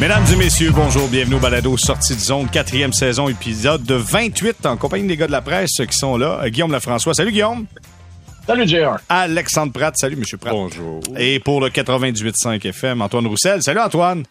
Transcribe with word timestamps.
Mesdames 0.00 0.24
et 0.32 0.36
messieurs, 0.36 0.70
bonjour, 0.74 1.08
bienvenue 1.08 1.34
au 1.34 1.40
Balado 1.40 1.76
Sortie 1.76 2.14
de 2.14 2.20
zone, 2.20 2.48
quatrième 2.48 2.90
saison, 2.90 3.28
épisode 3.28 3.82
de 3.82 3.96
28 3.96 4.64
en 4.64 4.78
compagnie 4.78 5.06
des 5.06 5.18
gars 5.18 5.26
de 5.26 5.32
la 5.32 5.42
presse 5.42 5.76
qui 5.76 5.94
sont 5.94 6.16
là. 6.16 6.40
Euh, 6.42 6.48
Guillaume 6.48 6.72
Lafrançois, 6.72 7.12
salut 7.12 7.32
Guillaume. 7.32 7.66
Salut 8.46 8.66
JR. 8.66 8.96
Alexandre 9.10 9.74
Pratt, 9.74 9.94
salut 9.98 10.16
Monsieur 10.16 10.38
Pratt. 10.38 10.54
Bonjour. 10.54 11.02
Et 11.18 11.38
pour 11.38 11.60
le 11.60 11.68
98.5 11.68 12.66
FM, 12.66 13.02
Antoine 13.02 13.26
Roussel, 13.26 13.62
salut 13.62 13.80
Antoine. 13.80 14.24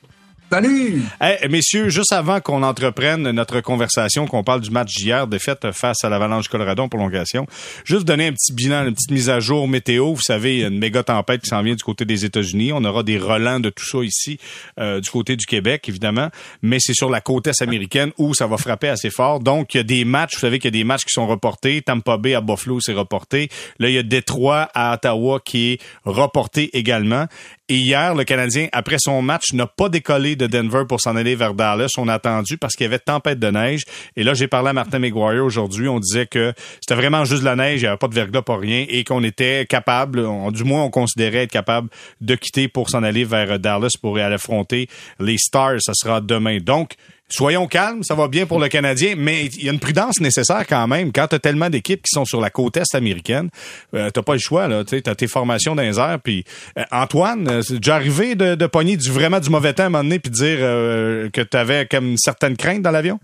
Salut! 0.52 1.04
Messieurs, 1.47 1.89
juste 1.89 2.11
avant 2.11 2.39
qu'on 2.39 2.63
entreprenne 2.63 3.29
notre 3.29 3.61
conversation, 3.61 4.25
qu'on 4.25 4.43
parle 4.43 4.61
du 4.61 4.71
match 4.71 4.95
d'hier, 4.95 5.27
défaite 5.27 5.71
face 5.73 6.04
à 6.04 6.09
l'Avalanche 6.09 6.47
Colorado 6.47 6.82
en 6.82 6.89
prolongation, 6.89 7.45
juste 7.86 8.04
donner 8.05 8.27
un 8.27 8.32
petit 8.32 8.54
bilan, 8.54 8.88
une 8.88 8.96
petite 8.96 9.11
mise 9.11 9.29
à 9.29 9.39
jour 9.39 9.68
météo. 9.68 10.14
Vous 10.14 10.23
savez, 10.23 10.55
il 10.55 10.61
y 10.61 10.64
a 10.64 10.70
une 10.70 10.79
méga 10.79 11.04
tempête 11.04 11.41
qui 11.41 11.50
s'en 11.50 11.61
vient 11.61 11.75
du 11.75 11.83
côté 11.83 12.04
des 12.04 12.25
États-Unis. 12.25 12.73
On 12.73 12.83
aura 12.83 13.04
des 13.04 13.20
relents 13.20 13.59
de 13.59 13.70
tout 13.70 13.86
ça 13.86 14.00
ici, 14.04 14.39
euh, 14.79 15.00
du 15.00 15.09
côté 15.11 15.36
du 15.36 15.46
Québec, 15.46 15.87
évidemment, 15.87 16.29
mais 16.64 16.78
c'est 16.79 16.95
sur 16.95 17.11
la 17.11 17.21
côte 17.21 17.45
est 17.45 17.61
américaine 17.61 18.11
où 18.18 18.34
ça 18.34 18.47
va 18.47 18.57
frapper 18.57 18.89
assez 18.89 19.11
fort. 19.11 19.42
Donc, 19.42 19.75
il 19.75 19.78
y 19.78 19.81
a 19.81 19.84
des 19.84 20.04
matchs, 20.04 20.34
vous 20.34 20.42
savez 20.42 20.57
qu'il 20.57 20.73
y 20.73 20.75
a 20.75 20.79
des 20.79 20.84
matchs 20.84 21.06
qui 21.06 21.14
sont 21.14 21.28
reportés. 21.28 21.84
Tampa 21.84 22.18
Bay 22.18 22.34
à 22.34 22.42
Buffalo, 22.42 22.79
c'est 22.81 22.93
reporté. 22.93 23.50
Là, 23.78 23.89
il 23.89 23.93
y 23.93 24.00
a 24.00 24.04
Détroit 24.04 24.68
à 24.73 24.95
Ottawa 24.95 25.39
qui 25.45 25.73
est 25.73 25.81
reporté 26.06 26.75
également. 26.75 27.28
Hier, 27.71 28.15
le 28.15 28.23
Canadien, 28.23 28.68
après 28.71 28.96
son 29.00 29.21
match, 29.21 29.54
n'a 29.54 29.68
pas 29.68 29.89
décollé 29.89 30.36
de 30.36 30.47
Denver 30.47 30.86
pour 30.89 31.00
s'en 31.00 31.15
aller 31.15 31.36
vers 31.36 31.54
Dallas. 31.54 31.89
On 32.00 32.08
a 32.08 32.16
attendu 32.16 32.58
parce 32.58 32.73
qu'il 32.75 32.86
y 32.86 32.88
avait 32.88 32.97
tempête 32.97 33.38
de 33.38 33.52
neige. 33.52 33.83
Et 34.16 34.23
là, 34.23 34.33
j'ai 34.33 34.47
parlé 34.47 34.69
à 34.69 34.73
Martin 34.73 34.97
McGuire 34.97 35.45
aujourd'hui. 35.45 35.88
On 35.88 36.00
disait 36.00 36.25
que 36.25 36.52
c'était 36.81 36.95
vraiment 36.95 37.25
juste 37.25 37.42
de 37.42 37.45
la 37.45 37.55
neige, 37.55 37.81
il 37.81 37.83
n'y 37.83 37.88
avait 37.89 37.97
pas 37.97 38.08
de 38.08 38.16
verglas, 38.16 38.42
pas 38.42 38.58
rien, 38.58 38.88
et 38.89 39.03
qu'on 39.03 39.23
était 39.23 39.67
capable, 39.69 40.25
du 40.52 40.64
moins 40.64 40.83
on 40.83 40.89
considérait 40.89 41.44
être 41.44 41.52
capable 41.52 41.89
de 42.22 42.33
quitter 42.33 42.69
pour 42.69 42.89
s'en 42.89 43.03
aller 43.03 43.23
vers 43.23 43.59
Dallas 43.59 43.94
pour 44.02 44.17
aller 44.17 44.34
affronter 44.34 44.88
les 45.20 45.38
Stars. 45.38 45.80
Ça 45.81 45.94
sera 45.94 46.22
demain. 46.22 46.58
Donc, 46.58 46.95
Soyons 47.31 47.67
calmes, 47.67 48.02
ça 48.02 48.16
va 48.16 48.27
bien 48.27 48.47
pour 48.47 48.59
le 48.59 48.69
Canadien, 48.69 49.13
mais 49.16 49.45
il 49.45 49.63
y 49.63 49.69
a 49.69 49.72
une 49.72 49.80
prudence 49.80 50.19
nécessaire 50.19 50.66
quand 50.67 50.88
même. 50.88 51.11
Quand 51.11 51.27
tu 51.27 51.35
as 51.35 51.39
tellement 51.39 51.69
d'équipes 51.69 52.02
qui 52.02 52.11
sont 52.11 52.25
sur 52.25 52.41
la 52.41 52.49
côte 52.49 52.77
est 52.77 52.95
américaine, 52.95 53.49
euh, 53.94 54.09
t'as 54.09 54.23
pas 54.23 54.33
le 54.33 54.39
choix. 54.39 54.67
là. 54.67 54.83
Tu 54.83 54.99
as 55.05 55.16
tes 55.16 55.27
formations 55.27 55.75
dans 55.75 55.83
les 55.83 56.00
airs. 56.00 56.17
Euh, 56.27 56.83
Antoine, 56.91 57.47
euh, 57.47 57.61
c'est 57.61 57.75
déjà 57.75 57.95
arrivé 57.95 58.33
de, 58.33 58.55
de 58.55 58.66
pogner 58.66 58.97
du, 58.97 59.11
vraiment 59.11 59.39
du 59.39 59.52
mauvais 59.52 59.73
temps 59.73 59.83
à 59.83 59.85
un 59.85 59.89
moment 59.89 60.03
donné 60.03 60.17
puis 60.17 60.31
de 60.31 60.35
dire 60.35 60.57
euh, 60.61 61.30
que 61.30 61.41
tu 61.41 61.55
avais 61.55 61.85
comme 61.85 62.05
une 62.05 62.17
certaine 62.17 62.57
crainte 62.57 62.81
dans 62.81 62.91
l'avion? 62.91 63.19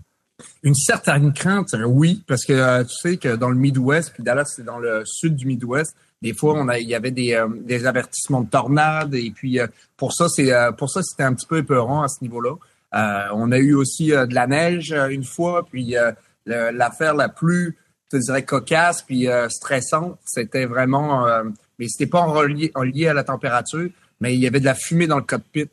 Une 0.62 0.74
certaine 0.74 1.32
crainte, 1.32 1.74
oui, 1.86 2.22
parce 2.28 2.44
que 2.44 2.82
tu 2.84 2.94
sais 2.94 3.16
que 3.16 3.34
dans 3.34 3.48
le 3.48 3.56
Midwest, 3.56 4.12
puis 4.14 4.22
Dallas, 4.22 4.52
c'est 4.54 4.64
dans 4.64 4.78
le 4.78 5.02
sud 5.04 5.34
du 5.34 5.46
Midwest, 5.46 5.96
des 6.22 6.32
fois, 6.32 6.54
on 6.54 6.70
il 6.72 6.88
y 6.88 6.94
avait 6.94 7.10
des, 7.10 7.34
avertissements 7.86 8.42
de 8.42 8.50
tornades, 8.50 9.14
et 9.14 9.32
puis 9.34 9.58
pour 9.96 10.12
ça, 10.12 10.28
c'est 10.28 10.52
pour 10.76 10.90
ça, 10.90 11.02
c'était 11.02 11.22
un 11.22 11.32
petit 11.32 11.46
peu 11.46 11.58
épeurant 11.58 12.02
à 12.02 12.08
ce 12.08 12.22
niveau-là. 12.22 12.54
Euh, 12.94 13.24
on 13.34 13.50
a 13.52 13.58
eu 13.58 13.74
aussi 13.74 14.12
euh, 14.12 14.26
de 14.26 14.34
la 14.34 14.46
neige 14.46 14.92
euh, 14.92 15.08
une 15.08 15.24
fois, 15.24 15.66
puis 15.66 15.96
euh, 15.96 16.12
l'affaire 16.46 17.14
la 17.14 17.28
plus, 17.28 17.76
je 18.12 18.18
te 18.18 18.22
dirais, 18.22 18.44
cocasse 18.44 19.02
puis 19.02 19.28
euh, 19.28 19.48
stressante, 19.48 20.18
c'était 20.24 20.66
vraiment, 20.66 21.26
euh, 21.26 21.42
mais 21.78 21.88
c'était 21.88 22.06
pas 22.08 22.20
en 22.20 22.32
relié, 22.32 22.70
en 22.74 22.82
lié 22.82 23.08
à 23.08 23.14
la 23.14 23.24
température, 23.24 23.88
mais 24.20 24.34
il 24.34 24.40
y 24.40 24.46
avait 24.46 24.60
de 24.60 24.64
la 24.64 24.74
fumée 24.74 25.06
dans 25.06 25.16
le 25.16 25.22
cockpit. 25.24 25.66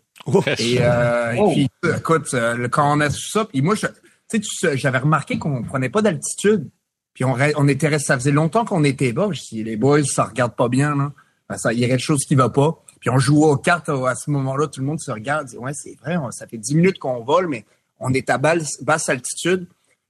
Et, 0.59 0.77
euh, 0.81 1.35
Oh. 1.37 1.51
et 1.51 1.67
puis, 1.81 1.91
écoute, 1.97 2.27
euh, 2.33 2.55
le- 2.55 2.67
quand 2.69 2.91
on 2.95 2.99
a 3.01 3.09
su 3.09 3.29
ça, 3.29 3.45
puis 3.45 3.61
moi, 3.61 3.75
je- 3.75 3.87
tu 3.87 3.93
sais, 4.27 4.39
tu 4.39 4.49
sais, 4.55 4.77
j'avais 4.77 4.97
remarqué 4.99 5.37
qu'on 5.37 5.63
prenait 5.63 5.89
pas 5.89 6.01
d'altitude. 6.01 6.69
Puis 7.13 7.23
on, 7.25 7.35
on 7.57 7.67
était 7.67 7.87
resté, 7.89 8.07
ça 8.07 8.15
faisait 8.17 8.31
longtemps 8.31 8.65
qu'on 8.65 8.83
était 8.83 9.11
bas. 9.13 9.29
Je 9.31 9.39
dis, 9.51 9.63
les 9.63 9.75
boys, 9.77 10.03
ça 10.03 10.23
regarde 10.23 10.55
pas 10.55 10.67
bien, 10.69 10.95
là. 10.95 11.11
Ben, 11.49 11.57
ça, 11.57 11.71
il 11.73 11.79
y 11.79 11.85
a 11.85 11.87
quelque 11.87 12.01
chose 12.01 12.23
qui 12.25 12.33
va 12.35 12.49
pas. 12.49 12.82
Puis 13.03 13.09
on 13.09 13.17
jouait 13.19 13.47
aux 13.47 13.57
cartes 13.57 13.89
euh, 13.89 14.05
à 14.05 14.15
ce 14.15 14.31
moment-là, 14.31 14.67
tout 14.67 14.79
le 14.79 14.85
monde 14.85 15.01
se 15.01 15.11
regarde, 15.11 15.47
dit, 15.47 15.57
ouais, 15.57 15.73
c'est 15.73 15.97
vrai, 15.99 16.15
ça 16.31 16.47
fait 16.47 16.57
10 16.57 16.75
minutes 16.75 16.99
qu'on 16.99 17.21
vole, 17.21 17.49
mais 17.49 17.65
on 17.99 18.13
est 18.13 18.29
à 18.29 18.37
basse, 18.37 19.09
altitude. 19.09 19.67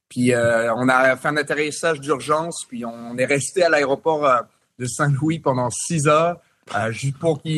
Puis 0.09 0.31
euh, 0.31 0.71
on 0.75 0.87
a 0.89 1.15
fait 1.15 1.29
un 1.29 1.37
atterrissage 1.37 1.99
d'urgence, 1.99 2.65
puis 2.67 2.85
on 2.85 3.17
est 3.17 3.25
resté 3.25 3.63
à 3.63 3.69
l'aéroport 3.69 4.27
euh, 4.27 4.41
de 4.77 4.85
Saint-Louis 4.85 5.39
pendant 5.39 5.71
6 5.71 6.07
heures, 6.07 6.39
euh, 6.75 6.91
juste 6.91 7.17
pour 7.17 7.41
qu'il 7.41 7.55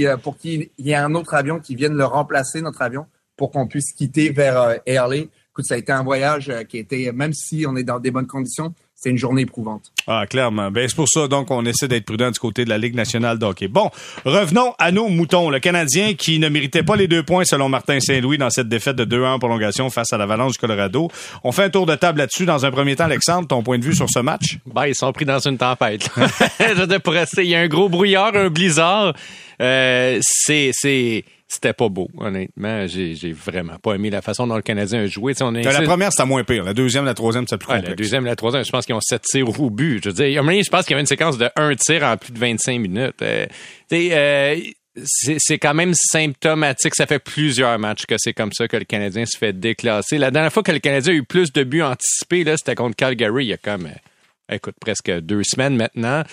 y 0.78 0.92
ait 0.92 0.96
un 0.96 1.16
autre 1.16 1.34
avion 1.34 1.60
qui 1.60 1.76
vienne 1.76 1.96
le 1.96 2.06
remplacer, 2.06 2.62
notre 2.62 2.82
avion, 2.82 3.08
pour 3.36 3.52
qu'on 3.52 3.68
puisse 3.68 3.92
quitter 3.92 4.30
vers 4.30 4.80
Airley. 4.86 5.28
Écoute, 5.56 5.68
ça 5.68 5.76
a 5.76 5.78
été 5.78 5.94
un 5.94 6.04
voyage 6.04 6.50
euh, 6.50 6.66
qui 6.66 6.80
était, 6.80 7.14
même 7.14 7.32
si 7.32 7.66
on 7.66 7.78
est 7.78 7.86
dans 7.86 7.98
des 7.98 8.12
bonnes 8.12 8.28
conditions, 8.28 8.74
c'est 8.94 9.10
une 9.10 9.18
journée 9.18 9.44
éprouvante. 9.44 9.92
Ah, 10.06 10.26
clairement. 10.28 10.70
Ben, 10.70 10.86
c'est 10.90 10.96
pour 10.98 11.08
ça, 11.08 11.30
donc, 11.30 11.50
on 11.50 11.66
essaie 11.66 11.88
d'être 11.88 12.04
prudent 12.04 12.30
du 12.30 12.40
côté 12.40 12.66
de 12.66 12.70
la 12.70 12.78
Ligue 12.78 12.94
nationale 12.94 13.40
de 13.40 13.46
hockey. 13.46 13.70
Bon, 13.70 13.90
revenons 14.26 14.74
à 14.80 14.92
nos 14.92 15.08
moutons. 15.08 15.50
Le 15.50 15.60
Canadien 15.60 16.14
qui 16.14 16.40
ne 16.40 16.50
méritait 16.50 16.84
pas 16.84 16.98
les 16.98 17.08
deux 17.08 17.24
points 17.24 17.46
selon 17.46 17.70
Martin 17.70 18.02
Saint-Louis 18.02 18.38
dans 18.38 18.50
cette 18.50 18.68
défaite 18.68 18.98
de 18.98 19.06
2-1 19.06 19.36
en 19.36 19.40
prolongation 19.40 19.90
face 19.90 20.12
à 20.12 20.18
l'Avalanche 20.18 20.54
du 20.54 20.58
Colorado. 20.58 21.10
On 21.46 21.54
fait 21.54 21.64
un 21.64 21.70
tour 21.70 21.86
de 21.86 21.96
table 21.96 22.18
là-dessus. 22.18 22.46
Dans 22.46 22.66
un 22.66 22.72
premier 22.72 22.98
temps, 22.98 23.06
Alexandre, 23.06 23.48
ton 23.48 23.64
point 23.64 23.80
de 23.80 23.86
vue 23.86 23.96
sur 23.96 24.10
ce 24.10 24.20
match? 24.20 24.58
Ben, 24.66 24.88
ils 24.88 24.96
sont 24.96 25.14
pris 25.14 25.24
dans 25.24 25.40
une 25.40 25.58
tempête. 25.58 26.10
là. 26.18 26.28
Je 26.60 27.10
rester, 27.10 27.44
il 27.44 27.50
y 27.52 27.56
a 27.56 27.62
un 27.62 27.68
gros 27.70 27.88
brouillard, 27.88 28.36
un 28.36 28.50
blizzard. 28.50 29.14
Euh, 29.62 30.20
c'est, 30.22 30.72
c'est, 30.74 31.24
c'était 31.48 31.74
pas 31.74 31.90
beau, 31.90 32.10
honnêtement. 32.18 32.88
J'ai, 32.88 33.14
j'ai 33.16 33.32
vraiment 33.32 33.78
pas 33.78 33.94
aimé 33.94 34.10
la 34.10 34.22
façon 34.22 34.48
dont 34.48 34.56
le 34.56 34.62
Canadien 34.64 35.02
a 35.02 35.06
joué. 35.06 35.34
On 35.42 35.54
a 35.56 35.62
La 35.62 35.82
première, 35.84 36.12
c'était 36.12 36.26
moins 36.28 36.44
pire. 36.44 36.64
La 36.64 36.74
deuxième, 36.74 37.06
la 37.06 37.14
troisième, 37.14 37.46
c'était 37.48 37.58
plus 37.60 37.68
complexe. 37.68 37.90
la 37.90 37.96
deuxième 37.96 38.26
la 38.26 38.36
troisième, 38.36 38.66
je 38.66 38.72
pense 38.72 38.86
qu'ils 38.86 38.96
ont 38.96 39.02
sept 39.02 39.22
tirs 39.24 39.60
au 39.60 39.70
but. 39.70 40.04
Je 40.04 40.10
veux 40.10 40.16
dire, 40.16 40.28
il 40.28 40.34
y 40.34 40.38
a 40.38 40.40
un 40.40 40.44
moment 40.44 40.54
donné, 40.54 40.64
je 40.64 40.70
pense 40.72 40.86
qu'il 40.86 40.92
y 40.92 40.96
avait 40.96 41.02
une 41.02 41.08
séquence 41.08 41.38
de 41.38 41.48
un 41.56 41.76
tir 41.76 42.04
en 42.04 42.18
plus 42.18 42.32
de 42.34 42.40
25 42.40 42.80
minutes. 42.80 43.22
Euh, 43.22 43.46
euh, 43.94 44.60
c'est 45.04 45.36
c'est 45.40 45.60
quand 45.60 45.74
même 45.74 45.94
symptomatique. 45.94 46.96
Ça 46.96 47.06
fait 47.06 47.20
plusieurs 47.20 47.78
matchs 47.78 48.06
que 48.06 48.16
c'est 48.18 48.34
comme 48.34 48.52
ça 48.54 48.68
que 48.68 48.78
le 48.78 48.86
Canadien 48.86 49.26
se 49.26 49.38
fait 49.38 49.54
déclasser. 49.54 50.18
La 50.18 50.32
dernière 50.32 50.52
fois 50.54 50.64
que 50.64 50.72
le 50.72 50.80
Canadien 50.80 51.14
a 51.14 51.16
eu 51.18 51.24
plus 51.24 51.52
de 51.54 51.64
buts 51.64 51.82
anticipés, 51.84 52.44
là, 52.44 52.56
c'était 52.58 52.76
contre 52.76 52.96
Calgary 52.96 53.46
il 53.46 53.50
y 53.50 53.54
a 53.54 53.58
comme, 53.58 53.88
euh, 53.88 54.56
écoute, 54.56 54.76
presque 54.80 55.12
deux 55.20 55.44
semaines 55.44 55.76
maintenant. 55.76 56.24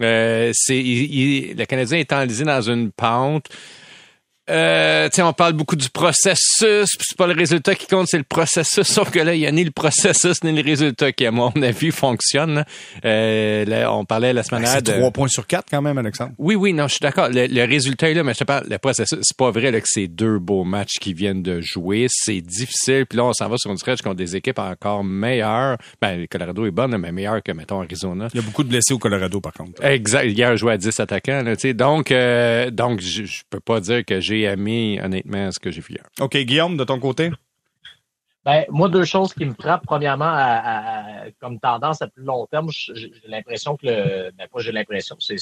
Euh, 0.00 0.50
c'est, 0.54 0.78
il- 0.78 1.14
il- 1.50 1.56
le 1.56 1.64
Canadien 1.66 1.98
est 1.98 2.12
enlisé 2.12 2.44
dans 2.44 2.62
une 2.62 2.90
pente. 2.92 3.46
Euh, 4.50 5.08
on 5.18 5.32
parle 5.32 5.52
beaucoup 5.52 5.76
du 5.76 5.88
processus, 5.88 6.88
puis 6.96 7.06
c'est 7.08 7.16
pas 7.16 7.28
le 7.28 7.34
résultat 7.34 7.76
qui 7.76 7.86
compte, 7.86 8.08
c'est 8.08 8.18
le 8.18 8.24
processus. 8.24 8.86
Sauf 8.86 9.10
que 9.10 9.20
là, 9.20 9.34
il 9.34 9.40
y 9.40 9.46
a 9.46 9.52
ni 9.52 9.62
le 9.62 9.70
processus 9.70 10.42
ni 10.42 10.52
le 10.52 10.62
résultat 10.68 11.12
qui, 11.12 11.24
à 11.26 11.30
mon 11.30 11.50
avis, 11.62 11.92
fonctionne. 11.92 12.54
là. 12.56 12.64
Euh, 13.04 13.64
là, 13.64 13.92
on 13.92 14.04
parlait 14.04 14.32
la 14.32 14.42
semaine 14.42 14.62
C'est 14.66 14.82
dernière 14.82 14.82
de... 14.82 15.00
trois 15.00 15.10
points 15.12 15.28
sur 15.28 15.46
quatre 15.46 15.66
quand 15.70 15.80
même, 15.80 15.96
Alexandre. 15.96 16.32
Oui, 16.38 16.56
oui, 16.56 16.72
non, 16.72 16.88
je 16.88 16.94
suis 16.94 17.00
d'accord. 17.02 17.28
Le, 17.28 17.46
le 17.46 17.64
résultat 17.64 18.10
est 18.10 18.14
là, 18.14 18.24
mais 18.24 18.34
je 18.34 18.40
te 18.40 18.44
parle, 18.44 18.66
le 18.68 18.78
processus, 18.78 19.18
c'est 19.22 19.36
pas 19.36 19.50
vrai 19.52 19.70
là, 19.70 19.80
que 19.80 19.86
c'est 19.88 20.08
deux 20.08 20.40
beaux 20.40 20.64
matchs 20.64 20.98
qui 21.00 21.14
viennent 21.14 21.42
de 21.42 21.60
jouer. 21.60 22.06
C'est 22.10 22.40
difficile. 22.40 23.06
Puis 23.08 23.18
là, 23.18 23.24
on 23.26 23.32
s'en 23.32 23.48
va 23.48 23.56
sur 23.58 23.70
une 23.70 23.78
stretch 23.78 24.02
contre 24.02 24.16
des 24.16 24.34
équipes 24.34 24.58
encore 24.58 25.04
meilleures. 25.04 25.76
Ben, 26.00 26.20
le 26.20 26.26
Colorado 26.26 26.66
est 26.66 26.72
bonne, 26.72 26.96
mais 26.98 27.12
meilleure 27.12 27.42
que, 27.44 27.52
mettons, 27.52 27.80
Arizona. 27.80 28.26
Il 28.34 28.40
y 28.40 28.42
a 28.42 28.46
beaucoup 28.46 28.64
de 28.64 28.68
blessés 28.68 28.92
au 28.92 28.98
Colorado, 28.98 29.40
par 29.40 29.52
contre. 29.52 29.84
Exact. 29.84 30.24
Hier, 30.26 30.50
je 30.52 30.56
jouais 30.56 30.72
à 30.72 30.78
10 30.78 30.98
attaquants. 30.98 31.42
Là, 31.44 31.54
donc, 31.74 32.10
euh, 32.10 32.70
donc 32.70 33.00
je, 33.00 33.24
je 33.24 33.42
peux 33.48 33.60
pas 33.60 33.78
dire 33.80 34.04
que 34.04 34.20
j'ai 34.20 34.31
aimé, 34.40 35.00
honnêtement, 35.02 35.50
ce 35.52 35.58
que 35.58 35.70
j'ai 35.70 35.80
vu 35.80 35.94
hier. 35.94 36.04
OK, 36.20 36.36
Guillaume, 36.36 36.76
de 36.76 36.84
ton 36.84 36.98
côté? 36.98 37.30
Ben, 38.44 38.64
moi, 38.70 38.88
deux 38.88 39.04
choses 39.04 39.32
qui 39.34 39.44
me 39.44 39.54
frappent. 39.54 39.84
Premièrement, 39.86 40.24
à, 40.24 41.22
à- 41.24 41.30
comme 41.40 41.60
tendance 41.60 42.02
à 42.02 42.08
plus 42.08 42.24
long 42.24 42.44
terme, 42.46 42.68
j'ai 42.70 42.92
j'ai 42.96 43.12
l'impression 43.28 43.76
que 43.76 43.86
le. 43.86 44.30
Ben, 44.36 44.48
pas 44.52 44.58
j'ai 44.60 44.72
l'impression, 44.72 45.14
c'est, 45.20 45.36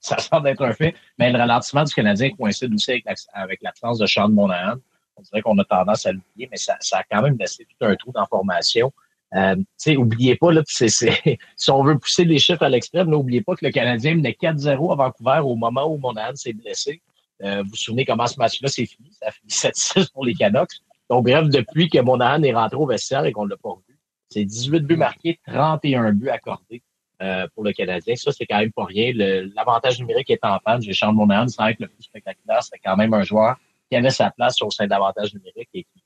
ça 0.00 0.16
semble 0.18 0.48
être 0.48 0.62
un 0.62 0.72
fait, 0.72 0.94
mais 1.18 1.30
le 1.30 1.36
ralentissement 1.38 1.84
du 1.84 1.92
Canadien 1.92 2.30
coïncide 2.30 2.72
aussi 2.72 2.92
avec, 2.92 3.04
la- 3.04 3.14
avec 3.42 3.60
l'absence 3.62 3.98
de 3.98 4.06
Sean 4.06 4.30
Monahan. 4.30 4.76
On 5.16 5.22
dirait 5.22 5.42
qu'on 5.42 5.58
a 5.58 5.64
tendance 5.64 6.06
à 6.06 6.12
l'oublier, 6.12 6.48
mais 6.50 6.56
ça, 6.56 6.76
ça 6.80 6.98
a 7.00 7.02
quand 7.10 7.20
même 7.20 7.36
laissé 7.38 7.66
tout 7.66 7.84
un 7.84 7.94
trou 7.94 8.10
d'information. 8.12 8.90
Euh, 9.34 9.54
tu 9.56 9.64
sais, 9.76 9.96
oubliez 9.98 10.34
pas, 10.36 10.50
là, 10.50 10.62
si 10.66 11.70
on 11.70 11.82
veut 11.84 11.98
pousser 11.98 12.24
les 12.24 12.38
chiffres 12.38 12.62
à 12.62 12.70
l'extrême, 12.70 13.08
n'oubliez 13.10 13.42
pas 13.42 13.54
que 13.54 13.66
le 13.66 13.70
Canadien 13.70 14.14
menait 14.14 14.36
4-0 14.40 14.92
à 14.92 14.94
Vancouver 14.96 15.40
au 15.44 15.56
moment 15.56 15.92
où 15.92 15.98
Monahan 15.98 16.34
s'est 16.34 16.54
blessé. 16.54 17.02
Euh, 17.42 17.62
vous 17.62 17.70
vous 17.70 17.76
souvenez 17.76 18.04
comment 18.04 18.26
ce 18.26 18.38
match-là 18.38 18.68
s'est 18.68 18.86
fini? 18.86 19.10
Ça 19.12 19.28
a 19.28 19.30
fini 19.30 19.50
7-6 19.50 20.12
pour 20.12 20.24
les 20.24 20.34
Canucks. 20.34 20.72
Donc, 21.08 21.24
bref, 21.24 21.48
depuis 21.48 21.88
que 21.88 21.98
Monahan 21.98 22.42
est 22.42 22.52
rentré 22.52 22.76
au 22.76 22.86
vestiaire 22.86 23.24
et 23.24 23.32
qu'on 23.32 23.44
l'a 23.44 23.56
pas 23.56 23.70
revu, 23.70 23.98
c'est 24.28 24.44
18 24.44 24.80
buts 24.80 24.96
marqués, 24.96 25.40
31 25.46 26.12
buts 26.12 26.28
accordés 26.28 26.82
euh, 27.22 27.46
pour 27.54 27.64
le 27.64 27.72
Canadien. 27.72 28.14
Ça, 28.14 28.30
c'est 28.32 28.46
quand 28.46 28.58
même 28.58 28.72
pas 28.72 28.84
rien. 28.84 29.12
L'avantage 29.14 29.98
numérique 29.98 30.30
est 30.30 30.44
en 30.44 30.58
panne. 30.58 30.80
J'ai 30.82 30.92
Charles 30.92 31.16
Monahan, 31.16 31.48
sans 31.48 31.66
être 31.66 31.80
le 31.80 31.88
plus 31.88 32.04
spectaculaire, 32.04 32.62
c'est 32.62 32.78
quand 32.78 32.96
même 32.96 33.12
un 33.12 33.22
joueur 33.22 33.56
qui 33.90 33.96
avait 33.96 34.10
sa 34.10 34.30
place 34.30 34.62
au 34.62 34.70
sein 34.70 34.84
de 34.84 34.90
l'avantage 34.90 35.34
numérique 35.34 35.68
et 35.74 35.82
qui, 35.82 36.02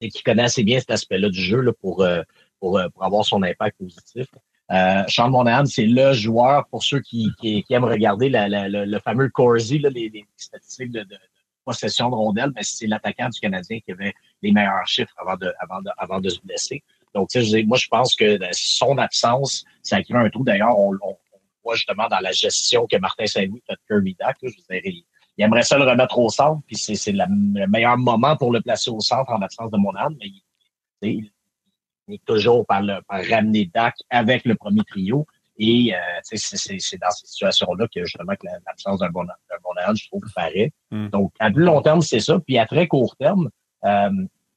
et 0.00 0.08
qui 0.08 0.22
connaît 0.22 0.44
assez 0.44 0.62
bien 0.62 0.78
cet 0.78 0.92
aspect-là 0.92 1.28
du 1.28 1.40
jeu 1.40 1.60
là, 1.60 1.72
pour, 1.72 2.02
euh, 2.02 2.22
pour, 2.60 2.78
euh, 2.78 2.88
pour 2.90 3.04
avoir 3.04 3.24
son 3.24 3.42
impact 3.42 3.78
positif. 3.78 4.26
Euh, 4.70 5.02
Charles 5.08 5.32
Monahan, 5.32 5.64
c'est 5.66 5.86
le 5.86 6.12
joueur 6.12 6.66
pour 6.68 6.84
ceux 6.84 7.00
qui, 7.00 7.30
qui, 7.40 7.62
qui 7.64 7.74
aiment 7.74 7.84
regarder 7.84 8.28
la, 8.28 8.48
la- 8.48 8.68
le, 8.68 8.98
fameux 9.00 9.28
Corsi, 9.28 9.78
là, 9.80 9.90
les, 9.90 10.08
les 10.08 10.24
statistiques 10.36 10.92
de, 10.92 11.00
de, 11.00 11.04
de 11.06 11.18
possession 11.64 12.08
de 12.08 12.14
rondelles, 12.14 12.52
mais 12.54 12.62
c'est 12.62 12.86
l'attaquant 12.86 13.28
du 13.28 13.40
Canadien 13.40 13.80
qui 13.80 13.90
avait 13.92 14.14
les 14.42 14.52
meilleurs 14.52 14.86
chiffres 14.86 15.14
avant 15.18 15.36
de, 15.36 15.52
avant 15.58 15.82
de, 15.82 15.90
avant 15.98 16.20
de 16.20 16.28
se 16.28 16.40
blesser. 16.42 16.82
Donc, 17.14 17.28
tu 17.30 17.44
sais, 17.44 17.62
moi, 17.64 17.76
je 17.78 17.88
pense 17.88 18.14
que 18.14 18.24
euh, 18.24 18.48
son 18.52 18.96
absence, 18.98 19.64
ça 19.82 20.00
crée 20.02 20.14
un 20.14 20.30
trou. 20.30 20.44
D'ailleurs, 20.44 20.78
on, 20.78 20.94
on, 21.02 21.10
on 21.32 21.38
voit 21.64 21.74
justement 21.74 22.06
dans 22.08 22.20
la 22.20 22.30
gestion 22.30 22.86
que 22.86 22.96
Martin 22.98 23.26
Saint-Louis 23.26 23.62
fait 23.66 23.74
de 23.74 23.78
Kirby 23.88 24.12
Duck. 24.20 24.36
là. 24.40 24.48
Je 24.56 24.80
il, 24.84 25.02
il 25.36 25.44
aimerait 25.44 25.62
ça 25.62 25.78
le 25.78 25.84
remettre 25.84 26.18
au 26.18 26.28
centre, 26.28 26.60
puis 26.66 26.76
c'est 26.76 27.12
le 27.12 27.66
meilleur 27.66 27.96
moment 27.96 28.36
pour 28.36 28.52
le 28.52 28.60
placer 28.60 28.90
au 28.90 29.00
centre 29.00 29.30
en 29.32 29.40
absence 29.42 29.70
de 29.70 29.78
Monahan, 29.78 30.10
mais 30.20 30.28
il, 31.08 31.30
est 32.08 32.24
toujours 32.24 32.66
par, 32.66 32.82
le, 32.82 33.00
par 33.08 33.24
ramener 33.24 33.70
Dak 33.72 33.94
avec 34.10 34.44
le 34.44 34.54
premier 34.54 34.82
trio. 34.84 35.26
Et 35.58 35.94
euh, 35.94 35.98
c'est 36.22 36.98
dans 36.98 37.10
ces 37.10 37.26
situations-là 37.26 37.86
que 37.94 38.04
justement 38.04 38.34
que 38.34 38.46
l'absence 38.66 39.00
d'un 39.00 39.10
bon, 39.10 39.24
bon 39.24 39.94
je 39.94 40.08
trouve, 40.08 40.22
paraît. 40.34 40.72
Hmm. 40.90 41.08
Donc, 41.08 41.32
à 41.38 41.50
plus 41.50 41.64
long 41.64 41.82
terme, 41.82 42.00
c'est 42.00 42.20
ça. 42.20 42.38
Puis 42.40 42.56
à 42.56 42.66
très 42.66 42.88
court 42.88 43.14
terme, 43.16 43.50
euh, 43.84 44.10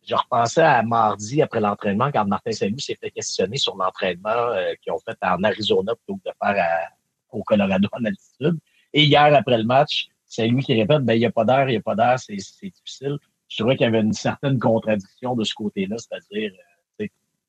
je 0.08 0.16
repensais 0.16 0.62
à 0.62 0.82
mardi 0.84 1.42
après 1.42 1.60
l'entraînement 1.60 2.10
quand 2.12 2.26
Martin 2.26 2.52
Salut 2.52 2.80
s'est 2.80 2.98
fait 3.00 3.12
questionner 3.12 3.58
sur 3.58 3.76
l'entraînement 3.76 4.30
euh, 4.30 4.74
qu'ils 4.82 4.94
ont 4.94 5.00
fait 5.00 5.18
en 5.22 5.44
Arizona 5.44 5.94
plutôt 5.96 6.20
que 6.24 6.30
de 6.30 6.36
faire 6.42 6.90
au 7.32 7.44
Colorado 7.44 7.90
en 7.92 8.06
altitude. 8.06 8.58
Et 8.94 9.04
hier, 9.04 9.34
après 9.34 9.58
le 9.58 9.64
match, 9.64 10.08
c'est 10.26 10.48
lui 10.48 10.64
qui 10.64 10.74
répète, 10.74 11.02
ben, 11.04 11.14
il 11.14 11.20
n'y 11.20 11.26
a 11.26 11.32
pas 11.32 11.46
d'air, 11.46 11.68
il 11.68 11.74
n'y 11.74 11.78
a 11.78 11.82
pas 11.82 11.96
d'air, 11.96 12.18
c'est 12.18 12.36
difficile. 12.36 13.18
Je 13.50 13.58
trouvais 13.58 13.76
qu'il 13.76 13.86
y 13.86 13.88
avait 13.88 14.02
une 14.02 14.14
certaine 14.14 14.58
contradiction 14.58 15.36
de 15.36 15.44
ce 15.44 15.54
côté-là, 15.54 15.96
c'est-à-dire, 15.98 16.52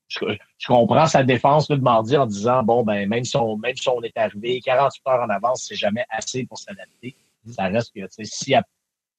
je, 0.07 0.67
comprends 0.67 1.07
sa 1.07 1.23
défense 1.23 1.67
de 1.67 1.75
mardi 1.75 2.15
en 2.15 2.25
disant 2.25 2.63
bon 2.63 2.83
ben 2.83 3.07
même 3.07 3.23
si 3.23 3.35
on 3.37 3.57
même 3.57 3.75
si 3.75 3.89
on 3.89 4.01
est 4.03 4.15
arrivé 4.17 4.61
48 4.63 5.01
heures 5.07 5.23
en 5.23 5.29
avance, 5.29 5.65
c'est 5.67 5.75
jamais 5.75 6.05
assez 6.09 6.45
pour 6.45 6.57
s'adapter. 6.57 7.15
Ça 7.51 7.65
reste 7.65 7.91
que 7.93 8.01
si, 8.23 8.55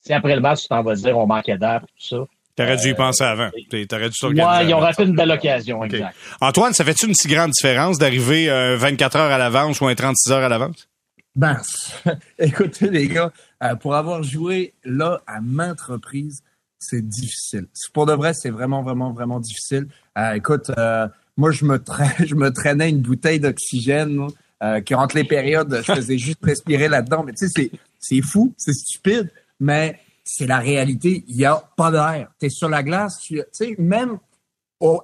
si 0.00 0.12
après 0.12 0.35
le 0.35 0.41
match 0.41 0.62
tu 0.62 0.69
t'en 0.69 0.83
vas 0.83 0.94
dire 0.94 1.19
on 1.19 1.27
manquait 1.27 1.59
d'air 1.59 1.81
tout 1.81 1.87
ça. 1.99 2.17
T'aurais 2.56 2.79
dû 2.79 2.88
y 2.88 2.94
penser 2.94 3.23
euh, 3.23 3.33
avant. 3.33 3.50
T'aurais 3.88 4.09
dû 4.09 4.15
s'organiser. 4.15 4.65
Ouais, 4.65 4.71
ils 4.71 4.75
ont 4.75 4.79
raté 4.79 5.03
une 5.03 5.15
belle 5.15 5.31
occasion, 5.31 5.85
exact. 5.85 6.17
Antoine, 6.41 6.73
ça 6.73 6.85
fait-tu 6.85 7.06
une 7.06 7.15
si 7.15 7.29
grande 7.29 7.50
différence 7.50 7.99
d'arriver 7.99 8.49
24 8.79 9.15
euh, 9.15 9.19
heures 9.19 9.33
à 9.33 9.37
l'avance 9.37 9.81
ou 9.83 9.87
un 9.87 9.94
36 9.94 10.33
heures 10.33 10.43
à 10.43 10.49
l'avance? 10.49 10.88
Ben, 11.35 11.61
écoutez 12.38 12.88
les 12.88 13.09
gars, 13.09 13.31
euh, 13.62 13.75
pour 13.77 13.94
avoir 13.94 14.23
joué 14.23 14.73
là 14.85 15.21
à 15.27 15.43
maintes 15.43 15.83
reprises, 15.83 16.43
c'est 16.78 17.06
difficile. 17.06 17.67
Pour 17.93 18.06
de 18.06 18.12
vrai, 18.12 18.34
c'est 18.34 18.50
vraiment, 18.50 18.82
vraiment, 18.82 19.12
vraiment 19.12 19.40
difficile. 19.40 19.88
Euh, 20.19 20.32
écoute, 20.32 20.70
euh, 20.76 21.08
moi, 21.37 21.50
je 21.50 21.64
me, 21.64 22.50
traînais 22.52 22.90
une 22.90 23.00
bouteille 23.00 23.40
d'oxygène 23.40 24.26
euh, 24.62 24.81
qui, 24.81 24.94
entre 24.94 25.17
les 25.17 25.25
périodes, 25.25 25.82
je 25.87 25.93
faisais 25.93 26.19
juste 26.19 26.44
respirer 26.44 26.88
là-dedans. 26.88 27.25
Mais 27.25 27.32
tu 27.32 27.49
sais, 27.49 27.70
c'est 27.99 28.23
fou, 28.23 28.55
c'est 28.56 28.75
stupide, 28.75 29.31
mais 29.61 30.00
c'est 30.25 30.46
la 30.46 30.58
réalité. 30.58 31.25
Il 31.28 31.37
n'y 31.37 31.44
a 31.44 31.62
pas 31.76 31.90
d'air. 31.90 32.31
Tu 32.38 32.46
es 32.46 32.50
sur 32.50 32.69
la 32.69 32.82
glace, 32.82 33.19
tu 33.19 33.40
sais, 33.52 33.75
même 33.78 34.19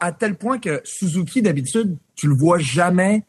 à 0.00 0.12
tel 0.12 0.36
point 0.36 0.58
que 0.58 0.82
Suzuki, 0.84 1.40
d'habitude, 1.40 1.96
tu 2.14 2.28
le 2.28 2.34
vois 2.34 2.58
jamais 2.58 3.24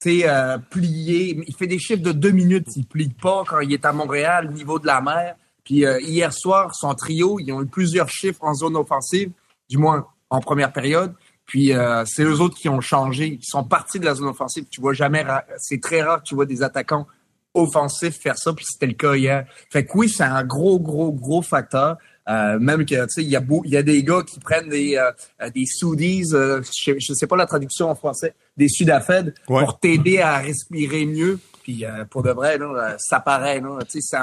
tu 0.00 0.22
plié. 0.70 1.42
Il 1.48 1.54
fait 1.56 1.66
des 1.66 1.80
chiffres 1.80 2.04
de 2.04 2.12
deux 2.12 2.30
minutes. 2.30 2.68
Il 2.76 2.86
plie 2.86 3.08
pas 3.08 3.42
quand 3.44 3.58
il 3.58 3.72
est 3.72 3.84
à 3.84 3.92
Montréal, 3.92 4.46
au 4.48 4.52
niveau 4.52 4.78
de 4.78 4.86
la 4.86 5.00
mer. 5.00 5.34
Puis 5.68 5.84
euh, 5.84 6.00
hier 6.00 6.32
soir, 6.32 6.74
son 6.74 6.94
trio, 6.94 7.38
ils 7.38 7.52
ont 7.52 7.60
eu 7.60 7.66
plusieurs 7.66 8.08
chiffres 8.08 8.42
en 8.42 8.54
zone 8.54 8.74
offensive, 8.74 9.30
du 9.68 9.76
moins 9.76 10.06
en 10.30 10.40
première 10.40 10.72
période. 10.72 11.12
Puis 11.44 11.74
euh, 11.74 12.06
c'est 12.06 12.22
eux 12.22 12.40
autres 12.40 12.56
qui 12.56 12.70
ont 12.70 12.80
changé, 12.80 13.36
qui 13.36 13.44
sont 13.44 13.64
partis 13.64 14.00
de 14.00 14.06
la 14.06 14.14
zone 14.14 14.28
offensive. 14.28 14.64
Tu 14.70 14.80
vois 14.80 14.94
jamais, 14.94 15.26
c'est 15.58 15.78
très 15.78 16.00
rare 16.00 16.22
que 16.22 16.28
tu 16.28 16.34
vois 16.34 16.46
des 16.46 16.62
attaquants 16.62 17.06
offensifs 17.52 18.18
faire 18.18 18.38
ça. 18.38 18.54
Puis 18.54 18.64
c'était 18.66 18.86
le 18.86 18.94
cas 18.94 19.14
hier. 19.14 19.44
Fait 19.70 19.84
que 19.84 19.92
oui, 19.94 20.08
c'est 20.08 20.22
un 20.22 20.42
gros, 20.42 20.80
gros, 20.80 21.12
gros 21.12 21.42
facteur. 21.42 21.98
Euh, 22.30 22.58
même 22.58 22.86
que 22.86 23.04
tu 23.04 23.10
sais, 23.10 23.22
il 23.22 23.28
y 23.28 23.36
a 23.36 23.42
il 23.64 23.70
y 23.70 23.76
a 23.76 23.82
des 23.82 24.02
gars 24.02 24.22
qui 24.22 24.40
prennent 24.40 24.70
des 24.70 24.96
euh, 24.96 25.50
des 25.50 25.66
soudis, 25.66 26.30
je, 26.30 26.62
je 26.98 27.12
sais 27.12 27.26
pas 27.26 27.36
la 27.36 27.46
traduction 27.46 27.90
en 27.90 27.94
français, 27.94 28.34
des 28.56 28.68
sudafed 28.68 29.34
pour 29.46 29.78
t'aider 29.80 30.20
à 30.20 30.38
respirer 30.38 31.04
mieux. 31.04 31.38
Puis 31.68 31.84
euh, 31.84 32.06
pour 32.06 32.22
de 32.22 32.30
vrai, 32.30 32.56
là, 32.56 32.64
euh, 32.64 32.96
ça 32.96 33.20
paraît, 33.20 33.60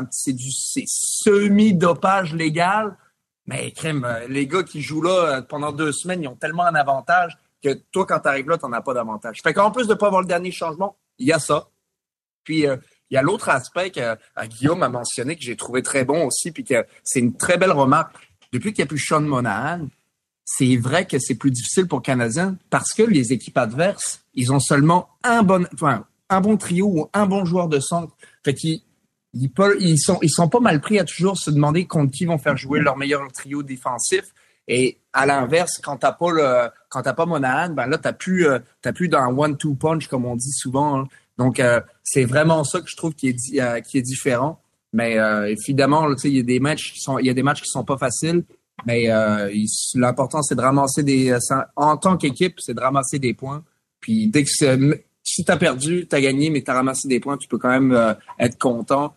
c'est 0.10 0.34
du 0.34 0.50
semi-dopage 0.50 2.34
légal. 2.34 2.98
Mais 3.46 3.70
crème, 3.70 4.04
euh, 4.04 4.28
les 4.28 4.48
gars 4.48 4.64
qui 4.64 4.82
jouent 4.82 5.04
là 5.04 5.44
pendant 5.44 5.72
deux 5.72 5.92
semaines, 5.92 6.24
ils 6.24 6.28
ont 6.28 6.36
tellement 6.36 6.66
un 6.66 6.74
avantage 6.74 7.38
que 7.62 7.76
toi, 7.92 8.08
quand 8.08 8.22
tu 8.22 8.30
arrives 8.30 8.50
là, 8.50 8.58
tu 8.58 8.66
n'en 8.66 8.74
as 8.74 8.82
pas 8.82 8.96
d'avantage. 8.96 9.44
Fait 9.44 9.54
qu'en 9.54 9.70
plus 9.70 9.86
de 9.86 9.94
pas 9.94 10.08
avoir 10.08 10.24
le 10.24 10.28
dernier 10.28 10.50
changement, 10.50 10.98
il 11.20 11.28
y 11.28 11.34
a 11.34 11.38
ça. 11.38 11.68
Puis 12.44 12.62
il 12.62 13.14
y 13.14 13.18
a 13.18 13.22
l'autre 13.22 13.50
aspect 13.50 13.92
que 13.92 14.18
Guillaume 14.48 14.82
a 14.82 14.90
mentionné 14.90 15.36
que 15.36 15.44
j'ai 15.44 15.56
trouvé 15.56 15.84
très 15.84 16.04
bon 16.04 16.26
aussi, 16.26 16.52
puis 16.52 16.64
que 16.64 16.84
c'est 17.04 17.20
une 17.20 17.38
très 17.38 17.60
belle 17.60 17.74
remarque. 17.74 18.16
Depuis 18.54 18.74
qu'il 18.74 18.82
n'y 18.82 18.88
a 18.88 18.90
plus 18.90 18.98
Sean 18.98 19.22
Monahan, 19.22 19.88
c'est 20.46 20.78
vrai 20.78 21.06
que 21.06 21.20
c'est 21.20 21.36
plus 21.36 21.52
difficile 21.52 21.88
pour 21.88 22.02
Canadiens 22.02 22.58
parce 22.72 22.92
que 22.94 23.04
les 23.04 23.34
équipes 23.34 23.60
adverses, 23.60 24.24
ils 24.34 24.52
ont 24.52 24.60
seulement 24.60 25.10
un 25.24 25.44
bon, 25.44 25.68
un 26.30 26.42
bon 26.42 26.58
trio 26.58 26.88
ou 26.88 27.10
un 27.14 27.26
bon 27.26 27.46
joueur 27.46 27.68
de 27.68 27.80
centre. 27.80 28.16
Fait 28.44 28.54
qu'ils 28.54 28.82
ils, 29.34 29.52
ils, 29.80 30.00
sont, 30.00 30.18
ils 30.22 30.30
sont 30.30 30.50
pas 30.50 30.60
mal 30.60 30.82
pris 30.82 31.00
à 31.00 31.04
toujours 31.04 31.38
se 31.38 31.52
demander 31.52 31.86
contre 31.86 32.12
qui 32.12 32.26
vont 32.26 32.38
faire 32.38 32.58
jouer 32.58 32.80
leur 32.80 32.98
meilleur 32.98 33.32
trio 33.32 33.64
défensif. 33.64 34.34
Et 34.68 34.98
à 35.14 35.26
l'inverse, 35.26 35.80
quand 35.84 35.98
t'as 35.98 36.12
pas 36.12 36.32
le, 36.32 36.70
quand 36.90 37.04
t'as 37.04 37.14
pas 37.14 37.26
Monahan, 37.26 37.70
ben 37.72 37.88
là 37.88 37.98
t'as 37.98 38.14
plus, 38.14 38.48
euh, 38.48 38.60
t'as 38.82 38.94
plus 38.94 39.08
dans 39.08 39.28
one-two 39.28 39.76
punch 39.76 40.08
comme 40.08 40.26
on 40.26 40.36
dit 40.36 40.52
souvent. 40.52 41.00
Hein. 41.00 41.08
Donc 41.38 41.60
euh, 41.60 41.82
c'est 42.04 42.26
vraiment 42.26 42.64
ça 42.64 42.82
que 42.82 42.90
je 42.90 42.96
trouve 42.96 43.14
qui 43.14 43.30
est, 43.30 43.60
euh, 43.60 43.82
qui 43.82 43.98
est 43.98 44.02
différent. 44.02 44.62
Mais 44.94 45.18
évidemment, 45.50 46.08
il 46.24 46.38
y 46.38 46.40
a 46.40 46.44
des 46.44 46.62
matchs 46.62 46.94
qui 46.94 47.02
sont, 47.02 47.20
y 47.20 47.30
a 47.30 47.34
des 47.34 47.44
matchs 47.44 47.62
qui 47.62 47.68
sont 47.68 47.84
pas 47.84 47.98
faciles. 47.98 48.46
Mais 48.86 49.10
l'important 49.94 50.42
c'est 50.42 50.56
de 50.56 50.62
ramasser 50.62 51.04
des, 51.04 51.38
en 51.76 51.98
tant 51.98 52.16
qu'équipe, 52.16 52.56
c'est 52.60 52.74
de 52.74 52.80
ramasser 52.80 53.20
des 53.20 53.34
points. 53.34 53.62
Puis 54.00 54.30
dès 54.30 54.46
que 54.46 54.50
si 55.36 55.44
tu 55.44 55.52
as 55.52 55.58
perdu, 55.58 56.08
tu 56.10 56.16
as 56.16 56.22
gagné, 56.22 56.50
mais 56.50 56.62
tu 56.62 56.72
as 56.72 56.76
ramassé 56.76 57.10
des 57.10 57.20
points, 57.20 57.36
tu 57.36 57.50
peux 57.50 57.58
quand 57.58 57.70
même 57.70 57.92
euh, 57.92 58.14
être 58.40 58.58
content 58.58 59.14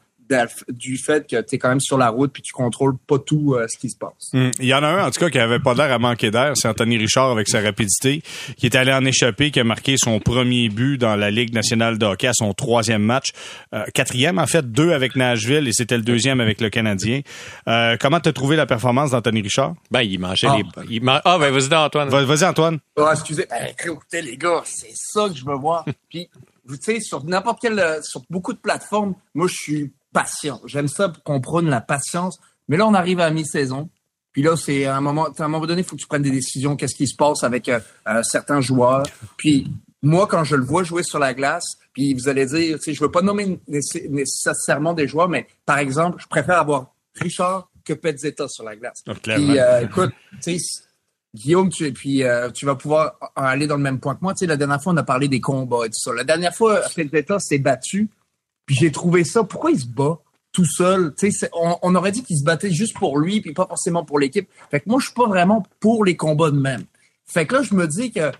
du 0.68 0.98
fait 0.98 1.28
que 1.28 1.40
tu 1.40 1.54
es 1.54 1.58
quand 1.58 1.68
même 1.68 1.80
sur 1.80 1.98
la 1.98 2.10
route 2.10 2.32
puis 2.32 2.42
tu 2.42 2.52
contrôles 2.52 2.96
pas 3.06 3.18
tout 3.18 3.54
euh, 3.54 3.66
ce 3.68 3.78
qui 3.78 3.90
se 3.90 3.96
passe. 3.96 4.32
Hmm. 4.32 4.50
Il 4.60 4.66
y 4.66 4.74
en 4.74 4.82
a 4.82 4.88
un 4.88 5.06
en 5.06 5.10
tout 5.10 5.20
cas 5.20 5.30
qui 5.30 5.38
avait 5.38 5.58
pas 5.58 5.74
l'air 5.74 5.92
à 5.92 5.98
manquer 5.98 6.30
d'air, 6.30 6.52
c'est 6.54 6.68
Anthony 6.68 6.98
Richard 6.98 7.30
avec 7.30 7.48
sa 7.48 7.60
rapidité, 7.60 8.22
qui 8.56 8.66
est 8.66 8.76
allé 8.76 8.92
en 8.92 9.04
échapper, 9.04 9.50
qui 9.50 9.60
a 9.60 9.64
marqué 9.64 9.96
son 9.96 10.20
premier 10.20 10.68
but 10.68 10.98
dans 10.98 11.16
la 11.16 11.30
Ligue 11.30 11.54
nationale 11.54 11.98
de 11.98 12.06
hockey 12.06 12.26
à 12.26 12.32
son 12.34 12.52
troisième 12.52 13.02
match, 13.02 13.28
euh, 13.74 13.84
quatrième 13.94 14.38
en 14.38 14.46
fait, 14.46 14.70
deux 14.70 14.92
avec 14.92 15.16
Nashville 15.16 15.66
et 15.66 15.72
c'était 15.72 15.96
le 15.96 16.02
deuxième 16.02 16.40
avec 16.40 16.60
le 16.60 16.70
Canadien. 16.70 17.20
Euh, 17.68 17.96
comment 17.98 18.20
t'as 18.20 18.32
trouvé 18.32 18.56
la 18.56 18.66
performance 18.66 19.10
d'Anthony 19.10 19.42
Richard? 19.42 19.74
Ben 19.90 20.02
il 20.02 20.18
mangeait 20.18 20.48
les, 20.48 20.64
ah. 20.76 20.82
il 20.88 21.02
ah 21.24 21.38
ben 21.38 21.50
vas-y 21.50 21.74
Antoine. 21.74 22.08
Vas-y 22.08 22.44
Antoine. 22.44 22.78
Oh, 22.96 23.08
excusez, 23.10 23.46
ben, 23.48 23.68
écoutez 23.78 24.22
les 24.22 24.36
gars, 24.36 24.62
c'est 24.64 24.92
ça 24.94 25.28
que 25.28 25.34
je 25.34 25.44
veux 25.44 25.56
voir. 25.56 25.84
puis 26.08 26.28
vous 26.66 26.76
savez 26.80 27.00
sur 27.00 27.24
n'importe 27.24 27.60
quelle, 27.62 28.00
sur 28.02 28.22
beaucoup 28.28 28.52
de 28.52 28.58
plateformes, 28.58 29.14
moi 29.34 29.46
je 29.48 29.54
suis 29.54 29.92
patient. 30.18 30.60
J'aime 30.64 30.88
ça 30.88 31.12
qu'on 31.24 31.40
prône 31.40 31.68
la 31.68 31.80
patience. 31.80 32.38
Mais 32.68 32.76
là, 32.76 32.86
on 32.86 32.94
arrive 32.94 33.20
à 33.20 33.30
mi-saison. 33.30 33.88
Puis 34.32 34.42
là, 34.42 34.56
c'est 34.56 34.84
à 34.84 34.96
un 34.96 35.00
moment, 35.00 35.26
à 35.26 35.44
un 35.44 35.48
moment 35.48 35.66
donné, 35.66 35.82
il 35.82 35.84
faut 35.84 35.96
que 35.96 36.00
tu 36.00 36.06
prennes 36.06 36.22
des 36.22 36.30
décisions. 36.30 36.76
Qu'est-ce 36.76 36.94
qui 36.94 37.06
se 37.06 37.16
passe 37.16 37.44
avec 37.44 37.68
euh, 37.68 37.80
euh, 38.08 38.22
certains 38.22 38.60
joueurs? 38.60 39.04
Puis 39.36 39.72
moi, 40.02 40.26
quand 40.26 40.44
je 40.44 40.56
le 40.56 40.64
vois 40.64 40.82
jouer 40.82 41.02
sur 41.02 41.18
la 41.18 41.34
glace, 41.34 41.64
puis 41.92 42.14
vous 42.14 42.28
allez 42.28 42.46
dire, 42.46 42.78
je 42.86 43.00
veux 43.00 43.10
pas 43.10 43.22
nommer 43.22 43.60
nécessairement 43.66 44.92
des 44.92 45.08
joueurs, 45.08 45.28
mais 45.28 45.46
par 45.66 45.78
exemple, 45.78 46.18
je 46.20 46.26
préfère 46.26 46.58
avoir 46.58 46.94
Richard 47.16 47.70
que 47.84 47.94
Petzetta 47.94 48.48
sur 48.48 48.64
la 48.64 48.76
glace. 48.76 49.02
Ah, 49.06 49.14
puis 49.14 49.58
euh, 49.58 49.82
écoute, 49.82 50.12
Guillaume, 51.34 51.68
tu, 51.68 51.92
puis, 51.92 52.22
tu 52.54 52.66
vas 52.66 52.74
pouvoir 52.74 53.18
aller 53.34 53.66
dans 53.66 53.76
le 53.76 53.82
même 53.82 54.00
point 54.00 54.14
que 54.14 54.20
moi. 54.22 54.34
Tu 54.34 54.40
sais, 54.40 54.46
la 54.46 54.56
dernière 54.56 54.82
fois, 54.82 54.92
on 54.92 54.96
a 54.96 55.02
parlé 55.02 55.28
des 55.28 55.40
combats 55.40 55.84
et 55.84 55.88
tout 55.88 55.98
ça. 55.98 56.12
La 56.12 56.24
dernière 56.24 56.54
fois, 56.54 56.80
Petzetta 56.94 57.38
s'est 57.38 57.58
battu 57.58 58.08
puis 58.68 58.76
j'ai 58.76 58.92
trouvé 58.92 59.24
ça. 59.24 59.44
Pourquoi 59.44 59.70
il 59.70 59.80
se 59.80 59.86
bat 59.86 60.18
tout 60.52 60.66
seul? 60.66 61.14
On, 61.54 61.78
on 61.80 61.94
aurait 61.94 62.12
dit 62.12 62.22
qu'il 62.22 62.36
se 62.36 62.44
battait 62.44 62.70
juste 62.70 62.98
pour 62.98 63.18
lui, 63.18 63.40
puis 63.40 63.54
pas 63.54 63.66
forcément 63.66 64.04
pour 64.04 64.18
l'équipe. 64.18 64.46
Fait 64.70 64.80
que 64.80 64.90
moi, 64.90 65.00
je 65.00 65.06
suis 65.06 65.14
pas 65.14 65.26
vraiment 65.26 65.64
pour 65.80 66.04
les 66.04 66.16
combats 66.16 66.50
de 66.50 66.60
même. 66.60 66.84
Fait 67.24 67.46
que 67.46 67.54
là, 67.54 67.62
je 67.62 67.74
me 67.74 67.88
dis 67.88 68.12
que 68.12 68.30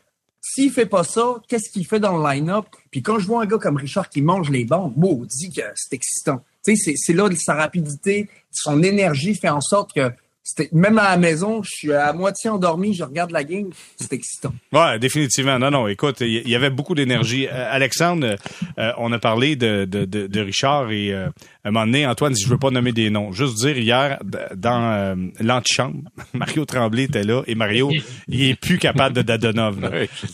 s'il 0.43 0.71
fait 0.71 0.85
pas 0.85 1.03
ça, 1.03 1.37
qu'est-ce 1.49 1.71
qu'il 1.71 1.87
fait 1.87 1.99
dans 1.99 2.19
le 2.19 2.23
line-up? 2.23 2.67
Puis 2.91 3.01
quand 3.01 3.19
je 3.19 3.27
vois 3.27 3.43
un 3.43 3.47
gars 3.47 3.57
comme 3.57 3.79
Richard 3.79 4.11
qui 4.11 4.21
mange 4.21 4.51
les 4.51 4.67
bandes, 4.67 4.93
dit 5.25 5.51
que 5.51 5.63
c'est 5.75 5.95
excitant. 5.95 6.43
C'est 6.63 7.15
là 7.15 7.31
sa 7.35 7.55
rapidité, 7.55 8.29
son 8.51 8.83
énergie 8.83 9.35
fait 9.35 9.49
en 9.49 9.63
sorte 9.63 9.95
que 9.95 10.13
même 10.73 10.99
à 10.99 11.11
la 11.11 11.17
maison, 11.17 11.63
je 11.63 11.71
suis 11.71 11.93
à 11.93 12.13
moitié 12.13 12.51
endormi, 12.51 12.95
je 12.95 13.05
regarde 13.05 13.31
la 13.31 13.45
game, 13.45 13.71
c'est 13.97 14.13
excitant. 14.13 14.53
Ouais, 14.73 14.99
définitivement. 14.99 15.59
Non, 15.59 15.71
non, 15.71 15.89
écoute, 15.89 16.21
il 16.21 16.49
y 16.49 16.55
avait 16.55 16.71
beaucoup 16.71 16.95
d'énergie. 16.95 17.49
Euh, 17.49 17.69
Alexandre, 17.71 18.37
euh, 18.79 18.93
on 18.99 19.11
a 19.13 19.19
parlé 19.19 19.57
de, 19.57 19.87
de, 19.87 20.05
de, 20.05 20.41
Richard 20.41 20.91
et 20.91 21.13
euh, 21.13 21.29
à 21.65 21.69
un 21.69 21.71
moment 21.71 21.87
donné, 21.87 22.07
Antoine 22.07 22.35
dit, 22.35 22.43
je 22.43 22.49
veux 22.49 22.59
pas 22.59 22.71
nommer 22.71 22.93
des 22.93 23.09
noms. 23.09 23.33
Juste 23.33 23.57
dire, 23.57 23.79
hier, 23.79 24.19
dans 24.55 25.17
l'antichambre, 25.41 26.03
Mario 26.35 26.65
Tremblay 26.65 27.05
était 27.05 27.25
là 27.25 27.43
et 27.47 27.55
Mario, 27.55 27.91
il 28.29 28.43
est 28.43 28.61
plus 28.61 28.79
capable 28.79 29.17
de 29.17 29.23
Dadonov. 29.23 29.81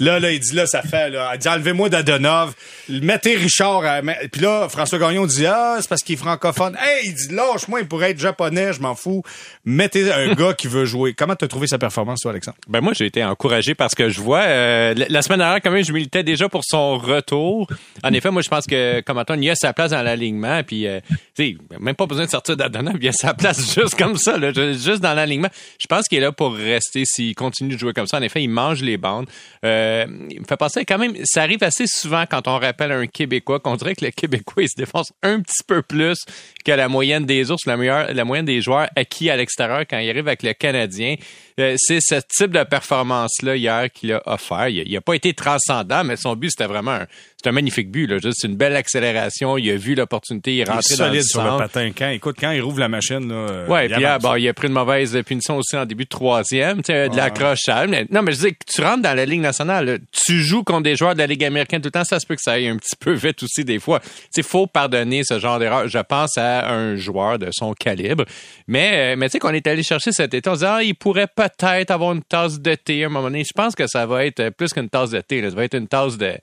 Là. 0.01 0.19
là, 0.19 0.33
il 0.33 0.41
dit, 0.41 0.55
là, 0.55 0.67
ça 0.67 0.83
fait, 0.83 1.11
là, 1.11 1.31
il 1.35 1.39
dit, 1.39 1.49
enlevez-moi 1.49 1.89
Dadonov, 1.89 2.55
mettez 2.89 3.37
Richard. 3.37 4.03
Puis 4.33 4.43
là, 4.43 4.69
François 4.69 4.99
Gagnon 4.99 5.27
dit, 5.27 5.47
ah, 5.47 5.79
c'est 5.81 5.89
parce 5.89 6.03
qu'il 6.03 6.15
est 6.15 6.19
francophone. 6.19 6.77
Hey, 6.81 7.07
il 7.07 7.15
dit, 7.15 7.35
lâche-moi, 7.35 7.81
il 7.81 7.87
pourrait 7.87 8.11
être 8.11 8.21
japonais, 8.21 8.73
je 8.73 8.81
m'en 8.81 8.95
fous. 8.95 9.23
Mettez 9.65 10.04
un 10.13 10.35
gars 10.35 10.55
qui 10.55 10.69
veut 10.69 10.85
jouer. 10.85 11.15
Comment 11.15 11.35
t'as 11.37 11.49
trouvé 11.49 11.67
sa 11.67 11.79
performance, 11.79 12.21
toi, 12.21 12.33
Alexandre? 12.33 12.57
Ben 12.69 12.81
moi, 12.81 12.93
j'ai 12.95 13.07
été 13.07 13.25
encouragé 13.25 13.75
parce 13.75 13.95
que 13.95 14.09
je 14.09 14.21
vois 14.21 14.43
euh, 14.43 14.95
la 15.09 15.23
semaine 15.23 15.39
dernière, 15.39 15.61
quand 15.63 15.71
même, 15.71 15.85
je 15.85 15.93
militais 15.93 16.23
déjà 16.23 16.49
pour 16.49 16.63
son 16.65 16.99
retour. 16.99 17.69
En 18.03 18.13
effet, 18.13 18.31
moi, 18.31 18.43
je 18.43 18.49
pense 18.49 18.67
que 18.67 19.01
comme 19.01 19.19
Antoine, 19.19 19.43
il 19.43 19.51
a 19.51 19.55
sa 19.55 19.73
place 19.73 19.91
dans 19.91 20.03
l'alignement, 20.03 20.63
puis 20.63 20.87
euh, 20.87 21.01
tu 21.37 21.59
même 21.81 21.95
pas 21.95 22.07
besoin 22.07 22.25
de 22.25 22.31
sortir 22.31 22.57
d'Adana, 22.57 22.93
il 23.01 23.09
a 23.09 23.13
sa 23.13 23.35
place 23.35 23.75
juste 23.81 23.97
comme 23.97 24.17
ça, 24.17 24.39
juste 24.73 25.01
dans 25.01 25.15
l'alignement. 25.15 25.51
Je 25.79 25.87
pense 25.87 26.09
qu'il 26.09 26.19
est 26.19 26.23
là 26.23 26.33
pour 26.33 26.55
rester 26.55 27.05
s'il 27.05 27.35
continue 27.35 27.75
de 27.75 27.79
jouer 27.79 27.93
comme 27.93 28.07
ça. 28.07 28.19
En 28.19 28.23
effet, 28.23 28.43
il 28.43 28.49
mange 28.49 28.83
les 28.83 28.97
bandes. 28.97 29.27
Euh, 29.65 30.07
il 30.31 30.41
me 30.41 30.45
fait 30.47 30.57
penser 30.57 30.85
quand 30.85 30.99
même, 30.99 31.15
ça 31.25 31.43
arrive 31.43 31.63
assez 31.63 31.87
souvent 31.87 32.25
quand 32.29 32.49
on 32.49 32.59
rappelle 32.59 32.93
un 32.93 33.07
Québécois 33.07 33.61
qu'on 33.61 33.77
dirait 33.77 33.95
que 33.95 34.05
le 34.05 34.11
Québécois 34.11 34.63
il 34.63 34.69
se 34.69 34.77
défonce 34.77 35.13
un 35.23 35.41
petit 35.41 35.63
peu 35.67 35.83
plus 35.83 36.19
que 36.65 36.73
la 36.73 36.89
moyenne 36.89 37.27
des 37.27 37.51
ours, 37.51 37.67
la 37.67 37.77
meilleure, 37.77 38.13
la 38.13 38.25
moyenne 38.25 38.45
des 38.45 38.61
joueurs 38.61 38.89
acquis 38.97 39.31
à 39.31 39.37
l'extérieur 39.37 39.84
quand 39.89 39.99
il 39.99 40.11
arrive 40.11 40.27
avec 40.27 40.43
le 40.43 40.53
Canadien. 40.53 41.17
Euh, 41.61 41.77
c'est 41.79 42.01
ce 42.01 42.17
type 42.29 42.51
de 42.51 42.65
performance-là 42.65 43.55
hier 43.55 43.91
qu'il 43.93 44.13
a 44.13 44.23
offert. 44.27 44.69
Il 44.69 44.93
n'a 44.93 45.01
pas 45.01 45.15
été 45.15 45.35
transcendant, 45.35 46.03
mais 46.03 46.17
son 46.17 46.35
but, 46.35 46.51
c'était 46.51 46.67
vraiment 46.67 46.93
un, 46.93 47.07
c'est 47.45 47.51
un 47.51 47.53
magnifique 47.53 47.91
but. 47.91 48.09
Là. 48.09 48.19
Juste 48.19 48.43
une 48.43 48.57
belle 48.57 48.75
accélération. 48.75 49.57
Il 49.57 49.71
a 49.71 49.77
vu 49.77 49.95
l'opportunité. 49.95 50.55
Il 50.55 50.61
est 50.61 50.65
rentré 50.65 50.97
dans 50.97 51.13
le 51.13 51.23
sur 51.23 51.45
le 51.45 51.59
patin. 51.59 51.93
Quand, 51.97 52.09
écoute, 52.09 52.37
quand 52.41 52.51
il 52.51 52.61
rouvre 52.61 52.81
la 52.81 52.89
machine, 52.89 53.29
là, 53.29 53.35
euh, 53.35 53.67
ouais, 53.69 53.89
puis 53.89 54.05
ah, 54.05 54.19
bon, 54.19 54.35
il 54.35 54.49
a 54.49 54.55
pris 54.55 54.67
une 54.67 54.73
mauvaise 54.73 55.17
punition 55.25 55.59
aussi 55.59 55.77
en 55.77 55.85
début 55.87 56.05
de 56.05 56.09
troisième. 56.09 56.79
Tu 56.79 56.93
sais, 56.93 57.09
de 57.09 57.17
l'accrochage. 57.17 57.89
non, 58.11 58.23
mais 58.23 58.33
je 58.33 58.47
dis 58.47 58.53
que 58.53 58.65
tu 58.67 58.81
rentres 58.83 59.03
dans 59.03 59.15
la 59.15 59.25
Ligue 59.25 59.41
nationale. 59.41 60.01
tu 60.11 60.41
joues 60.41 60.65
contre 60.65 60.83
des 60.83 60.97
joueurs 60.97 61.15
de 61.15 61.21
la 61.21 61.27
Ligue 61.27 61.45
américaine 61.45 61.81
tout 61.81 61.89
le 61.89 61.93
temps. 61.93 62.05
Ça 62.05 62.19
se 62.19 62.27
peut 62.27 62.35
que 62.35 62.43
ça 62.43 62.53
aille 62.53 62.67
un 62.67 62.79
petit 62.79 62.97
peu 62.99 63.13
vite 63.13 63.43
aussi 63.45 63.65
des 63.65 63.79
fois. 63.79 64.01
Il 64.37 64.43
faut 64.43 64.67
pardonner 64.67 65.23
ce 65.23 65.39
genre 65.39 65.61
d'erreur. 65.61 65.87
Je 65.87 65.99
pense 65.99 66.37
à 66.37 66.69
un 66.69 66.97
joueur 66.97 67.39
de 67.39 67.51
son 67.53 67.75
calibre. 67.75 68.25
Mais, 68.67 69.13
euh, 69.13 69.17
mais 69.17 69.29
tu 69.29 69.33
sais 69.33 69.39
qu'on 69.39 69.51
est 69.51 69.67
allé 69.69 69.85
chercher 69.85 70.11
cet 70.11 70.35
été. 70.35 70.51
On 70.51 70.55
se 70.55 70.61
dit, 70.61 70.67
ah, 70.67 70.83
il 70.83 70.95
pourrait 70.95 71.29
peut-être 71.49 71.91
avoir 71.91 72.13
une 72.13 72.23
tasse 72.23 72.61
de 72.61 72.75
thé 72.75 73.05
à 73.05 73.07
un 73.07 73.11
moment 73.11 73.29
donné. 73.29 73.45
Je 73.45 73.53
pense 73.55 73.75
que 73.75 73.87
ça 73.87 74.07
va 74.07 74.25
être 74.25 74.51
plus 74.51 74.73
qu'une 74.73 74.89
tasse 74.89 75.11
de 75.11 75.21
thé. 75.21 75.43
Ça 75.49 75.55
va 75.55 75.65
être 75.65 75.77
une 75.77 75.89
tasse 75.89 76.17
de 76.17 76.37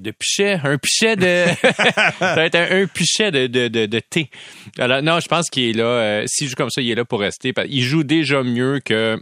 de 0.00 0.10
pichet, 0.10 0.58
un 0.64 0.78
pichet 0.78 1.16
de, 1.16 1.44
ça 2.18 2.34
va 2.34 2.44
être 2.44 2.54
un, 2.54 2.86
pichet 2.86 3.30
de, 3.30 3.46
de, 3.46 3.86
de, 3.86 4.00
thé. 4.00 4.30
Alors, 4.78 5.02
non, 5.02 5.20
je 5.20 5.28
pense 5.28 5.50
qu'il 5.50 5.64
est 5.64 5.72
là. 5.72 5.84
Euh, 5.84 6.24
S'il 6.26 6.48
joue 6.48 6.54
comme 6.54 6.70
ça, 6.70 6.80
il 6.80 6.90
est 6.90 6.94
là 6.94 7.04
pour 7.04 7.20
rester. 7.20 7.52
Il 7.68 7.82
joue 7.82 8.02
déjà 8.02 8.42
mieux 8.42 8.80
que 8.84 9.20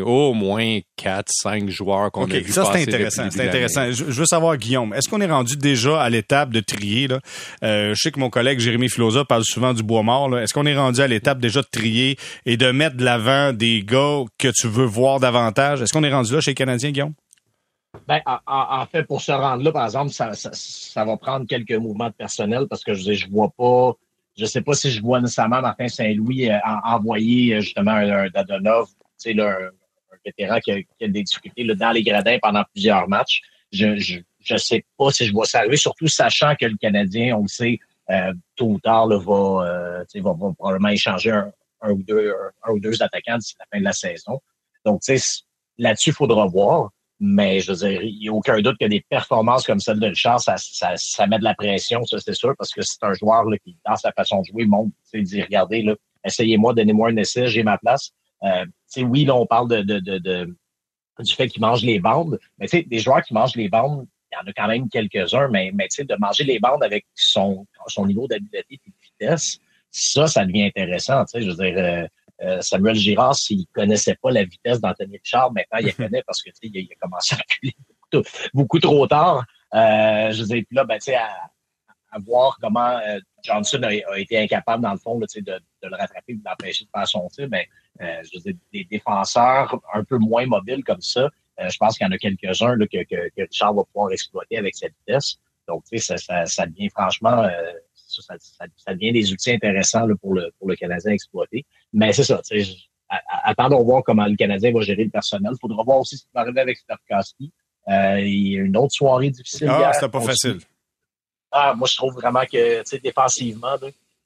au 0.00 0.32
moins 0.32 0.78
4, 0.96 1.28
5 1.28 1.68
joueurs 1.68 2.10
qu'on 2.12 2.30
a 2.30 2.38
vu 2.38 2.52
Ça, 2.52 2.64
c'est 2.72 2.82
intéressant. 2.82 3.28
C'est 3.30 3.48
intéressant. 3.48 3.90
Je, 3.90 4.04
veux 4.04 4.26
savoir, 4.26 4.56
Guillaume, 4.56 4.94
est-ce 4.94 5.08
qu'on 5.08 5.20
est 5.20 5.30
rendu 5.30 5.56
déjà 5.56 6.00
à 6.00 6.08
l'étape 6.08 6.50
de 6.50 6.60
trier? 6.60 7.08
Là? 7.08 7.18
Euh, 7.64 7.94
je 7.94 8.00
sais 8.00 8.10
que 8.10 8.20
mon 8.20 8.30
collègue 8.30 8.60
Jérémy 8.60 8.88
Filosa 8.88 9.24
parle 9.24 9.44
souvent 9.44 9.74
du 9.74 9.82
bois 9.82 10.02
mort. 10.02 10.38
Est-ce 10.38 10.54
qu'on 10.54 10.66
est 10.66 10.76
rendu 10.76 11.00
à 11.00 11.08
l'étape 11.08 11.38
déjà 11.38 11.62
de 11.62 11.68
trier 11.70 12.16
et 12.46 12.56
de 12.56 12.70
mettre 12.70 12.96
de 12.96 13.04
l'avant 13.04 13.52
des 13.52 13.82
gars 13.82 14.22
que 14.38 14.48
tu 14.48 14.68
veux 14.68 14.84
voir 14.84 15.20
davantage? 15.20 15.82
Est-ce 15.82 15.92
qu'on 15.92 16.04
est 16.04 16.12
rendu 16.12 16.32
là 16.32 16.40
chez 16.40 16.52
les 16.52 16.54
Canadiens, 16.54 16.90
Guillaume? 16.90 17.14
Ben, 18.08 18.20
en, 18.46 18.86
fait, 18.86 19.04
pour 19.04 19.20
se 19.20 19.32
rendre 19.32 19.62
là, 19.62 19.70
par 19.70 19.84
exemple, 19.84 20.10
ça, 20.10 20.30
ça, 20.34 21.04
va 21.04 21.16
prendre 21.16 21.46
quelques 21.46 21.72
mouvements 21.72 22.08
de 22.08 22.14
personnel 22.14 22.66
parce 22.68 22.82
que 22.82 22.94
je 22.94 23.12
je 23.12 23.28
vois 23.28 23.50
pas, 23.56 23.92
je 24.36 24.46
sais 24.46 24.62
pas 24.62 24.72
si 24.72 24.90
je 24.90 25.02
vois 25.02 25.20
nécessairement 25.20 25.60
Martin 25.60 25.88
Saint-Louis 25.88 26.50
euh, 26.50 26.58
envoyer 26.84 27.56
euh, 27.56 27.60
justement 27.60 27.92
un, 27.92 28.28
Dadonov, 28.28 28.88
tu 29.22 29.34
sais, 29.34 29.40
un, 29.40 29.70
vétéran 30.24 30.60
qui 30.60 30.70
a, 30.72 31.08
des 31.08 31.22
difficultés 31.22 31.64
là, 31.64 31.74
dans 31.74 31.90
les 31.90 32.02
gradins 32.02 32.38
pendant 32.40 32.64
plusieurs 32.72 33.08
matchs. 33.08 33.40
Je, 33.72 33.96
je, 33.96 34.20
je 34.40 34.56
sais 34.56 34.84
pas 34.98 35.10
si 35.10 35.26
je 35.26 35.32
vois 35.32 35.46
ça 35.46 35.60
arriver, 35.60 35.76
surtout 35.76 36.06
sachant 36.06 36.54
que 36.54 36.66
le 36.66 36.76
Canadien, 36.76 37.36
on 37.36 37.42
le 37.42 37.48
sait, 37.48 37.78
euh, 38.10 38.32
tôt 38.56 38.66
ou 38.66 38.80
tard, 38.80 39.06
là, 39.06 39.18
va, 39.18 39.66
euh, 39.66 40.04
va, 40.14 40.32
va, 40.32 40.52
probablement 40.52 40.88
échanger 40.88 41.30
un, 41.30 41.52
un, 41.80 41.90
ou 41.92 42.02
deux, 42.02 42.32
un, 42.62 42.72
ou 42.72 42.80
deux 42.80 43.02
attaquants 43.02 43.38
d'ici 43.38 43.54
la 43.58 43.66
fin 43.72 43.78
de 43.78 43.84
la 43.84 43.92
saison. 43.92 44.40
Donc, 44.84 45.00
là-dessus, 45.78 46.10
il 46.10 46.14
faudra 46.14 46.46
voir. 46.46 46.90
Mais 47.24 47.60
je 47.60 47.70
veux 47.70 47.88
dire, 47.88 48.02
il 48.02 48.18
n'y 48.18 48.28
a 48.28 48.32
aucun 48.32 48.60
doute 48.60 48.76
que 48.80 48.86
des 48.86 49.00
performances 49.08 49.64
comme 49.64 49.78
celle 49.78 50.00
de 50.00 50.08
Richard, 50.08 50.40
ça, 50.40 50.56
ça, 50.56 50.94
ça 50.96 51.26
met 51.28 51.38
de 51.38 51.44
la 51.44 51.54
pression, 51.54 52.04
ça 52.04 52.18
c'est 52.18 52.34
sûr, 52.34 52.52
parce 52.58 52.72
que 52.72 52.82
c'est 52.82 52.98
un 53.02 53.12
joueur 53.12 53.44
là, 53.44 53.56
qui, 53.58 53.76
dans 53.86 53.94
sa 53.94 54.10
façon 54.10 54.40
de 54.40 54.46
jouer, 54.46 54.66
montre, 54.66 54.90
dit 55.14 55.40
regardez, 55.40 55.82
là, 55.82 55.94
essayez-moi, 56.24 56.74
donnez-moi 56.74 57.10
un 57.10 57.16
essai, 57.16 57.46
j'ai 57.46 57.62
ma 57.62 57.78
place. 57.78 58.10
Euh, 58.42 58.66
oui, 58.98 59.24
là, 59.24 59.34
on 59.34 59.46
parle 59.46 59.68
de, 59.68 59.82
de, 59.82 59.98
de, 59.98 60.18
de 60.18 60.56
du 61.18 61.34
fait 61.34 61.48
qu'il 61.48 61.60
mange 61.60 61.82
les 61.82 62.00
bandes, 62.00 62.38
mais 62.58 62.66
tu 62.66 62.78
sais, 62.78 62.82
des 62.82 62.98
joueurs 62.98 63.22
qui 63.22 63.34
mangent 63.34 63.54
les 63.54 63.68
bandes, 63.68 64.06
il 64.32 64.34
y 64.34 64.38
en 64.38 64.50
a 64.50 64.52
quand 64.52 64.66
même 64.66 64.88
quelques-uns, 64.88 65.48
mais, 65.48 65.70
mais 65.74 65.88
tu 65.88 65.96
sais, 65.96 66.04
de 66.04 66.16
manger 66.18 66.44
les 66.44 66.58
bandes 66.58 66.82
avec 66.82 67.06
son, 67.14 67.66
son 67.86 68.06
niveau 68.06 68.26
d'habileté 68.26 68.64
et 68.70 68.80
de 68.90 68.94
vitesse, 69.02 69.58
ça, 69.90 70.26
ça 70.26 70.44
devient 70.46 70.64
intéressant. 70.64 71.24
Tu 71.26 71.32
sais, 71.32 71.42
je 71.42 71.50
veux 71.50 71.56
dire, 71.56 71.74
euh, 71.76 72.06
euh, 72.42 72.60
Samuel 72.60 72.96
Girard, 72.96 73.34
s'il 73.34 73.66
connaissait 73.72 74.16
pas 74.20 74.30
la 74.30 74.44
vitesse 74.44 74.80
d'Anthony 74.80 75.18
Richard, 75.18 75.52
maintenant 75.52 75.78
il 75.78 75.86
la 75.86 75.92
connaît 76.08 76.22
parce 76.26 76.42
que 76.42 76.50
il 76.62 76.76
a, 76.76 76.80
il 76.80 76.88
a 76.90 76.94
commencé 77.00 77.34
à 77.34 77.38
reculer 77.38 77.74
beaucoup, 78.54 78.80
trop 78.80 79.06
tard. 79.06 79.44
Euh, 79.74 80.32
je 80.32 80.44
veux 80.44 80.62
là, 80.70 80.84
ben, 80.84 80.98
à, 81.16 81.50
à 82.10 82.18
voir 82.18 82.58
comment 82.60 82.98
euh, 82.98 83.18
Johnson 83.42 83.82
a, 83.82 84.18
été 84.18 84.38
incapable, 84.38 84.82
dans 84.82 84.92
le 84.92 84.98
fond, 84.98 85.18
de, 85.18 85.26
de, 85.82 85.88
le 85.88 85.96
rattraper 85.96 86.34
ou 86.34 86.38
de 86.38 86.44
l'empêcher 86.44 86.84
de 86.84 86.90
faire 86.94 87.06
son 87.06 87.28
tir, 87.28 87.48
mais 87.50 87.66
euh, 88.00 88.22
je 88.24 88.38
veux 88.38 88.42
dire, 88.42 88.54
des 88.72 88.84
défenseurs 88.84 89.80
un 89.94 90.04
peu 90.04 90.18
moins 90.18 90.46
mobiles 90.46 90.84
comme 90.84 91.00
ça, 91.00 91.28
je 91.58 91.76
pense 91.76 91.96
qu'il 91.96 92.04
y 92.06 92.08
en 92.08 92.12
a 92.12 92.18
quelques-uns 92.18 92.76
que, 92.78 93.04
que, 93.04 93.28
que, 93.28 93.42
Richard 93.42 93.74
va 93.74 93.84
pouvoir 93.84 94.10
exploiter 94.10 94.56
avec 94.56 94.74
cette 94.74 94.94
vitesse. 95.06 95.36
Donc, 95.68 95.84
tu 95.84 95.98
sais, 95.98 96.16
ça, 96.16 96.16
ça, 96.16 96.46
ça 96.46 96.66
devient 96.66 96.88
franchement 96.88 97.46
ça, 98.20 98.34
ça, 98.76 98.94
devient 98.94 99.12
des 99.12 99.32
outils 99.32 99.52
intéressants 99.52 100.06
là, 100.06 100.14
pour, 100.20 100.34
le, 100.34 100.50
pour 100.58 100.68
le 100.68 100.76
Canadien 100.76 101.12
à 101.12 101.14
exploiter. 101.14 101.64
Mais 101.92 102.12
c'est 102.12 102.24
ça, 102.24 102.40
attendons 103.44 103.82
voir 103.82 104.02
comment 104.04 104.26
le 104.26 104.36
Canadien 104.36 104.72
va 104.72 104.80
gérer 104.80 105.04
le 105.04 105.10
personnel. 105.10 105.52
Il 105.54 105.60
faudra 105.60 105.82
voir 105.82 105.98
aussi 105.98 106.16
ce 106.16 106.24
qui 106.24 106.30
va 106.34 106.42
arriver 106.42 106.60
avec 106.60 106.78
Stavkowski. 106.78 107.52
Euh, 107.88 108.20
il 108.20 108.48
y 108.48 108.58
a 108.58 108.62
une 108.62 108.76
autre 108.76 108.92
soirée 108.92 109.30
difficile. 109.30 109.68
Ah, 109.68 109.92
c'était 109.92 110.08
pas 110.08 110.20
facile. 110.20 110.58
Ah, 111.50 111.74
moi, 111.74 111.86
je 111.90 111.96
trouve 111.96 112.14
vraiment 112.14 112.44
que, 112.44 112.78
tu 112.78 112.86
sais, 112.86 112.98
défensivement, 112.98 113.76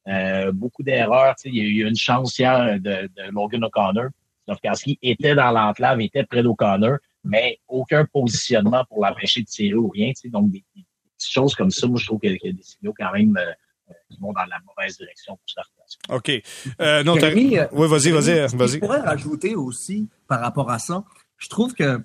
euh, 0.09 0.53
beaucoup 0.53 0.83
d'erreurs. 0.83 1.35
Il 1.45 1.57
y 1.57 1.61
a 1.61 1.65
eu 1.65 1.89
une 1.89 1.97
chance 1.97 2.39
hier 2.39 2.79
de, 2.81 3.09
de 3.09 3.33
Logan 3.33 3.65
O'Connor. 3.65 4.09
Stavkowski 4.43 4.99
était 5.03 5.35
dans 5.35 5.51
l'enclave, 5.51 6.01
était 6.01 6.25
près 6.25 6.43
d'O'Connor, 6.43 6.99
mais 7.25 7.59
aucun 7.67 8.05
positionnement 8.05 8.85
pour 8.85 9.05
l'empêcher 9.05 9.43
de 9.43 9.47
tirer 9.47 9.75
ou 9.75 9.89
rien. 9.89 10.13
Donc, 10.27 10.51
des, 10.51 10.65
des, 10.75 10.85
petites 11.17 11.33
choses 11.33 11.55
comme 11.55 11.71
ça, 11.71 11.87
moi, 11.87 11.99
je 11.99 12.07
trouve 12.07 12.21
qu'il 12.21 12.39
y 12.41 12.49
a 12.49 12.53
des 12.53 12.63
signaux 12.63 12.95
quand 12.97 13.13
même 13.13 13.37
euh, 13.37 13.53
qui 14.11 14.19
vont 14.21 14.33
dans 14.33 14.45
la 14.45 14.59
mauvaise 14.67 14.97
direction 14.97 15.37
pour 15.37 15.45
certains. 15.47 16.15
OK. 16.15 16.31
Euh, 16.81 17.03
non, 17.05 17.17
euh, 17.17 17.31
oui, 17.35 17.57
vas-y, 17.89 18.11
vas-y. 18.11 18.57
Vas 18.57 18.67
je 18.67 18.79
pourrais 18.79 19.01
rajouter 19.01 19.55
aussi 19.55 20.09
par 20.29 20.41
rapport 20.41 20.71
à 20.71 20.79
ça, 20.79 21.05
je 21.37 21.49
trouve 21.49 21.75
que 21.75 22.01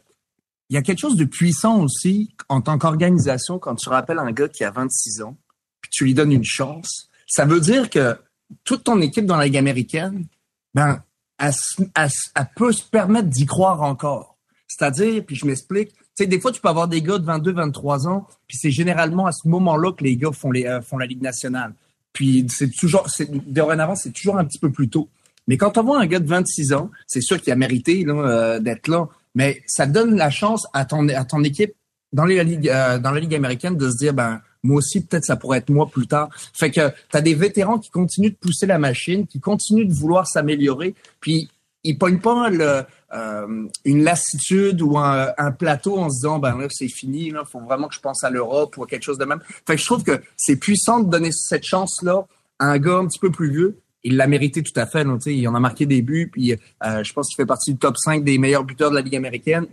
il 0.69 0.75
y 0.75 0.77
a 0.77 0.81
quelque 0.81 0.99
chose 0.99 1.17
de 1.17 1.25
puissant 1.25 1.81
aussi 1.81 2.33
en 2.47 2.61
tant 2.61 2.77
qu'organisation 2.77 3.59
quand 3.59 3.75
tu 3.75 3.89
rappelles 3.89 4.19
un 4.19 4.31
gars 4.31 4.47
qui 4.47 4.63
a 4.63 4.71
26 4.71 5.21
ans, 5.21 5.35
puis 5.81 5.91
tu 5.91 6.05
lui 6.05 6.13
donnes 6.13 6.31
une 6.31 6.45
chance. 6.45 7.09
Ça 7.31 7.45
veut 7.45 7.61
dire 7.61 7.89
que 7.89 8.17
toute 8.65 8.83
ton 8.83 8.99
équipe 8.99 9.25
dans 9.25 9.37
la 9.37 9.45
Ligue 9.45 9.57
américaine, 9.57 10.25
ben, 10.73 11.01
elle, 11.39 11.53
elle 11.95 12.49
peut 12.57 12.73
se 12.73 12.83
permettre 12.83 13.29
d'y 13.29 13.45
croire 13.45 13.81
encore. 13.83 14.37
C'est-à-dire, 14.67 15.23
puis 15.25 15.37
je 15.37 15.45
m'explique, 15.45 15.93
sais, 16.15 16.27
des 16.27 16.41
fois, 16.41 16.51
tu 16.51 16.59
peux 16.59 16.67
avoir 16.67 16.89
des 16.89 17.01
gars 17.01 17.17
de 17.17 17.23
22, 17.23 17.53
23 17.53 18.07
ans, 18.09 18.27
puis 18.49 18.57
c'est 18.57 18.69
généralement 18.69 19.27
à 19.27 19.31
ce 19.31 19.47
moment-là 19.47 19.93
que 19.93 20.03
les 20.03 20.17
gars 20.17 20.29
euh, 20.29 20.81
font 20.81 20.97
la 20.97 21.05
Ligue 21.05 21.21
nationale. 21.21 21.73
Puis 22.11 22.45
c'est 22.49 22.69
toujours, 22.69 23.09
c'est, 23.09 23.31
dorénavant, 23.49 23.95
c'est 23.95 24.11
toujours 24.11 24.37
un 24.37 24.43
petit 24.43 24.59
peu 24.59 24.69
plus 24.69 24.89
tôt. 24.89 25.07
Mais 25.47 25.55
quand 25.55 25.77
on 25.77 25.83
voit 25.83 26.01
un 26.01 26.05
gars 26.05 26.19
de 26.19 26.27
26 26.27 26.73
ans, 26.73 26.91
c'est 27.07 27.21
sûr 27.21 27.41
qu'il 27.41 27.53
a 27.53 27.55
mérité 27.55 28.03
euh, 28.05 28.59
d'être 28.59 28.89
là, 28.89 29.07
mais 29.33 29.63
ça 29.65 29.85
donne 29.85 30.17
la 30.17 30.29
chance 30.29 30.67
à 30.73 30.83
ton, 30.83 31.07
équipe 31.43 31.73
dans 32.11 32.27
euh, 32.27 32.99
dans 32.99 33.11
la 33.11 33.19
ligue 33.21 33.33
américaine 33.35 33.77
de 33.77 33.89
se 33.89 33.95
dire, 33.95 34.13
ben 34.13 34.41
moi 34.63 34.77
aussi 34.77 35.03
peut-être 35.03 35.25
ça 35.25 35.35
pourrait 35.35 35.59
être 35.59 35.69
moi 35.69 35.87
plus 35.87 36.07
tard. 36.07 36.29
Fait 36.53 36.71
que 36.71 36.89
tu 36.89 37.17
as 37.17 37.21
des 37.21 37.33
vétérans 37.33 37.79
qui 37.79 37.89
continuent 37.89 38.31
de 38.31 38.35
pousser 38.35 38.65
la 38.65 38.79
machine, 38.79 39.27
qui 39.27 39.39
continuent 39.39 39.87
de 39.87 39.93
vouloir 39.93 40.27
s'améliorer, 40.27 40.95
puis 41.19 41.49
ils 41.83 41.97
pognent 41.97 42.19
pas 42.19 42.49
le, 42.49 42.83
euh, 43.13 43.67
une 43.85 44.03
lassitude 44.03 44.81
ou 44.81 44.97
un, 44.97 45.51
plateau 45.51 45.97
en 45.97 46.09
se 46.09 46.17
disant 46.17 46.39
ben 46.39 46.57
là 46.57 46.67
c'est 46.69 46.87
fini 46.87 47.27
il 47.27 47.41
faut 47.51 47.59
vraiment 47.59 47.87
que 47.87 47.95
je 47.95 47.99
pense 47.99 48.23
à 48.23 48.29
l'Europe 48.29 48.77
ou 48.77 48.83
à 48.83 48.87
quelque 48.87 49.03
chose 49.03 49.17
de 49.17 49.25
même. 49.25 49.41
Fait 49.67 49.75
que 49.75 49.81
je 49.81 49.85
trouve 49.85 50.03
que 50.03 50.21
c'est 50.37 50.57
puissant 50.57 50.99
de 50.99 51.09
donner 51.09 51.31
cette 51.31 51.63
chance 51.63 52.01
là 52.03 52.25
à 52.59 52.67
un 52.67 52.77
gars 52.77 52.97
un 52.97 53.07
petit 53.07 53.19
peu 53.19 53.31
plus 53.31 53.51
vieux. 53.51 53.79
Il 54.03 54.17
l'a 54.17 54.27
mérité 54.27 54.63
tout 54.63 54.77
à 54.79 54.85
fait 54.85 55.03
donc, 55.03 55.25
il 55.25 55.47
en 55.47 55.55
a 55.55 55.59
marqué 55.59 55.85
des 55.85 56.01
buts 56.01 56.29
puis 56.31 56.53
euh, 56.53 57.03
je 57.03 57.13
pense 57.13 57.27
qu'il 57.27 57.35
fait 57.35 57.47
partie 57.47 57.73
du 57.73 57.79
top 57.79 57.97
5 57.97 58.23
des 58.23 58.37
meilleurs 58.37 58.63
buteurs 58.63 58.91
de 58.91 58.95
la 58.95 59.01
Ligue 59.01 59.15
américaine. 59.15 59.65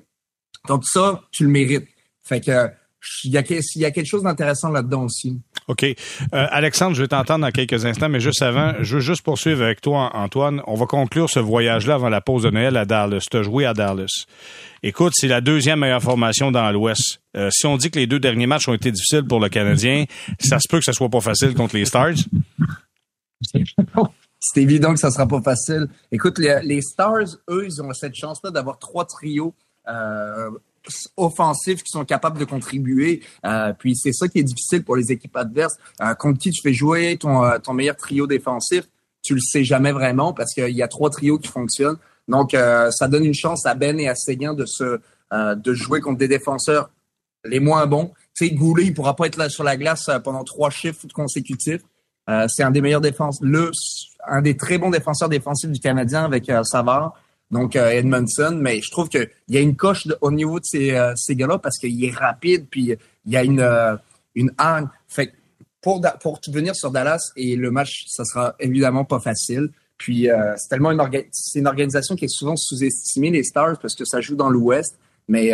Donc 0.67 0.85
ça 0.85 1.23
tu 1.31 1.45
le 1.45 1.51
mérites. 1.51 1.89
Fait 2.23 2.41
que 2.41 2.71
il 3.25 3.33
y 3.33 3.39
a, 3.39 3.43
il 3.49 3.81
y 3.81 3.85
a 3.85 3.91
quelque 3.91 4.07
chose 4.07 4.23
d'intéressant 4.23 4.71
là-dedans 4.71 5.05
aussi. 5.05 5.39
OK. 5.69 5.83
Euh, 5.85 5.95
Alexandre, 6.31 6.95
je 6.95 7.03
vais 7.03 7.09
t'entendre 7.09 7.45
dans 7.45 7.51
quelques 7.51 7.85
instants, 7.85 8.09
mais 8.09 8.21
juste 8.21 8.43
avant, 8.43 8.75
je 8.81 8.97
veux 8.97 9.01
juste 9.01 9.23
poursuivre 9.23 9.63
avec 9.63 9.81
toi, 9.81 10.11
Antoine. 10.15 10.63
On 10.67 10.75
va 10.75 10.87
conclure 10.87 11.29
ce 11.31 11.39
voyage-là 11.39 11.95
avant 11.95 12.09
la 12.09 12.21
pause 12.21 12.43
de 12.43 12.51
Noël 12.51 12.77
à 12.77 12.85
Dallas. 12.85 13.25
Tu 13.31 13.37
as 13.37 13.43
joué 13.43 13.67
à 13.67 13.75
Dallas. 13.75 14.25
Écoute, 14.83 15.13
c'est 15.17 15.29
la 15.29 15.41
deuxième 15.41 15.81
meilleure 15.81 16.03
formation 16.03 16.51
dans 16.51 16.71
l'Ouest. 16.71 17.21
Euh, 17.37 17.51
si 17.53 17.67
on 17.67 17.77
dit 17.77 17.91
que 17.91 17.99
les 17.99 18.07
deux 18.07 18.21
derniers 18.21 18.47
matchs 18.47 18.69
ont 18.69 18.75
été 18.75 18.91
difficiles 18.91 19.25
pour 19.25 19.41
le 19.41 19.49
Canadien, 19.49 20.05
ça 20.39 20.59
se 20.59 20.69
peut 20.69 20.79
que 20.79 20.85
ce 20.85 20.93
soit 20.93 21.09
pas 21.09 21.21
facile 21.21 21.55
contre 21.55 21.77
les 21.77 21.85
Stars? 21.85 22.15
c'est 24.41 24.63
évident 24.63 24.93
que 24.95 25.01
ça 25.01 25.11
sera 25.11 25.27
pas 25.27 25.43
facile. 25.43 25.89
Écoute, 26.13 26.39
les, 26.39 26.61
les 26.63 26.81
Stars, 26.81 27.27
eux, 27.51 27.67
ils 27.67 27.83
ont 27.83 27.93
cette 27.93 28.15
chance-là 28.15 28.51
d'avoir 28.51 28.79
trois 28.79 29.05
trios 29.05 29.55
euh, 29.89 30.51
offensifs 31.17 31.83
qui 31.83 31.91
sont 31.91 32.05
capables 32.05 32.39
de 32.39 32.45
contribuer. 32.45 33.23
Euh, 33.45 33.73
puis 33.79 33.97
c'est 33.97 34.13
ça 34.13 34.29
qui 34.29 34.39
est 34.39 34.45
difficile 34.45 34.85
pour 34.85 34.97
les 34.97 35.13
équipes 35.13 35.37
adverses. 35.37 35.77
Euh, 36.03 36.15
contre 36.15 36.39
qui 36.39 36.51
tu 36.51 36.61
fais 36.63 36.73
jouer 36.73 37.17
ton, 37.19 37.45
euh, 37.45 37.59
ton 37.59 37.73
meilleur 37.73 37.97
trio 37.97 38.27
défensif, 38.27 38.85
tu 39.23 39.35
le 39.35 39.41
sais 39.41 39.65
jamais 39.65 39.93
vraiment 39.93 40.33
parce 40.33 40.55
qu'il 40.55 40.75
y 40.75 40.83
a 40.83 40.89
trois 40.89 41.11
trios 41.11 41.39
qui 41.39 41.49
fonctionnent. 41.49 41.99
Donc, 42.29 42.55
euh, 42.55 42.91
ça 42.91 43.09
donne 43.09 43.25
une 43.25 43.35
chance 43.35 43.67
à 43.67 43.75
Ben 43.75 43.99
et 43.99 44.09
à 44.09 44.15
Seigneur 44.15 44.55
de 44.55 44.67
se 44.67 45.01
de 45.31 45.75
jouer 45.75 46.01
contre 46.01 46.17
des 46.17 46.29
défenseurs 46.29 46.89
les 47.45 47.61
moins 47.61 47.87
bons. 47.87 48.13
Tu 48.35 48.51
Goulet, 48.51 48.87
il 48.87 48.95
pourra 48.95 49.15
pas 49.15 49.27
être 49.27 49.37
là 49.37 49.51
sur 49.51 49.63
la 49.63 49.77
glace 49.77 50.09
pendant 50.25 50.43
trois 50.43 50.71
chiffres 50.71 51.07
consécutifs. 51.13 51.83
c'est 52.49 52.63
un 52.63 52.71
des 52.71 52.81
meilleurs 52.81 53.03
défenseurs, 53.03 53.47
le 53.47 53.71
un 54.27 54.41
des 54.41 54.57
très 54.57 54.79
bons 54.79 54.89
défenseurs 54.89 55.29
défensifs 55.29 55.71
du 55.71 55.81
Canadien 55.81 56.25
avec 56.25 56.51
Savard 56.63 57.13
donc 57.51 57.77
euh, 57.77 57.91
Edmondson, 57.91 58.59
mais 58.61 58.81
je 58.83 58.91
trouve 58.91 59.09
qu'il 59.09 59.29
y 59.49 59.57
a 59.57 59.61
une 59.61 59.77
coche 59.77 60.07
au 60.21 60.31
niveau 60.31 60.61
de 60.61 60.65
ces, 60.65 60.93
euh, 60.93 61.15
ces 61.17 61.35
gars-là 61.35 61.59
parce 61.59 61.79
qu'il 61.79 62.05
est 62.05 62.15
rapide, 62.15 62.67
puis 62.71 62.95
il 63.25 63.33
y 63.33 63.37
a 63.37 63.45
une, 63.45 63.61
euh, 63.61 63.97
une. 64.35 64.53
Fait 65.09 65.33
pour, 65.81 66.03
pour 66.21 66.41
venir 66.49 66.75
sur 66.75 66.91
Dallas, 66.91 67.31
et 67.37 67.57
le 67.57 67.71
match, 67.71 68.05
ça 68.09 68.25
sera 68.25 68.55
évidemment 68.59 69.05
pas 69.05 69.21
facile. 69.21 69.71
Puis 69.97 70.29
c'est 70.57 70.69
tellement 70.69 70.91
une, 70.93 71.03
c'est 71.33 71.59
une 71.59 71.67
organisation 71.67 72.15
qui 72.15 72.27
est 72.27 72.33
souvent 72.33 72.57
sous-estimée, 72.57 73.31
les 73.31 73.43
Stars, 73.43 73.79
parce 73.81 73.95
que 73.95 74.05
ça 74.05 74.21
joue 74.21 74.37
dans 74.37 74.51
l'Ouest. 74.51 74.99
Mais 75.29 75.51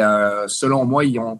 selon 0.49 0.85
moi, 0.87 1.05
ils 1.05 1.19
ont 1.19 1.39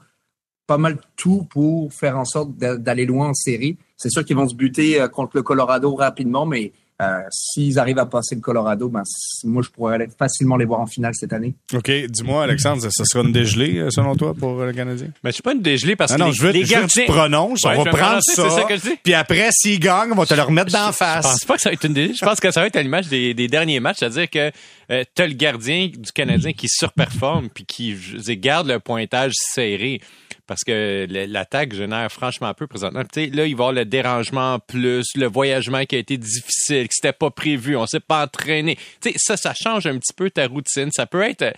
pas 0.67 0.79
mal 0.79 0.99
tout 1.17 1.47
pour 1.51 1.93
faire 1.93 2.19
en 2.19 2.25
sorte 2.25 2.57
d'aller 2.57 3.05
loin 3.05 3.31
en 3.31 3.35
série. 3.35 3.79
C'est 3.97 4.11
sûr 4.11 4.25
qu'ils 4.25 4.37
vont 4.37 4.49
se 4.49 4.55
buter 4.55 5.05
contre 5.13 5.37
le 5.37 5.43
Colorado 5.43 5.95
rapidement, 5.95 6.47
mais 6.47 6.73
euh, 7.03 7.23
s'ils 7.31 7.79
arrivent 7.81 7.99
à 7.99 8.07
passer 8.07 8.37
le 8.37 8.41
Colorado, 8.41 8.89
ben, 8.89 9.03
moi, 9.43 9.63
je 9.63 9.71
pourrais 9.71 9.97
aller 9.97 10.07
facilement 10.17 10.57
les 10.57 10.65
voir 10.65 10.81
en 10.81 10.87
finale 10.87 11.13
cette 11.15 11.33
année. 11.33 11.55
OK. 11.73 11.91
Dis-moi, 12.09 12.45
Alexandre, 12.45 12.87
ça 12.89 13.05
sera 13.05 13.25
une 13.25 13.33
dégelée, 13.33 13.79
euh, 13.79 13.91
selon 13.91 14.15
toi, 14.15 14.33
pour 14.33 14.63
le 14.63 14.73
Canadien? 14.73 15.09
Mais 15.25 15.31
je 15.31 15.35
suis 15.35 15.43
pas 15.43 15.55
une 15.55 15.63
dégelée 15.63 15.97
parce 15.97 16.13
ah 16.13 16.15
que 16.15 16.21
non, 16.21 16.27
les, 16.29 16.33
je 16.33 16.43
veux, 16.43 16.51
les 16.53 16.65
je 16.65 16.75
veux 16.77 16.83
que 16.83 16.87
tu 16.87 17.05
prononces. 17.07 17.65
on 17.65 17.83
va 17.83 17.91
prendre 17.91 18.21
ça. 18.23 18.49
ça 18.49 18.63
que 18.63 18.77
je 18.77 18.83
dis. 18.83 18.97
Puis 19.03 19.15
après, 19.15 19.49
s'ils 19.51 19.81
gagnent, 19.81 20.13
on 20.13 20.17
va 20.17 20.27
te 20.27 20.35
le 20.35 20.43
remettre 20.43 20.71
d'en 20.71 20.93
face. 20.93 21.25
Je 21.25 21.31
pense 21.31 21.45
pas 21.45 21.55
que 21.57 21.63
ça 21.63 21.71
va 21.71 21.75
être 21.75 21.85
une 21.85 21.95
dégelée. 21.95 22.15
Je 22.15 22.25
pense 22.25 22.39
que 22.39 22.51
ça 22.53 22.61
va 22.61 22.69
être 22.69 22.77
à 22.77 22.83
l'image 22.83 23.09
des, 23.09 23.35
des 23.35 23.49
derniers 23.49 23.81
matchs. 23.81 23.99
C'est-à-dire 23.99 24.31
que 24.31 24.53
euh, 24.91 25.05
tu 25.17 25.23
as 25.23 25.27
le 25.27 25.35
gardien 25.35 25.89
du 25.89 26.13
Canadien 26.13 26.53
qui 26.53 26.69
surperforme 26.69 27.49
puis 27.49 27.65
qui 27.65 27.97
garde 28.39 28.69
le 28.69 28.79
pointage 28.79 29.33
serré 29.35 30.01
parce 30.47 30.63
que 30.65 31.07
l'attaque 31.09 31.75
génère 31.75 32.11
franchement 32.11 32.53
peu 32.55 32.67
présentement. 32.67 33.01
là, 33.01 33.07
il 33.25 33.33
va 33.33 33.45
y 33.47 33.53
avoir 33.53 33.73
le 33.73 33.85
dérangement 33.85 34.59
plus, 34.59 35.07
le 35.17 35.27
voyagement 35.27 35.85
qui 35.85 35.97
a 35.97 35.99
été 35.99 36.17
difficile, 36.17 36.89
qui 36.89 36.95
s'était 36.95 37.13
pas 37.13 37.31
prévu, 37.31 37.77
on 37.77 37.87
s'est 37.87 38.01
pas 38.01 38.25
entraîné. 38.25 38.79
sais, 39.01 39.15
ça, 39.17 39.37
ça 39.37 39.55
change 39.55 39.87
un 39.87 39.99
petit 39.99 40.13
peu 40.15 40.31
ta 40.31 40.47
routine. 40.47 40.91
Ça 40.93 41.07
peut 41.07 41.23
être 41.23 41.55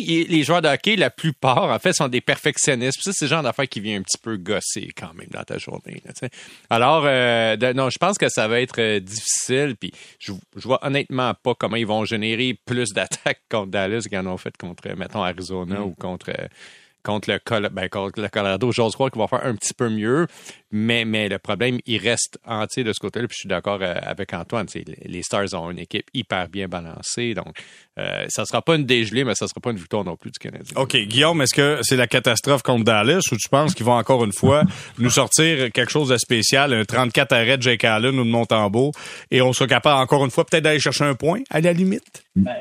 les 0.00 0.42
joueurs 0.42 0.62
de 0.62 0.68
hockey, 0.68 0.96
la 0.96 1.10
plupart, 1.10 1.64
en 1.64 1.78
fait, 1.78 1.92
sont 1.92 2.08
des 2.08 2.20
perfectionnistes. 2.20 3.00
ça, 3.02 3.12
c'est 3.12 3.26
le 3.26 3.28
genre 3.28 3.42
d'affaire 3.42 3.68
qui 3.68 3.80
vient 3.80 3.98
un 3.98 4.02
petit 4.02 4.18
peu 4.18 4.36
gosser 4.36 4.90
quand 4.96 5.12
même 5.14 5.28
dans 5.30 5.42
ta 5.42 5.58
journée. 5.58 6.02
Alors, 6.70 7.04
euh, 7.06 7.56
non, 7.74 7.90
je 7.90 7.98
pense 7.98 8.18
que 8.18 8.28
ça 8.28 8.48
va 8.48 8.60
être 8.60 8.80
euh, 8.80 9.00
difficile. 9.00 9.76
Puis 9.78 9.92
je, 10.18 10.32
je 10.56 10.62
vois 10.62 10.84
honnêtement 10.84 11.34
pas 11.34 11.54
comment 11.54 11.76
ils 11.76 11.86
vont 11.86 12.04
générer 12.04 12.58
plus 12.64 12.90
d'attaques 12.92 13.42
contre 13.50 13.70
Dallas 13.70 14.06
qu'ils 14.08 14.18
en 14.18 14.26
ont 14.26 14.38
fait 14.38 14.56
contre, 14.56 14.88
mettons, 14.96 15.22
Arizona 15.22 15.80
mm. 15.80 15.84
ou 15.84 15.94
contre 15.98 16.30
euh, 16.30 16.46
contre 17.02 17.30
le, 17.30 17.68
ben, 17.68 17.88
contre 17.88 18.20
le 18.20 18.28
Colorado. 18.28 18.72
J'ose 18.72 18.94
croire 18.94 19.10
qu'il 19.10 19.20
va 19.20 19.28
faire 19.28 19.44
un 19.44 19.54
petit 19.54 19.74
peu 19.74 19.88
mieux, 19.88 20.26
mais, 20.70 21.04
mais 21.04 21.28
le 21.28 21.38
problème, 21.38 21.78
il 21.86 21.98
reste 21.98 22.38
entier 22.46 22.84
de 22.84 22.92
ce 22.92 23.00
côté-là. 23.00 23.26
Puis 23.28 23.36
je 23.36 23.40
suis 23.40 23.48
d'accord 23.48 23.78
euh, 23.82 23.94
avec 24.02 24.32
Antoine. 24.32 24.66
Les 25.04 25.22
Stars 25.22 25.52
ont 25.54 25.70
une 25.70 25.78
équipe 25.78 26.06
hyper 26.14 26.48
bien 26.48 26.68
balancée. 26.68 27.34
Donc, 27.34 27.54
euh, 27.98 28.24
ça 28.28 28.44
sera 28.44 28.62
pas 28.62 28.76
une 28.76 28.84
dégelée, 28.84 29.24
mais 29.24 29.34
ça 29.34 29.46
sera 29.48 29.60
pas 29.60 29.70
une 29.70 29.76
victoire 29.76 30.04
non 30.04 30.16
plus 30.16 30.30
du 30.30 30.38
Canadien. 30.38 30.76
OK. 30.76 30.96
Guillaume, 30.96 31.42
est-ce 31.42 31.54
que 31.54 31.78
c'est 31.82 31.96
la 31.96 32.06
catastrophe 32.06 32.62
contre 32.62 32.84
Dallas 32.84 33.22
ou 33.30 33.36
tu 33.36 33.48
penses 33.48 33.74
qu'ils 33.74 33.86
vont 33.86 33.96
encore 33.96 34.24
une 34.24 34.32
fois 34.32 34.62
nous 34.98 35.10
sortir 35.10 35.70
quelque 35.72 35.90
chose 35.90 36.08
de 36.08 36.16
spécial, 36.16 36.72
un 36.72 36.84
34 36.84 37.32
arrêts 37.32 37.58
de 37.58 37.62
Jake 37.62 37.84
Allen 37.84 38.18
ou 38.18 38.24
de 38.24 38.30
Montembeau, 38.30 38.92
et 39.30 39.42
on 39.42 39.52
sera 39.52 39.66
capable 39.66 40.00
encore 40.00 40.24
une 40.24 40.30
fois 40.30 40.44
peut-être 40.44 40.64
d'aller 40.64 40.80
chercher 40.80 41.04
un 41.04 41.14
point 41.14 41.40
à 41.50 41.60
la 41.60 41.72
limite? 41.72 42.24
Ben, 42.34 42.54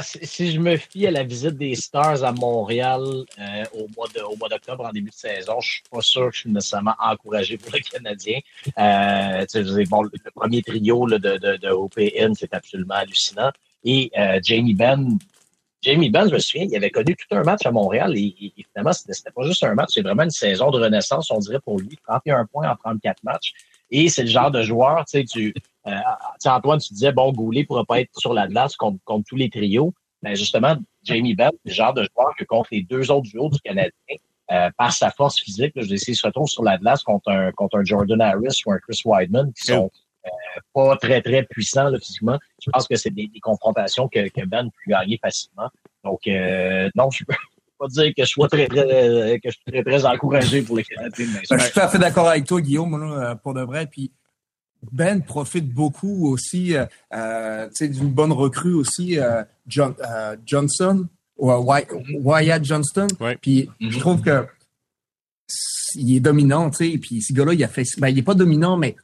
si 0.00 0.52
je 0.52 0.60
me 0.60 0.76
fie 0.76 1.06
à 1.06 1.10
la 1.10 1.22
visite 1.24 1.56
des 1.56 1.74
Stars 1.74 2.22
à 2.24 2.32
Montréal 2.32 3.02
euh, 3.38 3.64
au 3.74 3.86
mois 4.36 4.48
d'octobre 4.48 4.84
en 4.84 4.92
début 4.92 5.10
de 5.10 5.14
saison, 5.14 5.60
je 5.60 5.72
suis 5.72 5.82
pas 5.90 6.00
sûr 6.00 6.28
que 6.28 6.34
je 6.34 6.40
suis 6.40 6.50
nécessairement 6.50 6.94
encouragé 6.98 7.56
pour 7.58 7.72
le 7.72 7.80
Canadien. 7.80 8.38
Euh, 8.78 9.44
le 9.54 10.30
premier 10.34 10.62
trio 10.62 11.06
de, 11.06 11.70
OPN, 11.70 12.34
c'est 12.34 12.54
absolument 12.54 12.94
hallucinant. 12.94 13.50
Et 13.84 14.10
euh, 14.16 14.38
Jamie 14.42 14.74
Benn, 14.74 15.18
Jamie 15.82 16.10
Benn, 16.10 16.28
je 16.28 16.34
me 16.34 16.38
souviens, 16.38 16.66
il 16.70 16.76
avait 16.76 16.90
connu 16.90 17.16
tout 17.16 17.34
un 17.34 17.42
match 17.42 17.66
à 17.66 17.72
Montréal 17.72 18.16
et, 18.16 18.52
et 18.56 18.64
finalement, 18.70 18.92
c'était 18.92 19.30
pas 19.30 19.42
juste 19.44 19.64
un 19.64 19.74
match, 19.74 19.90
c'est 19.94 20.02
vraiment 20.02 20.22
une 20.22 20.30
saison 20.30 20.70
de 20.70 20.78
renaissance, 20.78 21.30
on 21.30 21.38
dirait 21.38 21.60
pour 21.60 21.80
lui, 21.80 21.98
31 22.06 22.46
points 22.46 22.70
en 22.70 22.76
34 22.76 23.24
matchs. 23.24 23.52
Et 23.90 24.08
c'est 24.08 24.22
le 24.22 24.28
genre 24.28 24.50
de 24.50 24.62
joueur, 24.62 25.04
tu 25.06 25.18
sais, 25.18 25.24
tu 25.24 25.52
Antoine, 26.44 26.78
tu 26.78 26.92
disais, 26.92 27.12
bon, 27.12 27.32
Goulet 27.32 27.64
pourra 27.64 27.84
pas 27.84 28.00
être 28.00 28.10
sur 28.16 28.34
la 28.34 28.46
glace 28.46 28.76
contre, 28.76 28.98
tous 29.26 29.36
les 29.36 29.50
trios. 29.50 29.92
Mais 30.22 30.36
justement, 30.36 30.76
Jamie 31.02 31.34
Bell, 31.34 31.50
le 31.64 31.72
genre 31.72 31.92
de 31.92 32.06
joueur 32.14 32.32
que 32.38 32.44
contre 32.44 32.68
les 32.72 32.82
deux 32.82 33.10
autres 33.10 33.28
duos 33.28 33.48
du 33.48 33.58
Canadien, 33.60 33.90
euh, 34.50 34.70
par 34.76 34.92
sa 34.92 35.10
force 35.10 35.40
physique, 35.40 35.72
là, 35.74 35.82
je 35.82 35.96
sais, 35.96 36.12
il 36.12 36.14
se 36.14 36.26
retrouve 36.26 36.48
sur 36.48 36.62
la 36.62 36.76
glace 36.76 37.02
contre 37.02 37.30
un, 37.30 37.52
contre 37.52 37.78
un 37.78 37.84
Jordan 37.84 38.20
Harris 38.20 38.60
ou 38.66 38.72
un 38.72 38.78
Chris 38.78 39.00
Wideman 39.04 39.52
qui 39.54 39.72
sont 39.72 39.90
euh, 40.26 40.30
pas 40.74 40.96
très, 40.96 41.22
très 41.22 41.42
puissants 41.44 41.88
là, 41.88 41.98
physiquement. 41.98 42.38
Je 42.62 42.70
pense 42.70 42.86
que 42.86 42.96
c'est 42.96 43.10
des, 43.10 43.30
confrontations 43.40 44.08
que, 44.08 44.28
que 44.28 44.44
Ben 44.44 44.64
peut 44.64 44.90
gagner 44.90 45.18
facilement. 45.22 45.70
Donc, 46.04 46.20
euh, 46.26 46.90
non, 46.94 47.10
je 47.10 47.24
peux 47.24 47.34
pas 47.78 47.88
dire 47.88 48.12
que 48.16 48.24
je 48.24 48.30
sois 48.30 48.48
très, 48.48 48.66
très, 48.66 49.40
que 49.42 49.50
je 49.50 49.56
suis 49.56 49.64
très, 49.66 49.82
très 49.82 50.04
encouragé 50.04 50.62
pour 50.62 50.76
les 50.76 50.84
Canadiens. 50.84 51.26
Ben, 51.26 51.58
je 51.58 51.64
suis 51.64 51.72
tout 51.72 51.80
à 51.80 51.88
fait 51.88 51.98
d'accord 51.98 52.28
avec 52.28 52.44
toi, 52.44 52.60
Guillaume, 52.60 53.38
pour 53.42 53.54
de 53.54 53.62
vrai. 53.62 53.86
Puis, 53.86 54.12
ben 54.90 55.22
profite 55.22 55.72
beaucoup 55.72 56.28
aussi 56.28 56.74
euh, 56.76 56.86
euh 57.14 57.68
d'une 57.80 58.10
bonne 58.10 58.32
recrue 58.32 58.74
aussi, 58.74 59.18
euh, 59.18 59.44
John, 59.66 59.94
euh, 60.00 60.36
Johnson, 60.44 61.06
ou 61.38 61.52
Wyatt 61.52 62.64
Johnston. 62.64 63.06
Puis 63.40 63.68
je 63.80 63.98
trouve 63.98 64.22
que 64.22 64.46
il 65.94 66.16
est 66.16 66.20
dominant, 66.20 66.70
tu 66.70 66.90
sais. 66.90 66.98
Puis 66.98 67.22
ce 67.22 67.32
gars-là, 67.32 67.54
il 67.54 67.62
a 67.62 67.68
fait, 67.68 67.84
ben, 67.98 68.08
il 68.08 68.18
est 68.18 68.22
pas 68.22 68.34
dominant, 68.34 68.76
mais 68.76 68.96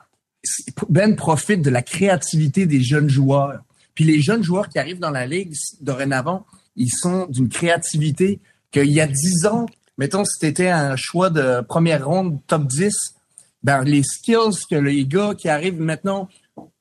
Ben 0.89 1.17
profite 1.17 1.63
de 1.63 1.71
la 1.71 1.83
créativité 1.83 2.67
des 2.67 2.81
jeunes 2.81 3.09
joueurs. 3.09 3.61
Puis 3.95 4.05
les 4.05 4.21
jeunes 4.21 4.43
joueurs 4.43 4.69
qui 4.69 4.79
arrivent 4.79 5.01
dans 5.01 5.11
la 5.11 5.27
ligue 5.27 5.53
dorénavant, 5.81 6.47
ils 6.77 6.91
sont 6.91 7.27
d'une 7.27 7.49
créativité 7.49 8.41
qu'il 8.71 8.91
y 8.91 9.01
a 9.01 9.07
dix 9.07 9.47
ans, 9.47 9.67
mettons, 9.99 10.25
si 10.25 10.39
c'était 10.41 10.69
un 10.69 10.95
choix 10.97 11.31
de 11.31 11.61
première 11.63 12.07
ronde 12.07 12.39
top 12.47 12.67
10, 12.67 13.15
ben, 13.63 13.83
les 13.85 14.03
skills 14.03 14.65
que 14.71 14.77
les 14.77 15.05
gars 15.07 15.35
qui 15.37 15.49
arrivent 15.49 15.81
maintenant 15.81 16.29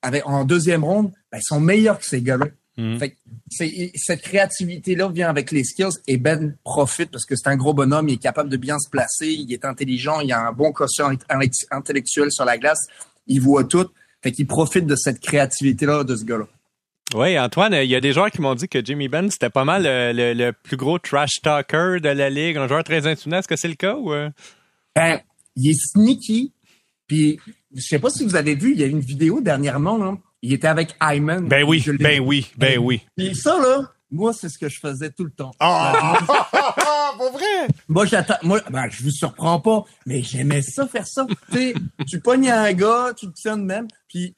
avec, 0.01 0.25
en 0.27 0.45
deuxième 0.45 0.83
ronde, 0.83 1.11
ben, 1.31 1.39
sont 1.41 1.59
meilleurs 1.59 1.99
que 1.99 2.05
ces 2.05 2.21
gars-là. 2.21 2.47
Mhm. 2.77 2.99
cette 3.95 4.21
créativité-là 4.21 5.09
vient 5.09 5.29
avec 5.29 5.49
les 5.49 5.63
skills 5.63 5.97
et 6.05 6.17
Ben 6.17 6.55
profite 6.63 7.09
parce 7.09 7.25
que 7.25 7.35
c'est 7.35 7.49
un 7.49 7.55
gros 7.55 7.73
bonhomme, 7.73 8.07
il 8.07 8.13
est 8.13 8.21
capable 8.21 8.51
de 8.51 8.57
bien 8.57 8.77
se 8.77 8.87
placer, 8.87 9.29
il 9.29 9.51
est 9.51 9.65
intelligent, 9.65 10.19
il 10.19 10.31
a 10.31 10.47
un 10.47 10.51
bon 10.51 10.71
quotient 10.71 11.09
intellectuel 11.71 12.31
sur 12.31 12.45
la 12.45 12.59
glace, 12.59 12.85
il 13.25 13.41
voit 13.41 13.63
tout. 13.63 13.87
Fait 14.21 14.31
qu'il 14.31 14.45
profite 14.45 14.85
de 14.85 14.95
cette 14.95 15.19
créativité-là 15.19 16.03
de 16.03 16.15
ce 16.15 16.23
gars-là. 16.23 16.45
Oui, 17.15 17.39
Antoine, 17.39 17.73
il 17.73 17.89
y 17.89 17.95
a 17.95 18.01
des 18.01 18.13
joueurs 18.13 18.29
qui 18.29 18.41
m'ont 18.41 18.53
dit 18.53 18.67
que 18.67 18.83
Jimmy 18.83 19.07
Ben, 19.07 19.31
c'était 19.31 19.49
pas 19.49 19.63
mal 19.63 19.83
le, 19.85 20.51
plus 20.51 20.77
gros 20.77 20.99
trash 20.99 21.41
talker 21.41 21.97
de 22.01 22.09
la 22.09 22.29
ligue, 22.29 22.57
un 22.57 22.67
joueur 22.67 22.83
très 22.83 23.07
intimidant. 23.07 23.39
Est-ce 23.39 23.47
que 23.47 23.55
c'est 23.55 23.69
le 23.69 23.75
cas 23.75 23.95
ou? 23.95 24.13
Euh? 24.13 24.29
Ben, 24.95 25.19
il 25.55 25.71
est 25.71 25.79
sneaky, 25.93 26.51
puis, 27.07 27.39
je 27.73 27.81
sais 27.81 27.99
pas 27.99 28.09
si 28.09 28.23
vous 28.23 28.35
avez 28.35 28.55
vu, 28.55 28.73
il 28.73 28.79
y 28.79 28.83
a 28.83 28.87
une 28.87 28.99
vidéo 28.99 29.41
dernièrement, 29.41 29.97
là. 29.97 30.17
Il 30.41 30.53
était 30.53 30.67
avec 30.67 30.95
Ayman. 31.01 31.47
Ben 31.47 31.63
oui, 31.63 31.83
ben 31.99 32.21
oui, 32.21 32.51
ben 32.57 32.77
oui. 32.77 33.01
Puis 33.15 33.35
ça, 33.35 33.59
là, 33.59 33.91
moi, 34.11 34.33
c'est 34.33 34.49
ce 34.49 34.57
que 34.57 34.69
je 34.69 34.79
faisais 34.79 35.09
tout 35.09 35.23
le 35.23 35.31
temps. 35.31 35.51
Ah! 35.59 36.19
pas 37.17 37.31
vrai? 37.31 37.67
Moi, 37.87 38.05
j'attends, 38.05 38.37
moi, 38.43 38.61
ben, 38.69 38.87
je 38.89 39.03
vous 39.03 39.09
surprends 39.09 39.59
pas, 39.59 39.83
mais 40.05 40.21
j'aimais 40.21 40.61
ça, 40.61 40.87
faire 40.87 41.07
ça. 41.07 41.25
tu 41.51 41.57
sais, 41.57 41.73
tu 42.07 42.19
pognes 42.19 42.49
un 42.49 42.71
gars, 42.73 43.13
tu 43.17 43.27
te 43.27 43.33
tiens 43.33 43.57
de 43.57 43.63
même, 43.63 43.87
puis 44.07 44.35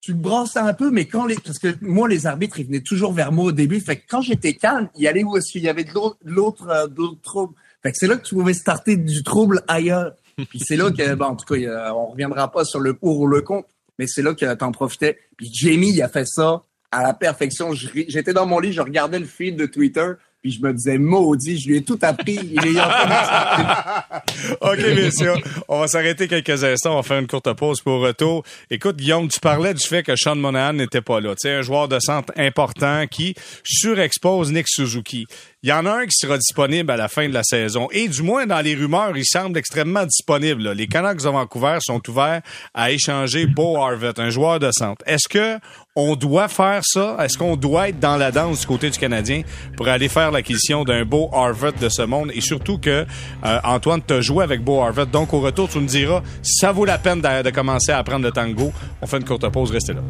tu 0.00 0.12
le 0.12 0.18
brasses 0.18 0.56
un 0.56 0.74
peu, 0.74 0.90
mais 0.90 1.06
quand 1.06 1.26
les, 1.26 1.36
parce 1.36 1.58
que 1.58 1.76
moi, 1.80 2.08
les 2.08 2.26
arbitres, 2.26 2.58
ils 2.58 2.66
venaient 2.66 2.80
toujours 2.80 3.12
vers 3.12 3.30
moi 3.30 3.46
au 3.46 3.52
début. 3.52 3.80
Fait 3.80 3.96
que 3.96 4.02
quand 4.08 4.20
j'étais 4.20 4.54
calme, 4.54 4.88
il 4.96 5.06
allait 5.06 5.22
où 5.22 5.36
est-ce 5.36 5.52
qu'il 5.52 5.62
y 5.62 5.68
avait 5.68 5.84
de 5.84 5.92
l'autre, 5.92 6.16
l'autre, 6.24 6.68
euh, 6.68 6.86
d'autres 6.88 7.20
troubles. 7.22 7.54
Fait 7.82 7.92
que 7.92 7.98
c'est 7.98 8.08
là 8.08 8.16
que 8.16 8.26
tu 8.26 8.34
pouvais 8.34 8.54
starter 8.54 8.96
du 8.96 9.22
trouble 9.22 9.62
ailleurs. 9.68 10.14
Puis 10.48 10.60
c'est 10.60 10.76
là 10.76 10.90
que, 10.90 11.14
bon, 11.14 11.26
en 11.26 11.36
tout 11.36 11.44
cas, 11.44 11.92
on 11.94 12.06
reviendra 12.06 12.50
pas 12.50 12.64
sur 12.64 12.80
le 12.80 12.94
pour 12.94 13.20
ou 13.20 13.26
le 13.26 13.42
contre, 13.42 13.68
mais 13.98 14.06
c'est 14.06 14.22
là 14.22 14.34
que 14.34 14.54
t'en 14.54 14.72
profitais. 14.72 15.18
Puis 15.36 15.50
Jamie, 15.52 15.90
il 15.90 16.02
a 16.02 16.08
fait 16.08 16.26
ça 16.26 16.64
à 16.90 17.02
la 17.02 17.14
perfection. 17.14 17.72
J'étais 17.74 18.32
dans 18.32 18.46
mon 18.46 18.58
lit, 18.58 18.72
je 18.72 18.80
regardais 18.80 19.18
le 19.18 19.26
feed 19.26 19.56
de 19.56 19.66
Twitter. 19.66 20.12
Puis 20.42 20.50
je 20.50 20.60
me 20.60 20.72
disais, 20.72 20.98
maudit, 20.98 21.60
je 21.60 21.68
lui 21.68 21.76
ai 21.76 21.84
tout 21.84 21.98
appris. 22.02 22.36
Il 22.42 22.58
est 22.58 22.80
OK, 24.60 24.78
messieurs, 24.96 25.34
on 25.68 25.78
va 25.78 25.86
s'arrêter 25.86 26.26
quelques 26.26 26.64
instants. 26.64 26.94
On 26.94 26.96
va 26.96 27.02
faire 27.04 27.20
une 27.20 27.28
courte 27.28 27.52
pause 27.52 27.80
pour 27.80 28.00
retour. 28.00 28.42
Écoute, 28.68 28.96
Guillaume, 28.96 29.28
tu 29.28 29.38
parlais 29.38 29.72
du 29.72 29.86
fait 29.86 30.02
que 30.02 30.16
Sean 30.16 30.34
Monahan 30.34 30.72
n'était 30.72 31.00
pas 31.00 31.20
là. 31.20 31.30
Tu 31.36 31.48
sais, 31.48 31.54
un 31.54 31.62
joueur 31.62 31.86
de 31.86 31.98
centre 32.00 32.32
important 32.36 33.06
qui 33.06 33.36
surexpose 33.62 34.50
Nick 34.50 34.66
Suzuki. 34.68 35.26
Il 35.62 35.68
y 35.68 35.72
en 35.72 35.86
a 35.86 35.92
un 35.92 36.06
qui 36.06 36.16
sera 36.16 36.38
disponible 36.38 36.90
à 36.90 36.96
la 36.96 37.06
fin 37.06 37.28
de 37.28 37.34
la 37.34 37.44
saison. 37.44 37.86
Et 37.92 38.08
du 38.08 38.22
moins, 38.22 38.44
dans 38.46 38.60
les 38.60 38.74
rumeurs, 38.74 39.16
il 39.16 39.24
semble 39.24 39.56
extrêmement 39.56 40.04
disponible. 40.04 40.72
Les 40.72 40.88
Canucks 40.88 41.22
de 41.22 41.28
Vancouver 41.28 41.78
sont 41.80 42.02
ouverts 42.10 42.42
à 42.74 42.90
échanger 42.90 43.46
Beau 43.46 43.76
Harvett, 43.76 44.18
un 44.18 44.30
joueur 44.30 44.58
de 44.58 44.72
centre. 44.72 45.04
Est-ce 45.06 45.28
que 45.28 45.60
on 45.94 46.16
doit 46.16 46.48
faire 46.48 46.80
ça? 46.82 47.16
Est-ce 47.20 47.36
qu'on 47.36 47.56
doit 47.56 47.90
être 47.90 48.00
dans 48.00 48.16
la 48.16 48.30
danse 48.30 48.60
du 48.60 48.66
côté 48.66 48.88
du 48.88 48.98
Canadien 48.98 49.42
pour 49.76 49.88
aller 49.88 50.08
faire 50.08 50.30
l'acquisition 50.30 50.84
d'un 50.84 51.04
Beau 51.04 51.28
Harvett 51.32 51.78
de 51.78 51.88
ce 51.88 52.02
monde? 52.02 52.30
Et 52.34 52.40
surtout 52.40 52.78
que 52.78 53.04
euh, 53.44 53.58
Antoine 53.64 54.00
t'a 54.00 54.20
joué 54.20 54.42
avec 54.42 54.62
Beau 54.62 54.80
Harvett. 54.80 55.10
Donc, 55.10 55.34
au 55.34 55.40
retour, 55.40 55.68
tu 55.68 55.78
me 55.78 55.86
diras 55.86 56.22
si 56.42 56.54
ça 56.54 56.72
vaut 56.72 56.84
la 56.84 56.98
peine 56.98 57.20
de, 57.20 57.42
de 57.42 57.50
commencer 57.50 57.92
à 57.92 57.98
apprendre 57.98 58.24
le 58.24 58.32
tango. 58.32 58.72
On 59.02 59.06
fait 59.06 59.18
une 59.18 59.24
courte 59.24 59.46
pause. 59.50 59.70
Restez 59.70 59.92
là. 59.92 60.00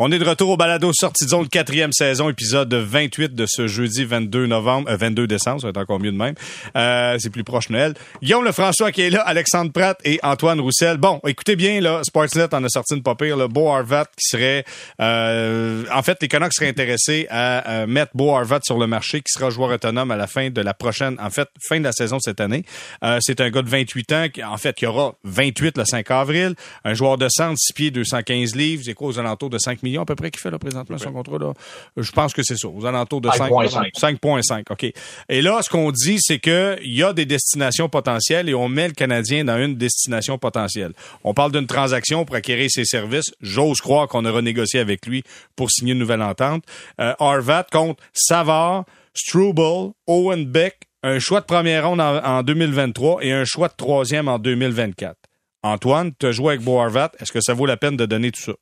On 0.00 0.10
est 0.10 0.18
de 0.18 0.24
retour 0.24 0.50
au 0.50 0.56
balado 0.56 0.90
sortie 0.92 1.24
de 1.24 1.30
zone 1.30 1.48
quatrième 1.48 1.92
saison, 1.92 2.28
épisode 2.28 2.74
28 2.74 3.32
de 3.36 3.46
ce 3.48 3.68
jeudi 3.68 4.04
22 4.04 4.46
novembre, 4.46 4.90
euh, 4.90 4.96
22 4.96 5.28
décembre, 5.28 5.60
ça 5.60 5.68
va 5.68 5.70
être 5.70 5.76
encore 5.76 6.00
mieux 6.00 6.10
de 6.10 6.16
même. 6.16 6.34
Euh, 6.76 7.16
c'est 7.20 7.30
plus 7.30 7.44
proche 7.44 7.70
Noël. 7.70 7.94
Guillaume 8.20 8.44
Lefrançois 8.44 8.90
qui 8.90 9.02
est 9.02 9.10
là, 9.10 9.20
Alexandre 9.20 9.70
Pratt 9.70 9.96
et 10.04 10.18
Antoine 10.24 10.58
Roussel. 10.58 10.96
Bon, 10.96 11.20
écoutez 11.24 11.54
bien, 11.54 11.80
là, 11.80 12.00
Sportsnet 12.02 12.52
en 12.52 12.64
a 12.64 12.68
sorti 12.68 12.96
une 12.96 13.04
pas 13.04 13.14
pire, 13.14 13.48
Beau 13.48 13.68
Harvat 13.68 14.06
qui 14.16 14.26
serait, 14.30 14.64
euh, 15.00 15.84
en 15.94 16.02
fait, 16.02 16.18
les 16.20 16.26
Canucks 16.26 16.54
seraient 16.54 16.70
intéressés 16.70 17.28
à 17.30 17.70
euh, 17.70 17.86
mettre 17.86 18.16
Beau 18.16 18.34
Harvat 18.34 18.62
sur 18.64 18.78
le 18.78 18.88
marché, 18.88 19.20
qui 19.20 19.30
sera 19.30 19.50
joueur 19.50 19.70
autonome 19.70 20.10
à 20.10 20.16
la 20.16 20.26
fin 20.26 20.50
de 20.50 20.60
la 20.60 20.74
prochaine, 20.74 21.16
en 21.20 21.30
fait, 21.30 21.48
fin 21.68 21.78
de 21.78 21.84
la 21.84 21.92
saison 21.92 22.18
cette 22.18 22.40
année. 22.40 22.64
Euh, 23.04 23.18
c'est 23.20 23.40
un 23.40 23.48
gars 23.48 23.62
de 23.62 23.70
28 23.70 24.12
ans, 24.12 24.26
qui, 24.28 24.42
en 24.42 24.56
fait, 24.56 24.74
qui 24.74 24.86
aura 24.86 25.14
28 25.22 25.78
le 25.78 25.84
5 25.84 26.10
avril, 26.10 26.56
un 26.84 26.94
joueur 26.94 27.16
de 27.16 27.28
centre, 27.28 27.60
6 27.60 27.72
pieds, 27.74 27.90
215 27.92 28.56
livres, 28.56 28.82
c'est 28.84 28.94
quoi 28.94 29.06
aux 29.06 29.20
alentours 29.20 29.50
de 29.50 29.58
5 29.58 29.83
millions 29.84 30.02
à 30.02 30.04
peu 30.04 30.14
près 30.14 30.30
qu'il 30.30 30.40
fait 30.40 30.50
là 30.50 30.58
présentement 30.58 30.98
son 30.98 31.12
contrat 31.12 31.38
là. 31.38 31.52
Je 31.96 32.10
pense 32.10 32.32
que 32.32 32.42
c'est 32.42 32.56
ça, 32.56 32.68
aux 32.68 32.84
alentours 32.84 33.20
de 33.20 33.28
5.5. 33.28 33.92
5.5, 33.94 34.64
OK. 34.70 34.92
Et 35.28 35.42
là, 35.42 35.60
ce 35.62 35.70
qu'on 35.70 35.92
dit, 35.92 36.18
c'est 36.20 36.38
que 36.38 36.76
il 36.82 36.94
y 36.94 37.02
a 37.02 37.12
des 37.12 37.26
destinations 37.26 37.88
potentielles 37.88 38.48
et 38.48 38.54
on 38.54 38.68
met 38.68 38.88
le 38.88 38.94
Canadien 38.94 39.44
dans 39.44 39.58
une 39.58 39.76
destination 39.76 40.38
potentielle. 40.38 40.92
On 41.22 41.34
parle 41.34 41.52
d'une 41.52 41.66
transaction 41.66 42.24
pour 42.24 42.36
acquérir 42.36 42.70
ses 42.70 42.84
services. 42.84 43.32
J'ose 43.40 43.80
croire 43.80 44.08
qu'on 44.08 44.24
aura 44.24 44.42
négocié 44.42 44.80
avec 44.80 45.06
lui 45.06 45.22
pour 45.56 45.70
signer 45.70 45.92
une 45.92 45.98
nouvelle 45.98 46.22
entente. 46.22 46.64
Euh, 47.00 47.14
Arvat 47.18 47.66
contre 47.70 48.02
Savard, 48.12 48.84
Struble, 49.14 49.92
Owen 50.06 50.44
Beck, 50.46 50.88
un 51.02 51.18
choix 51.18 51.40
de 51.40 51.46
première 51.46 51.86
ronde 51.86 52.00
en, 52.00 52.16
en 52.24 52.42
2023 52.42 53.24
et 53.24 53.32
un 53.32 53.44
choix 53.44 53.68
de 53.68 53.74
troisième 53.76 54.28
en 54.28 54.38
2024. 54.38 55.16
Antoine, 55.62 56.12
tu 56.18 56.26
as 56.26 56.32
joué 56.32 56.48
avec 56.48 56.60
Beau 56.60 56.78
Harvat. 56.78 57.12
Est-ce 57.20 57.32
que 57.32 57.40
ça 57.40 57.54
vaut 57.54 57.64
la 57.64 57.78
peine 57.78 57.96
de 57.96 58.04
donner 58.04 58.30
tout 58.30 58.40
ça? 58.40 58.52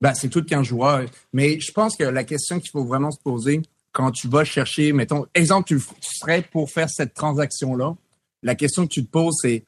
Ben, 0.00 0.14
c'est 0.14 0.28
tout 0.28 0.44
qu'un 0.44 0.62
joueur. 0.62 1.06
Mais 1.32 1.58
je 1.60 1.72
pense 1.72 1.96
que 1.96 2.04
la 2.04 2.24
question 2.24 2.60
qu'il 2.60 2.70
faut 2.70 2.84
vraiment 2.84 3.10
se 3.10 3.18
poser 3.18 3.62
quand 3.92 4.10
tu 4.10 4.28
vas 4.28 4.44
chercher, 4.44 4.92
mettons, 4.92 5.26
exemple, 5.34 5.68
tu, 5.68 5.80
serais 6.02 6.42
pour 6.42 6.70
faire 6.70 6.90
cette 6.90 7.14
transaction-là, 7.14 7.96
la 8.42 8.54
question 8.54 8.86
que 8.86 8.92
tu 8.92 9.04
te 9.04 9.10
poses, 9.10 9.36
c'est 9.40 9.64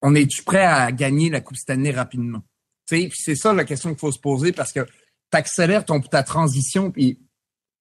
on 0.00 0.14
est-tu 0.14 0.44
prêt 0.44 0.64
à 0.64 0.92
gagner 0.92 1.28
la 1.28 1.40
Coupe 1.40 1.56
Stanley 1.56 1.90
rapidement? 1.90 2.42
C'est 2.86 3.34
ça 3.34 3.52
la 3.52 3.64
question 3.64 3.90
qu'il 3.90 3.98
faut 3.98 4.12
se 4.12 4.20
poser 4.20 4.52
parce 4.52 4.72
que 4.72 4.84
tu 4.84 5.36
accélères 5.36 5.84
ton, 5.84 6.00
ta 6.00 6.22
transition, 6.22 6.90
puis 6.92 7.18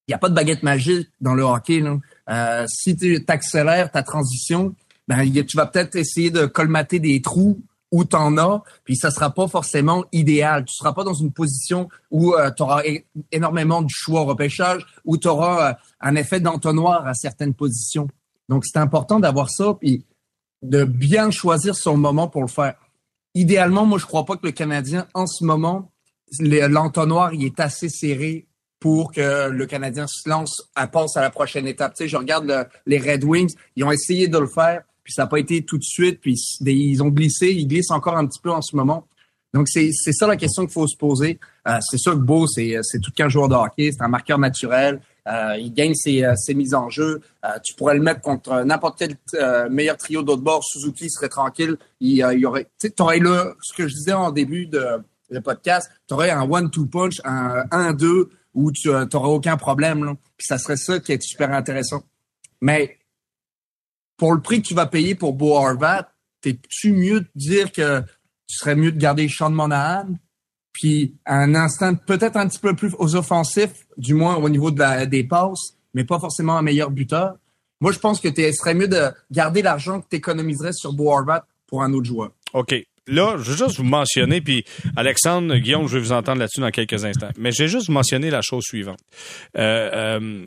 il 0.08 0.12
n'y 0.12 0.16
a 0.16 0.18
pas 0.18 0.30
de 0.30 0.34
baguette 0.34 0.64
magique 0.64 1.10
dans 1.22 1.36
le 1.36 1.44
hockey. 1.44 1.82
Là. 1.82 2.00
Euh, 2.30 2.66
si 2.68 2.96
tu 2.96 3.24
accélères 3.28 3.92
ta 3.92 4.04
transition, 4.04 4.76
ben, 5.08 5.24
tu 5.46 5.56
vas 5.56 5.68
peut-être 5.68 5.96
essayer 5.96 6.32
de 6.32 6.46
colmater 6.46 7.00
des 7.00 7.22
trous 7.22 7.62
où 7.92 8.04
tu 8.04 8.16
en 8.16 8.38
as, 8.38 8.64
puis 8.84 8.96
ça 8.96 9.12
sera 9.12 9.34
pas 9.34 9.48
forcément 9.48 10.06
idéal. 10.12 10.66
Tu 10.66 10.74
seras 10.76 10.94
pas 10.94 11.04
dans 11.04 11.14
une 11.14 11.32
position 11.32 11.88
où 12.12 12.34
euh, 12.34 12.52
tu 12.52 12.64
auras 12.64 12.84
énormément 13.32 13.82
de 13.82 13.90
choix 13.90 14.22
au 14.22 14.26
repêchage, 14.26 14.86
où 15.06 15.18
tu 15.18 15.28
auras 15.28 15.72
euh, 15.72 15.74
un 16.02 16.16
effet 16.16 16.40
d'entonnoir 16.40 17.08
à 17.08 17.14
certaines 17.14 17.54
positions. 17.54 18.08
Donc, 18.50 18.66
c'est 18.66 18.80
important 18.80 19.20
d'avoir 19.20 19.50
ça, 19.50 19.74
puis 19.80 20.06
de 20.62 20.84
bien 20.84 21.32
choisir 21.32 21.76
son 21.76 21.98
moment 21.98 22.28
pour 22.28 22.42
le 22.42 22.48
faire. 22.48 22.76
Idéalement, 23.36 23.86
moi, 23.86 24.00
je 24.00 24.06
crois 24.06 24.26
pas 24.26 24.36
que 24.36 24.46
le 24.46 24.52
Canadien, 24.52 25.08
en 25.14 25.28
ce 25.28 25.44
moment, 25.46 25.92
l'entonnoir, 26.40 27.34
il 27.34 27.46
est 27.46 27.60
assez 27.60 27.90
serré 27.90 28.48
pour 28.80 29.12
que 29.12 29.50
le 29.50 29.66
Canadien 29.66 30.08
se 30.08 30.28
lance, 30.30 30.62
à 30.76 30.88
passe 30.88 31.18
à 31.18 31.22
la 31.22 31.30
prochaine 31.30 31.68
étape. 31.68 31.94
Tu 31.94 32.04
sais, 32.04 32.10
je 32.10 32.18
regarde 32.18 32.46
le, 32.46 32.66
les 32.86 33.00
Red 33.00 33.24
Wings, 33.24 33.54
ils 33.76 33.84
ont 33.84 33.92
essayé 33.92 34.28
de 34.28 34.38
le 34.38 34.48
faire, 34.48 34.84
puis 35.08 35.14
ça 35.14 35.22
n'a 35.22 35.28
pas 35.28 35.40
été 35.40 35.64
tout 35.64 35.78
de 35.78 35.86
suite, 35.86 36.20
puis 36.20 36.36
ils 36.60 37.02
ont 37.02 37.08
glissé, 37.08 37.54
ils 37.54 37.66
glissent 37.66 37.92
encore 37.92 38.18
un 38.18 38.28
petit 38.28 38.42
peu 38.42 38.52
en 38.52 38.62
ce 38.62 38.76
moment. 38.76 39.08
Donc, 39.54 39.70
c'est 39.70 39.94
ça 39.94 40.28
la 40.28 40.36
question 40.36 40.66
qu'il 40.66 40.74
faut 40.74 40.86
se 40.86 40.98
poser. 40.98 41.40
Euh, 41.66 41.78
c'est 41.80 41.98
sûr 41.98 42.12
que 42.12 42.18
Beau, 42.18 42.46
c'est 42.46 42.82
tout 43.02 43.12
qu'un 43.16 43.30
joueur 43.30 43.48
de 43.48 43.56
hockey, 43.56 43.92
c'est 43.94 44.04
un 44.04 44.10
marqueur 44.10 44.38
naturel. 44.38 45.00
Euh, 45.26 45.56
il 45.58 45.74
gagne 45.74 45.94
ses, 45.94 46.30
ses, 46.36 46.54
mises 46.54 46.74
en 46.74 46.90
jeu. 46.90 47.22
Euh, 47.46 47.58
tu 47.64 47.74
pourrais 47.74 47.96
le 47.96 48.02
mettre 48.02 48.20
contre 48.20 48.66
n'importe 48.66 49.00
quel 49.00 49.16
euh, 49.36 49.70
meilleur 49.70 49.96
trio 49.96 50.24
d'autre 50.24 50.42
bord. 50.42 50.62
Suzuki 50.62 51.10
serait 51.10 51.30
tranquille. 51.30 51.78
Il, 52.02 52.18
il 52.18 52.46
aurait, 52.46 52.68
tu 52.78 52.92
aurais 53.00 53.20
là, 53.20 53.54
ce 53.62 53.74
que 53.74 53.88
je 53.88 53.94
disais 53.94 54.12
en 54.12 54.32
début 54.32 54.68
de 54.68 55.02
le 55.30 55.40
podcast, 55.40 55.90
tu 56.06 56.16
aurais 56.16 56.32
un 56.32 56.42
one-two 56.42 56.88
punch, 56.88 57.22
un 57.24 57.64
1-2 57.72 58.28
où 58.56 58.74
tu 58.74 58.90
n'auras 58.90 59.30
aucun 59.30 59.56
problème. 59.56 60.04
Là. 60.04 60.16
Puis 60.36 60.48
ça 60.48 60.58
serait 60.58 60.76
ça 60.76 61.00
qui 61.00 61.14
est 61.14 61.22
super 61.22 61.54
intéressant. 61.54 62.04
Mais 62.60 62.98
pour 64.18 64.34
le 64.34 64.42
prix 64.42 64.62
que 64.62 64.68
tu 64.68 64.74
vas 64.74 64.88
payer 64.88 65.16
pour 65.16 65.34
Beau 65.34 65.56
Harvat, 65.56 66.12
t'es-tu 66.42 66.92
mieux 66.92 67.22
de 67.22 67.30
dire 67.36 67.72
que 67.72 68.02
tu 68.02 68.58
serais 68.58 68.76
mieux 68.76 68.92
de 68.92 69.00
garder 69.00 69.30
Sean 69.30 69.52
Monahan, 69.52 70.16
puis 70.74 71.16
un 71.26 71.56
instant 71.56 71.96
peut-être 71.96 72.38
un 72.38 72.48
petit 72.48 72.60
peu 72.60 72.76
plus 72.76 72.94
aux 73.00 73.16
offensifs, 73.16 73.88
du 73.98 74.14
moins 74.14 74.36
au 74.36 74.50
niveau 74.50 74.72
des 74.72 75.24
passes, 75.24 75.76
mais 75.94 76.04
pas 76.04 76.20
forcément 76.20 76.58
un 76.58 76.62
meilleur 76.62 76.92
buteur. 76.92 77.38
Moi, 77.80 77.92
je 77.92 78.00
pense 78.00 78.20
que 78.20 78.28
tu 78.28 78.54
serait 78.54 78.74
mieux 78.74 78.88
de 78.88 79.12
garder 79.32 79.62
l'argent 79.62 80.02
que 80.02 80.08
tu 80.10 80.16
économiserais 80.16 80.74
sur 80.74 80.94
Beau 80.94 81.12
Harvat 81.12 81.46
pour 81.68 81.84
un 81.84 81.94
autre 81.94 82.06
joueur. 82.06 82.32
OK 82.54 82.76
là, 83.08 83.36
je 83.38 83.52
veux 83.52 83.58
juste 83.58 83.78
vous 83.78 83.84
mentionner, 83.84 84.42
puis 84.42 84.66
Alexandre, 84.96 85.56
Guillaume, 85.58 85.88
je 85.88 85.94
vais 85.98 86.00
vous 86.00 86.12
entendre 86.12 86.40
là-dessus 86.40 86.62
dans 86.62 86.72
quelques 86.72 87.06
instants. 87.06 87.30
Mais 87.38 87.52
j'ai 87.52 87.68
juste 87.68 87.90
mentionné 87.90 88.30
la 88.30 88.42
chose 88.42 88.64
suivante. 88.64 89.00
Euh, 89.58 89.90
euh, 90.20 90.46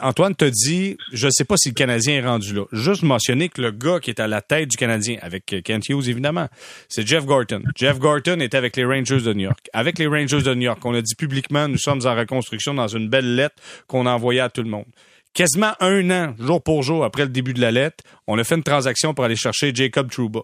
Antoine 0.00 0.34
te 0.34 0.44
dit, 0.44 0.96
je 1.12 1.26
ne 1.26 1.30
sais 1.30 1.44
pas 1.44 1.56
si 1.56 1.70
le 1.70 1.74
Canadien 1.74 2.14
est 2.14 2.26
rendu 2.26 2.54
là. 2.54 2.64
Juste 2.72 3.02
mentionner 3.02 3.48
que 3.48 3.60
le 3.60 3.70
gars 3.70 4.00
qui 4.00 4.10
est 4.10 4.20
à 4.20 4.28
la 4.28 4.40
tête 4.42 4.68
du 4.68 4.76
Canadien, 4.76 5.18
avec 5.22 5.46
Kent 5.64 5.88
Hughes 5.88 6.08
évidemment, 6.08 6.48
c'est 6.88 7.06
Jeff 7.06 7.24
Gorton. 7.24 7.62
Jeff 7.76 7.98
Gorton 7.98 8.40
était 8.40 8.56
avec 8.56 8.76
les 8.76 8.84
Rangers 8.84 9.20
de 9.20 9.32
New 9.32 9.44
York. 9.44 9.68
Avec 9.72 9.98
les 9.98 10.06
Rangers 10.06 10.42
de 10.42 10.54
New 10.54 10.62
York, 10.62 10.84
on 10.84 10.94
a 10.94 11.02
dit 11.02 11.14
publiquement, 11.14 11.68
nous 11.68 11.78
sommes 11.78 12.00
en 12.06 12.14
reconstruction 12.14 12.74
dans 12.74 12.88
une 12.88 13.08
belle 13.08 13.34
lettre 13.34 13.56
qu'on 13.86 14.06
a 14.06 14.10
envoyée 14.10 14.40
à 14.40 14.48
tout 14.48 14.62
le 14.62 14.70
monde 14.70 14.86
quasiment 15.34 15.72
un 15.80 16.10
an, 16.10 16.34
jour 16.38 16.62
pour 16.62 16.82
jour, 16.82 17.04
après 17.04 17.22
le 17.22 17.30
début 17.30 17.54
de 17.54 17.60
la 17.60 17.70
lettre, 17.70 18.04
on 18.26 18.38
a 18.38 18.44
fait 18.44 18.56
une 18.56 18.62
transaction 18.62 19.14
pour 19.14 19.24
aller 19.24 19.36
chercher 19.36 19.72
Jacob 19.74 20.10
Trouba 20.10 20.40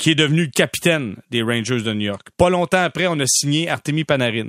qui 0.00 0.10
est 0.10 0.14
devenu 0.14 0.44
le 0.44 0.50
capitaine 0.50 1.16
des 1.30 1.42
Rangers 1.42 1.82
de 1.82 1.92
New 1.92 2.06
York. 2.06 2.28
Pas 2.38 2.48
longtemps 2.48 2.82
après, 2.82 3.06
on 3.06 3.20
a 3.20 3.26
signé 3.26 3.68
Artemi 3.68 4.04
Panarin. 4.04 4.48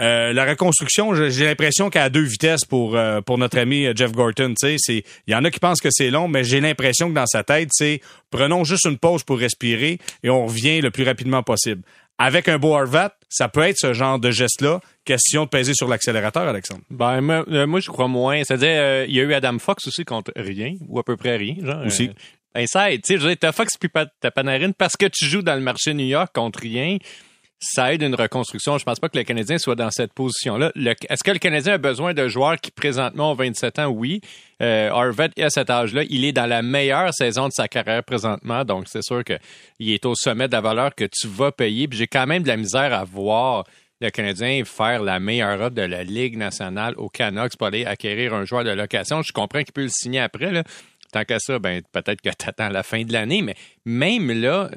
Euh, 0.00 0.32
la 0.32 0.44
reconstruction, 0.44 1.14
j'ai 1.14 1.44
l'impression 1.44 1.90
qu'à 1.90 2.08
deux 2.08 2.22
vitesses 2.22 2.64
pour 2.64 2.96
euh, 2.96 3.20
pour 3.20 3.36
notre 3.36 3.58
ami 3.58 3.86
euh, 3.86 3.92
Jeff 3.94 4.12
Gorton. 4.12 4.54
Il 4.62 5.02
y 5.26 5.34
en 5.34 5.44
a 5.44 5.50
qui 5.50 5.60
pensent 5.60 5.80
que 5.80 5.90
c'est 5.90 6.10
long, 6.10 6.26
mais 6.28 6.44
j'ai 6.44 6.60
l'impression 6.60 7.08
que 7.08 7.14
dans 7.14 7.26
sa 7.26 7.42
tête, 7.42 7.68
c'est 7.72 8.00
prenons 8.30 8.64
juste 8.64 8.86
une 8.86 8.96
pause 8.96 9.24
pour 9.24 9.38
respirer 9.38 9.98
et 10.22 10.30
on 10.30 10.46
revient 10.46 10.80
le 10.80 10.90
plus 10.90 11.04
rapidement 11.04 11.42
possible. 11.42 11.82
Avec 12.18 12.48
un 12.48 12.58
beau 12.58 12.74
Harvat, 12.74 13.14
ça 13.30 13.48
peut 13.48 13.62
être 13.62 13.78
ce 13.78 13.94
genre 13.94 14.18
de 14.18 14.30
geste-là. 14.30 14.80
Question 15.06 15.44
de 15.44 15.48
peser 15.48 15.72
sur 15.74 15.88
l'accélérateur, 15.88 16.46
Alexandre. 16.46 16.82
Ben 16.90 17.22
moi, 17.22 17.44
moi, 17.66 17.80
je 17.80 17.88
crois 17.88 18.08
moins. 18.08 18.42
C'est-à-dire, 18.44 19.04
il 19.04 19.14
y 19.14 19.20
a 19.20 19.22
eu 19.22 19.32
Adam 19.32 19.58
Fox 19.58 19.86
aussi 19.86 20.04
contre 20.04 20.30
rien 20.36 20.74
ou 20.86 20.98
à 20.98 21.02
peu 21.02 21.16
près 21.16 21.36
rien. 21.36 21.56
Genre, 21.62 21.86
aussi. 21.86 22.10
Inside, 22.54 23.02
tu 23.02 23.20
sais, 23.20 23.36
t'as 23.36 23.52
Fox 23.52 23.76
puis 23.76 23.88
ta 24.20 24.30
Panarin 24.30 24.72
parce 24.72 24.96
que 24.96 25.06
tu 25.06 25.24
joues 25.24 25.42
dans 25.42 25.54
le 25.54 25.60
marché 25.60 25.94
New 25.94 26.06
York 26.06 26.30
contre 26.34 26.60
rien. 26.60 26.98
Ça 27.62 27.92
aide 27.92 28.02
une 28.02 28.14
reconstruction. 28.14 28.78
Je 28.78 28.84
pense 28.84 28.98
pas 28.98 29.10
que 29.10 29.18
le 29.18 29.24
Canadien 29.24 29.58
soit 29.58 29.74
dans 29.74 29.90
cette 29.90 30.14
position-là. 30.14 30.72
Est-ce 31.10 31.22
que 31.22 31.30
le 31.30 31.38
Canadien 31.38 31.74
a 31.74 31.78
besoin 31.78 32.14
de 32.14 32.26
joueurs 32.26 32.56
qui 32.56 32.70
présentement 32.70 33.32
ont 33.32 33.34
27 33.34 33.78
ans? 33.80 33.88
Oui. 33.88 34.22
Euh, 34.62 34.90
Harvard, 34.90 35.28
à 35.38 35.50
cet 35.50 35.68
âge-là, 35.68 36.04
il 36.08 36.24
est 36.24 36.32
dans 36.32 36.46
la 36.46 36.62
meilleure 36.62 37.12
saison 37.12 37.48
de 37.48 37.52
sa 37.52 37.68
carrière 37.68 38.02
présentement. 38.02 38.64
Donc, 38.64 38.84
c'est 38.88 39.02
sûr 39.02 39.22
qu'il 39.22 39.90
est 39.90 40.06
au 40.06 40.14
sommet 40.14 40.48
de 40.48 40.52
la 40.52 40.62
valeur 40.62 40.94
que 40.94 41.04
tu 41.04 41.28
vas 41.28 41.52
payer. 41.52 41.86
Puis 41.86 41.98
j'ai 41.98 42.06
quand 42.06 42.26
même 42.26 42.42
de 42.42 42.48
la 42.48 42.56
misère 42.56 42.94
à 42.94 43.04
voir 43.04 43.64
le 44.00 44.10
Canadien 44.10 44.64
faire 44.64 45.02
la 45.02 45.20
meilleure 45.20 45.60
offre 45.60 45.74
de 45.74 45.82
la 45.82 46.02
Ligue 46.02 46.38
nationale 46.38 46.94
au 46.96 47.08
Canucks 47.08 47.56
pour 47.56 47.66
aller 47.66 47.84
acquérir 47.84 48.32
un 48.32 48.44
joueur 48.46 48.64
de 48.64 48.70
location. 48.70 49.20
Je 49.22 49.32
comprends 49.32 49.62
qu'il 49.62 49.72
peut 49.72 49.82
le 49.82 49.88
signer 49.88 50.20
après, 50.20 50.50
là, 50.50 50.62
tant 51.10 51.24
qu'à 51.24 51.38
ça, 51.38 51.58
ben, 51.58 51.82
peut-être 51.92 52.20
que 52.20 52.30
tu 52.30 52.48
attends 52.48 52.68
la 52.68 52.82
fin 52.82 53.02
de 53.04 53.12
l'année, 53.12 53.42
mais 53.42 53.54
même 53.84 54.30
là, 54.30 54.70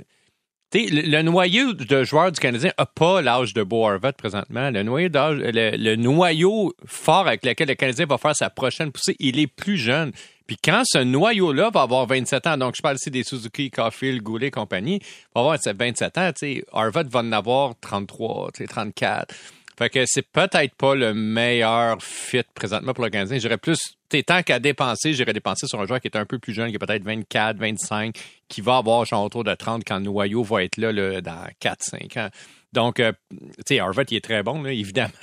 le, 0.74 1.22
noyau 1.22 1.74
de 1.74 2.04
joueurs 2.04 2.32
du 2.32 2.40
Canadien 2.40 2.72
n'a 2.78 2.86
pas 2.86 3.22
l'âge 3.22 3.54
de 3.54 3.62
Harvard 3.62 4.14
présentement. 4.14 4.70
Le 4.72 4.84
noyau, 4.84 5.10
le, 5.10 5.78
le, 5.78 6.72
fort 6.86 7.28
avec 7.28 7.46
lequel 7.46 7.68
le 7.68 7.76
Canadien 7.76 8.06
va 8.06 8.18
faire 8.18 8.36
sa 8.36 8.50
prochaine 8.50 8.92
poussée, 8.92 9.16
il 9.20 9.40
est 9.40 9.48
plus 9.48 9.78
jeune. 9.78 10.12
Puis 10.48 10.58
quand 10.62 10.84
ce 10.86 10.98
noyau-là 11.00 11.70
va 11.74 11.82
avoir 11.82 12.06
27 12.06 12.48
ans, 12.48 12.58
donc 12.58 12.76
je 12.76 12.82
parle 12.82 12.96
ici 12.96 13.10
des 13.10 13.24
Suzuki, 13.24 13.72
Caulfield, 13.72 14.22
Goulet 14.22 14.48
et 14.48 14.52
compagnie, 14.52 15.00
va 15.34 15.42
avoir 15.42 15.58
27 15.58 16.18
ans, 16.18 16.32
Harvard 16.74 17.06
va 17.10 17.20
en 17.20 17.32
avoir 17.32 17.74
33, 17.80 18.52
34. 18.68 19.34
Fait 19.78 19.90
que 19.90 20.04
c'est 20.06 20.28
peut-être 20.28 20.76
pas 20.76 20.96
le 20.96 21.14
meilleur 21.14 22.02
fit 22.02 22.44
présentement 22.54 22.94
pour 22.94 23.04
le 23.04 23.10
Canadien. 23.10 23.38
J'irais 23.38 23.58
plus, 23.58 23.98
tant 24.26 24.44
qu'à 24.44 24.60
dépenser, 24.60 25.14
j'irais 25.14 25.34
dépenser 25.34 25.68
sur 25.68 25.80
un 25.82 25.86
joueur 25.86 26.00
qui 26.00 26.08
est 26.08 26.18
un 26.18 26.26
peu 26.26 26.40
plus 26.40 26.54
jeune, 26.54 26.70
qui 26.70 26.76
est 26.76 26.80
peut-être 26.80 27.04
24, 27.04 27.58
25, 27.58 28.16
qui 28.48 28.62
va 28.62 28.78
avoir 28.78 29.06
genre 29.06 29.24
autour 29.24 29.44
de 29.44 29.54
30 29.54 29.84
quand 29.86 29.98
le 29.98 30.04
noyau 30.04 30.44
va 30.44 30.64
être 30.64 30.78
là, 30.78 31.22
dans 31.22 31.48
4, 31.60 31.84
5 31.84 32.18
ans. 32.18 32.30
Donc, 32.74 33.00
euh, 33.00 33.12
tu 33.30 33.38
sais, 33.68 33.80
Harvard, 33.80 34.06
il 34.10 34.18
est 34.18 34.24
très 34.24 34.42
bon, 34.42 34.66
évidemment. 34.66 35.14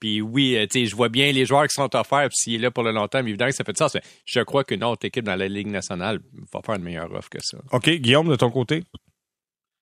Puis 0.00 0.22
oui, 0.22 0.56
euh, 0.56 0.66
tu 0.66 0.80
sais, 0.80 0.86
je 0.86 0.96
vois 0.96 1.10
bien 1.10 1.30
les 1.30 1.44
joueurs 1.44 1.64
qui 1.64 1.74
sont 1.74 1.94
offerts, 1.94 2.28
puis 2.28 2.36
s'il 2.36 2.54
est 2.54 2.58
là 2.58 2.70
pour 2.70 2.82
le 2.82 2.92
long 2.92 3.08
terme, 3.08 3.28
évidemment 3.28 3.50
que 3.50 3.56
ça 3.56 3.64
fait 3.64 3.72
de 3.72 3.78
ça. 3.78 3.88
Je 4.24 4.40
crois 4.40 4.64
qu'une 4.64 4.82
autre 4.82 5.06
équipe 5.06 5.24
dans 5.24 5.36
la 5.36 5.48
Ligue 5.48 5.68
nationale 5.68 6.20
va 6.52 6.60
faire 6.64 6.76
une 6.76 6.82
meilleure 6.82 7.12
offre 7.12 7.28
que 7.28 7.38
ça. 7.42 7.58
OK. 7.72 7.90
Guillaume, 7.90 8.28
de 8.28 8.36
ton 8.36 8.50
côté? 8.50 8.84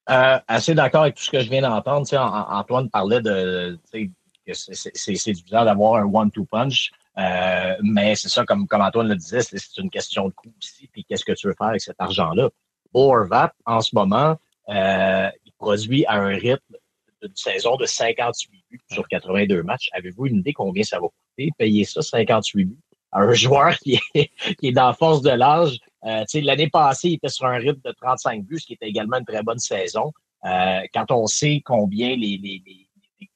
Euh, 0.08 0.38
assez 0.48 0.74
d'accord 0.74 1.02
avec 1.02 1.14
tout 1.14 1.22
ce 1.22 1.30
que 1.30 1.40
je 1.40 1.48
viens 1.50 1.62
d'entendre. 1.62 2.06
Antoine 2.50 2.88
parlait 2.90 3.20
de 3.20 3.78
que 4.46 4.52
c'est 4.54 5.32
bizarre 5.32 5.64
d'avoir 5.64 5.96
un 5.96 6.04
one-two 6.04 6.44
punch. 6.46 6.90
Euh, 7.18 7.76
mais 7.82 8.14
c'est 8.14 8.28
ça, 8.28 8.44
comme, 8.44 8.66
comme 8.66 8.80
Antoine 8.80 9.08
le 9.08 9.16
disait, 9.16 9.42
c'est 9.42 9.78
une 9.78 9.90
question 9.90 10.28
de 10.28 10.32
coût 10.32 10.52
aussi. 10.58 10.88
Puis 10.88 11.04
qu'est-ce 11.04 11.24
que 11.24 11.32
tu 11.32 11.48
veux 11.48 11.54
faire 11.56 11.68
avec 11.68 11.80
cet 11.80 11.96
argent-là? 11.98 12.48
Orvat, 12.94 13.52
en 13.66 13.80
ce 13.80 13.94
moment, 13.94 14.36
euh, 14.68 15.28
il 15.44 15.52
produit 15.52 16.04
à 16.06 16.14
un 16.14 16.28
rythme 16.28 16.76
d'une 17.22 17.34
saison 17.34 17.76
de 17.76 17.84
58 17.84 18.64
buts 18.70 18.80
sur 18.90 19.06
82 19.06 19.62
matchs. 19.62 19.90
Avez-vous 19.92 20.26
une 20.26 20.38
idée 20.38 20.52
combien 20.52 20.82
ça 20.82 20.98
va 20.98 21.08
coûter? 21.08 21.50
Payer 21.58 21.84
ça, 21.84 22.00
58 22.00 22.64
buts, 22.64 22.76
à 23.12 23.20
un 23.20 23.32
joueur 23.32 23.76
qui 23.78 24.00
est, 24.14 24.30
qui 24.58 24.68
est 24.68 24.72
dans 24.72 24.86
la 24.86 24.94
force 24.94 25.20
de 25.20 25.30
l'âge, 25.30 25.78
euh, 26.04 26.24
L'année 26.42 26.68
passée, 26.68 27.08
il 27.10 27.14
était 27.14 27.28
sur 27.28 27.46
un 27.46 27.58
rythme 27.58 27.80
de 27.84 27.92
35 27.92 28.44
buts, 28.44 28.58
ce 28.58 28.66
qui 28.66 28.72
était 28.74 28.88
également 28.88 29.18
une 29.18 29.24
très 29.24 29.42
bonne 29.42 29.58
saison. 29.58 30.12
Euh, 30.44 30.80
quand 30.94 31.10
on 31.10 31.26
sait 31.26 31.60
combien 31.64 32.08
les, 32.10 32.38
les, 32.38 32.62
les, 32.64 32.88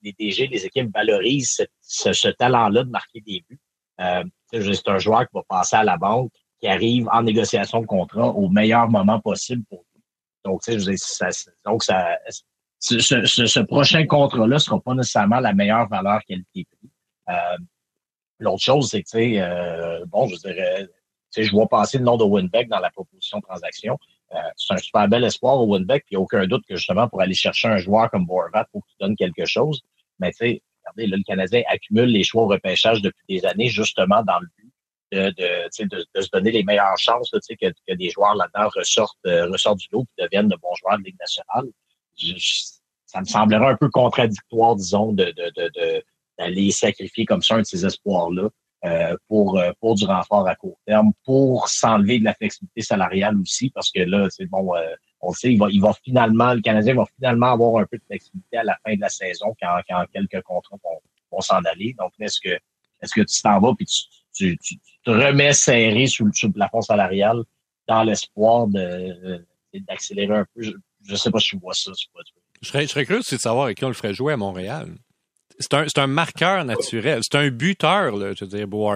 les 0.03 0.13
DG, 0.19 0.47
les 0.47 0.65
équipes 0.65 0.93
valorisent 0.95 1.67
ce, 1.81 2.13
ce, 2.13 2.29
talent-là 2.29 2.85
de 2.85 2.91
marquer 2.91 3.21
des 3.21 3.45
buts, 3.49 3.61
euh, 4.01 4.25
c'est 4.53 4.89
un 4.89 4.99
joueur 4.99 5.23
qui 5.23 5.35
va 5.35 5.43
passer 5.49 5.77
à 5.77 5.85
la 5.85 5.97
banque, 5.97 6.33
qui 6.61 6.67
arrive 6.67 7.09
en 7.13 7.23
négociation 7.23 7.81
de 7.81 7.87
contrat 7.87 8.29
au 8.29 8.49
meilleur 8.49 8.89
moment 8.89 9.21
possible 9.21 9.65
pour 9.69 9.85
lui. 9.95 10.03
Donc, 10.45 10.63
tu 10.63 10.81
sais, 10.81 10.97
ça, 10.97 11.29
donc 11.65 11.83
ça, 11.83 12.19
ce, 12.79 12.99
ce, 12.99 13.47
ce 13.47 13.61
prochain 13.61 14.07
contrat-là 14.07 14.59
sera 14.59 14.81
pas 14.81 14.95
nécessairement 14.95 15.41
la 15.41 15.53
meilleure 15.53 15.89
valeur 15.89 16.21
qualité-prix. 16.27 16.91
Euh, 17.29 17.57
L'autre 18.41 18.63
chose, 18.63 18.91
c'est 18.91 19.03
que, 19.03 19.17
euh, 19.17 20.05
bon, 20.07 20.27
je 20.27 20.37
dirais, 20.37 20.89
je 21.43 21.51
vois 21.51 21.67
passer 21.69 21.99
le 21.99 22.05
nom 22.05 22.17
de 22.17 22.25
Winbeck 22.25 22.69
dans 22.69 22.79
la 22.79 22.91
proposition 22.91 23.39
de 23.39 23.43
transaction. 23.43 23.99
Euh, 24.35 24.39
c'est 24.57 24.75
un 24.75 24.79
super 24.79 25.09
bel 25.09 25.25
espoir 25.25 25.61
au 25.61 25.67
Winbeck, 25.67 26.05
puis 26.07 26.17
aucun 26.17 26.47
doute 26.47 26.65
que 26.69 26.77
justement 26.77 27.09
pour 27.09 27.21
aller 27.21 27.35
chercher 27.35 27.69
un 27.69 27.79
joueur 27.79 28.11
comme 28.11 28.27
Borvat 28.27 28.67
pour 28.73 28.85
qu'il 28.87 28.97
donne 29.01 29.17
quelque 29.17 29.45
chose. 29.45 29.83
Mais 30.19 30.31
tu 30.33 30.39
sais, 30.39 30.63
regardez, 30.85 31.07
là, 31.07 31.17
le 31.17 31.23
Canadien 31.25 31.63
accumule 31.69 32.11
les 32.11 32.25
choix 32.25 32.43
au 32.43 32.49
repêchage 32.49 33.03
depuis 33.03 33.25
des 33.29 33.45
années, 33.47 33.69
justement 33.69 34.23
dans 34.23 34.39
le 34.39 34.47
but 34.57 34.73
de, 35.13 35.31
de, 35.31 35.85
de, 35.85 36.07
de 36.15 36.21
se 36.21 36.29
donner 36.33 36.51
les 36.51 36.65
meilleures 36.65 36.99
chances 36.99 37.31
que, 37.31 37.55
que 37.57 37.95
des 37.95 38.11
joueurs 38.11 38.35
là-dedans 38.35 38.69
ressortent, 38.75 39.19
euh, 39.27 39.47
ressortent 39.51 39.79
du 39.79 39.89
lot 39.93 40.07
et 40.19 40.23
deviennent 40.25 40.49
de 40.49 40.57
bons 40.57 40.75
joueurs 40.75 40.99
de 40.99 41.05
Ligue 41.05 41.19
nationale. 41.21 41.67
ça 43.07 43.21
me 43.21 43.27
semblerait 43.27 43.69
un 43.69 43.77
peu 43.77 43.91
contradictoire, 43.91 44.77
disons, 44.77 45.13
de, 45.13 45.33
de, 45.37 46.05
d'aller 46.39 46.71
sacrifier 46.71 47.25
comme 47.27 47.43
ça 47.43 47.57
un 47.57 47.61
de 47.61 47.65
ces 47.65 47.87
espoirs-là 47.87 48.49
euh, 48.85 49.17
pour, 49.29 49.59
euh, 49.59 49.73
pour 49.81 49.95
du 49.95 50.05
renfort 50.05 50.47
à 50.47 50.55
court 50.55 50.79
terme, 50.87 51.13
pour 51.25 51.69
s'enlever 51.69 52.19
de 52.19 52.25
la 52.25 52.35
flexibilité 52.35 52.83
salariale 52.83 53.35
aussi, 53.41 53.71
parce 53.71 53.91
que 53.91 54.01
là, 54.01 54.29
c'est 54.29 54.45
bon, 54.45 54.75
euh, 54.75 54.95
on 55.23 55.33
sait, 55.33 55.53
il 55.53 55.59
va, 55.59 55.69
il 55.71 55.81
va 55.81 55.95
finalement, 56.05 56.53
le 56.53 56.61
Canadien 56.61 56.95
va 56.95 57.07
finalement 57.17 57.53
avoir 57.53 57.83
un 57.83 57.87
peu 57.87 57.97
de 57.97 58.03
flexibilité 58.05 58.59
à 58.59 58.65
la 58.65 58.77
fin 58.85 58.95
de 58.95 59.01
la 59.01 59.09
saison 59.09 59.55
quand, 59.59 59.81
quand 59.89 60.05
quelques 60.13 60.43
contrats 60.43 60.77
vont, 60.85 61.01
vont 61.33 61.41
s'en 61.41 61.63
aller. 61.65 61.95
Donc, 61.99 62.13
est-ce 62.21 62.39
que 62.41 62.59
est-ce 63.01 63.15
que 63.15 63.23
tu 63.23 63.41
t'en 63.41 63.59
vas 63.59 63.75
puis 63.75 63.87
tu, 64.35 64.59
tu, 64.59 64.77
te 65.05 65.11
remets 65.11 65.55
serré 65.55 66.07
sous, 66.07 66.31
sous 66.35 66.49
le 66.49 66.53
plafond 66.53 66.83
salarial 66.83 67.43
dans 67.89 68.03
l'espoir 68.03 68.67
de, 68.67 69.47
d'accélérer 69.73 70.37
un 70.37 70.47
peu? 70.55 70.63
Je 70.63 70.73
ne 71.11 71.17
sais 71.17 71.31
pas 71.31 71.39
si 71.39 71.51
tu 71.51 71.59
vois 71.59 71.73
ça. 71.73 71.91
Je 72.61 72.69
serais, 72.69 72.83
je 72.83 72.89
serais 72.89 73.07
curieux 73.07 73.21
de 73.21 73.25
savoir 73.25 73.65
avec 73.65 73.79
qui 73.79 73.85
on 73.85 73.89
le 73.89 73.95
ferait 73.95 74.13
jouer 74.13 74.35
à 74.35 74.37
Montréal 74.37 74.95
c'est 75.59 75.75
un, 75.75 75.87
un, 75.97 76.07
marqueur 76.07 76.65
naturel. 76.65 77.21
C'est 77.23 77.39
un 77.39 77.49
buteur, 77.49 78.17
là, 78.17 78.33
je 78.37 78.45
veux 78.45 78.51
dire, 78.51 78.67
Beau 78.67 78.91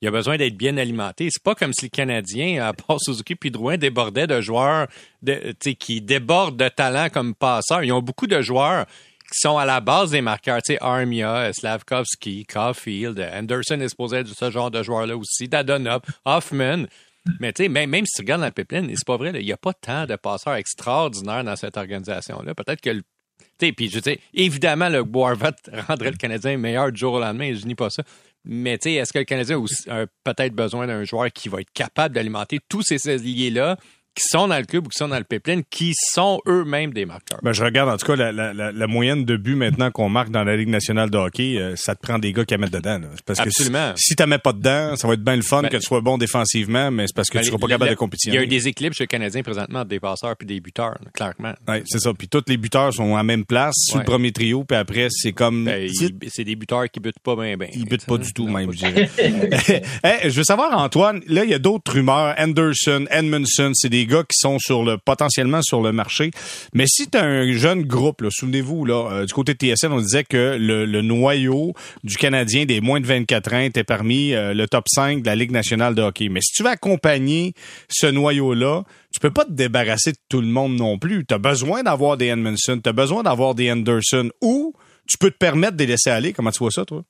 Il 0.00 0.08
a 0.08 0.10
besoin 0.10 0.36
d'être 0.36 0.56
bien 0.56 0.76
alimenté. 0.76 1.28
C'est 1.30 1.42
pas 1.42 1.54
comme 1.54 1.72
si 1.72 1.86
le 1.86 1.90
Canadien, 1.90 2.64
à 2.64 2.72
part 2.72 2.98
Suzuki 3.00 3.34
puis 3.34 3.50
Drouin, 3.50 3.76
débordait 3.76 4.26
de 4.26 4.40
joueurs 4.40 4.88
de, 5.22 5.52
qui 5.78 6.00
débordent 6.00 6.56
de 6.56 6.68
talent 6.68 7.08
comme 7.08 7.34
passeurs. 7.34 7.84
Ils 7.84 7.92
ont 7.92 8.02
beaucoup 8.02 8.26
de 8.26 8.40
joueurs 8.40 8.86
qui 9.32 9.38
sont 9.38 9.56
à 9.56 9.64
la 9.64 9.80
base 9.80 10.10
des 10.10 10.20
marqueurs. 10.20 10.60
Tu 10.62 10.74
sais, 10.74 10.78
Armia, 10.80 11.52
Slavkovski, 11.52 12.44
Caulfield, 12.46 13.18
Anderson 13.34 13.80
est 13.80 13.88
supposé 13.88 14.18
être 14.18 14.28
ce 14.28 14.50
genre 14.50 14.70
de 14.70 14.82
joueur-là 14.82 15.16
aussi, 15.16 15.48
Dadonov, 15.48 16.02
Hoffman. 16.24 16.86
Mais 17.38 17.52
tu 17.52 17.62
sais, 17.62 17.68
même, 17.68 17.88
même 17.88 18.04
si 18.04 18.16
tu 18.16 18.22
regardes 18.22 18.40
dans 18.40 18.48
le 18.48 18.52
pipeline, 18.52 18.88
c'est 18.88 19.06
pas 19.06 19.16
vrai, 19.16 19.30
il 19.34 19.44
n'y 19.44 19.52
a 19.52 19.56
pas 19.56 19.72
tant 19.72 20.06
de 20.06 20.16
passeurs 20.16 20.54
extraordinaires 20.54 21.44
dans 21.44 21.54
cette 21.54 21.76
organisation-là. 21.76 22.54
Peut-être 22.54 22.80
que 22.80 22.90
le 22.90 23.02
puis 23.70 23.88
je 23.88 24.00
évidemment, 24.34 24.88
le 24.88 25.04
Boarvat 25.04 25.52
rendrait 25.86 26.10
le 26.10 26.16
Canadien 26.16 26.56
meilleur 26.56 26.90
du 26.90 26.98
jour 26.98 27.14
au 27.14 27.20
lendemain, 27.20 27.54
je 27.54 27.64
nie 27.66 27.76
pas 27.76 27.90
ça. 27.90 28.02
Mais 28.44 28.72
est-ce 28.72 29.12
que 29.12 29.20
le 29.20 29.24
Canadien 29.24 29.62
a 29.88 30.06
peut-être 30.24 30.54
besoin 30.54 30.88
d'un 30.88 31.04
joueur 31.04 31.30
qui 31.32 31.48
va 31.48 31.60
être 31.60 31.72
capable 31.72 32.14
d'alimenter 32.16 32.58
tous 32.68 32.82
ces 32.82 33.08
alliés-là? 33.08 33.76
Qui 34.14 34.24
sont 34.28 34.48
dans 34.48 34.58
le 34.58 34.64
club 34.64 34.86
ou 34.86 34.90
qui 34.90 34.98
sont 34.98 35.08
dans 35.08 35.18
le 35.18 35.24
pipeline, 35.24 35.62
qui 35.70 35.92
sont 35.94 36.40
eux-mêmes 36.46 36.92
des 36.92 37.06
marqueurs. 37.06 37.40
Ben, 37.42 37.52
je 37.52 37.64
regarde 37.64 37.88
en 37.88 37.96
tout 37.96 38.06
cas 38.06 38.16
la, 38.16 38.32
la, 38.32 38.52
la, 38.52 38.86
moyenne 38.86 39.24
de 39.24 39.36
buts 39.36 39.54
maintenant 39.54 39.90
qu'on 39.90 40.10
marque 40.10 40.30
dans 40.30 40.44
la 40.44 40.56
Ligue 40.56 40.68
nationale 40.68 41.08
de 41.08 41.16
hockey, 41.16 41.56
euh, 41.58 41.76
ça 41.76 41.94
te 41.94 42.00
prend 42.00 42.18
des 42.18 42.32
gars 42.32 42.44
qui 42.44 42.52
à 42.52 42.58
mettre 42.58 42.72
dedans. 42.72 42.98
Là. 42.98 43.08
Parce 43.24 43.40
Absolument. 43.40 43.92
que 43.92 44.00
si, 44.00 44.08
si 44.08 44.16
tu 44.16 44.26
mets 44.26 44.38
pas 44.38 44.52
dedans, 44.52 44.96
ça 44.96 45.08
va 45.08 45.14
être 45.14 45.24
bien 45.24 45.36
le 45.36 45.42
fun 45.42 45.62
ben, 45.62 45.68
que 45.68 45.76
tu 45.78 45.82
sois 45.82 46.02
bon 46.02 46.18
défensivement, 46.18 46.90
mais 46.90 47.06
c'est 47.06 47.16
parce 47.16 47.30
que 47.30 47.38
ben, 47.38 47.42
tu 47.42 47.48
seras 47.48 47.58
pas 47.58 47.68
capable 47.68 47.90
de 47.90 47.96
compétition. 47.96 48.32
Il 48.32 48.36
y 48.36 48.38
a 48.38 48.42
un 48.42 48.46
déséquilibre 48.46 48.94
chez 48.94 49.04
le 49.04 49.08
Canadien 49.08 49.42
présentement 49.42 49.84
des 49.84 49.98
passeurs 49.98 50.36
puis 50.36 50.46
des 50.46 50.60
buteurs, 50.60 50.98
clairement. 51.14 51.54
Oui, 51.68 51.82
c'est 51.86 52.00
ça. 52.00 52.12
Puis 52.12 52.28
tous 52.28 52.42
les 52.48 52.58
buteurs 52.58 52.92
sont 52.92 53.14
à 53.14 53.18
la 53.18 53.22
même 53.22 53.44
place 53.46 53.76
sur 53.78 53.98
le 53.98 54.04
premier 54.04 54.32
trio, 54.32 54.64
puis 54.64 54.76
après 54.76 55.08
c'est 55.10 55.32
comme 55.32 55.64
ben, 55.64 55.88
c'est 56.28 56.44
des 56.44 56.56
buteurs 56.56 56.90
qui 56.90 57.00
butent 57.00 57.20
pas 57.22 57.34
bien 57.36 57.56
bien. 57.56 57.68
Ils 57.72 57.86
butent 57.86 58.06
pas 58.06 58.18
du 58.18 58.32
tout 58.32 58.46
même, 58.46 58.72
je 58.72 58.78
dirais. 58.78 59.10
hey, 60.04 60.20
je 60.30 60.36
veux 60.36 60.44
savoir 60.44 60.76
Antoine, 60.78 61.22
là 61.26 61.44
il 61.44 61.50
y 61.50 61.54
a 61.54 61.58
d'autres 61.58 61.92
rumeurs, 61.92 62.34
Anderson, 62.38 63.06
Edmondson, 63.10 63.72
c'est 63.74 63.88
des 63.88 64.01
gars 64.06 64.22
qui 64.22 64.36
sont 64.38 64.58
sur 64.58 64.98
potentiellement 65.04 65.62
sur 65.62 65.82
le 65.82 65.92
marché. 65.92 66.30
Mais 66.74 66.86
si 66.86 67.08
tu 67.08 67.18
as 67.18 67.24
un 67.24 67.52
jeune 67.52 67.82
groupe, 67.82 68.24
souvenez-vous, 68.30 68.84
là, 68.84 69.10
euh, 69.10 69.26
du 69.26 69.32
côté 69.32 69.54
de 69.54 69.58
TSN, 69.58 69.92
on 69.92 70.00
disait 70.00 70.24
que 70.24 70.56
le, 70.58 71.02
noyau 71.02 71.72
du 72.04 72.16
Canadien 72.16 72.64
des 72.64 72.80
moins 72.80 73.00
de 73.00 73.06
24 73.06 73.54
ans 73.54 73.60
était 73.60 73.84
parmi 73.84 74.34
euh, 74.34 74.54
le 74.54 74.68
top 74.68 74.84
5 74.88 75.22
de 75.22 75.26
la 75.26 75.34
Ligue 75.34 75.50
nationale 75.50 75.94
de 75.94 76.02
hockey. 76.02 76.28
Mais 76.28 76.40
si 76.40 76.52
tu 76.52 76.62
veux 76.62 76.70
accompagner 76.70 77.54
ce 77.88 78.06
noyau-là, 78.06 78.84
tu 79.12 79.20
peux 79.20 79.30
pas 79.30 79.44
te 79.44 79.52
débarrasser 79.52 80.12
de 80.12 80.18
tout 80.28 80.40
le 80.40 80.46
monde 80.46 80.76
non 80.76 80.98
plus. 80.98 81.24
Tu 81.26 81.34
as 81.34 81.38
besoin 81.38 81.82
d'avoir 81.82 82.16
des 82.16 82.26
Edmondson, 82.26 82.80
tu 82.82 82.88
as 82.88 82.92
besoin 82.92 83.22
d'avoir 83.22 83.54
des 83.54 83.70
Anderson 83.70 84.30
ou 84.40 84.74
tu 85.06 85.18
peux 85.18 85.30
te 85.30 85.36
permettre 85.36 85.76
de 85.76 85.82
les 85.82 85.88
laisser 85.88 86.10
aller. 86.10 86.32
Comment 86.32 86.50
tu 86.50 86.60
vois 86.60 86.70
ça, 86.70 86.84
toi? 86.84 87.02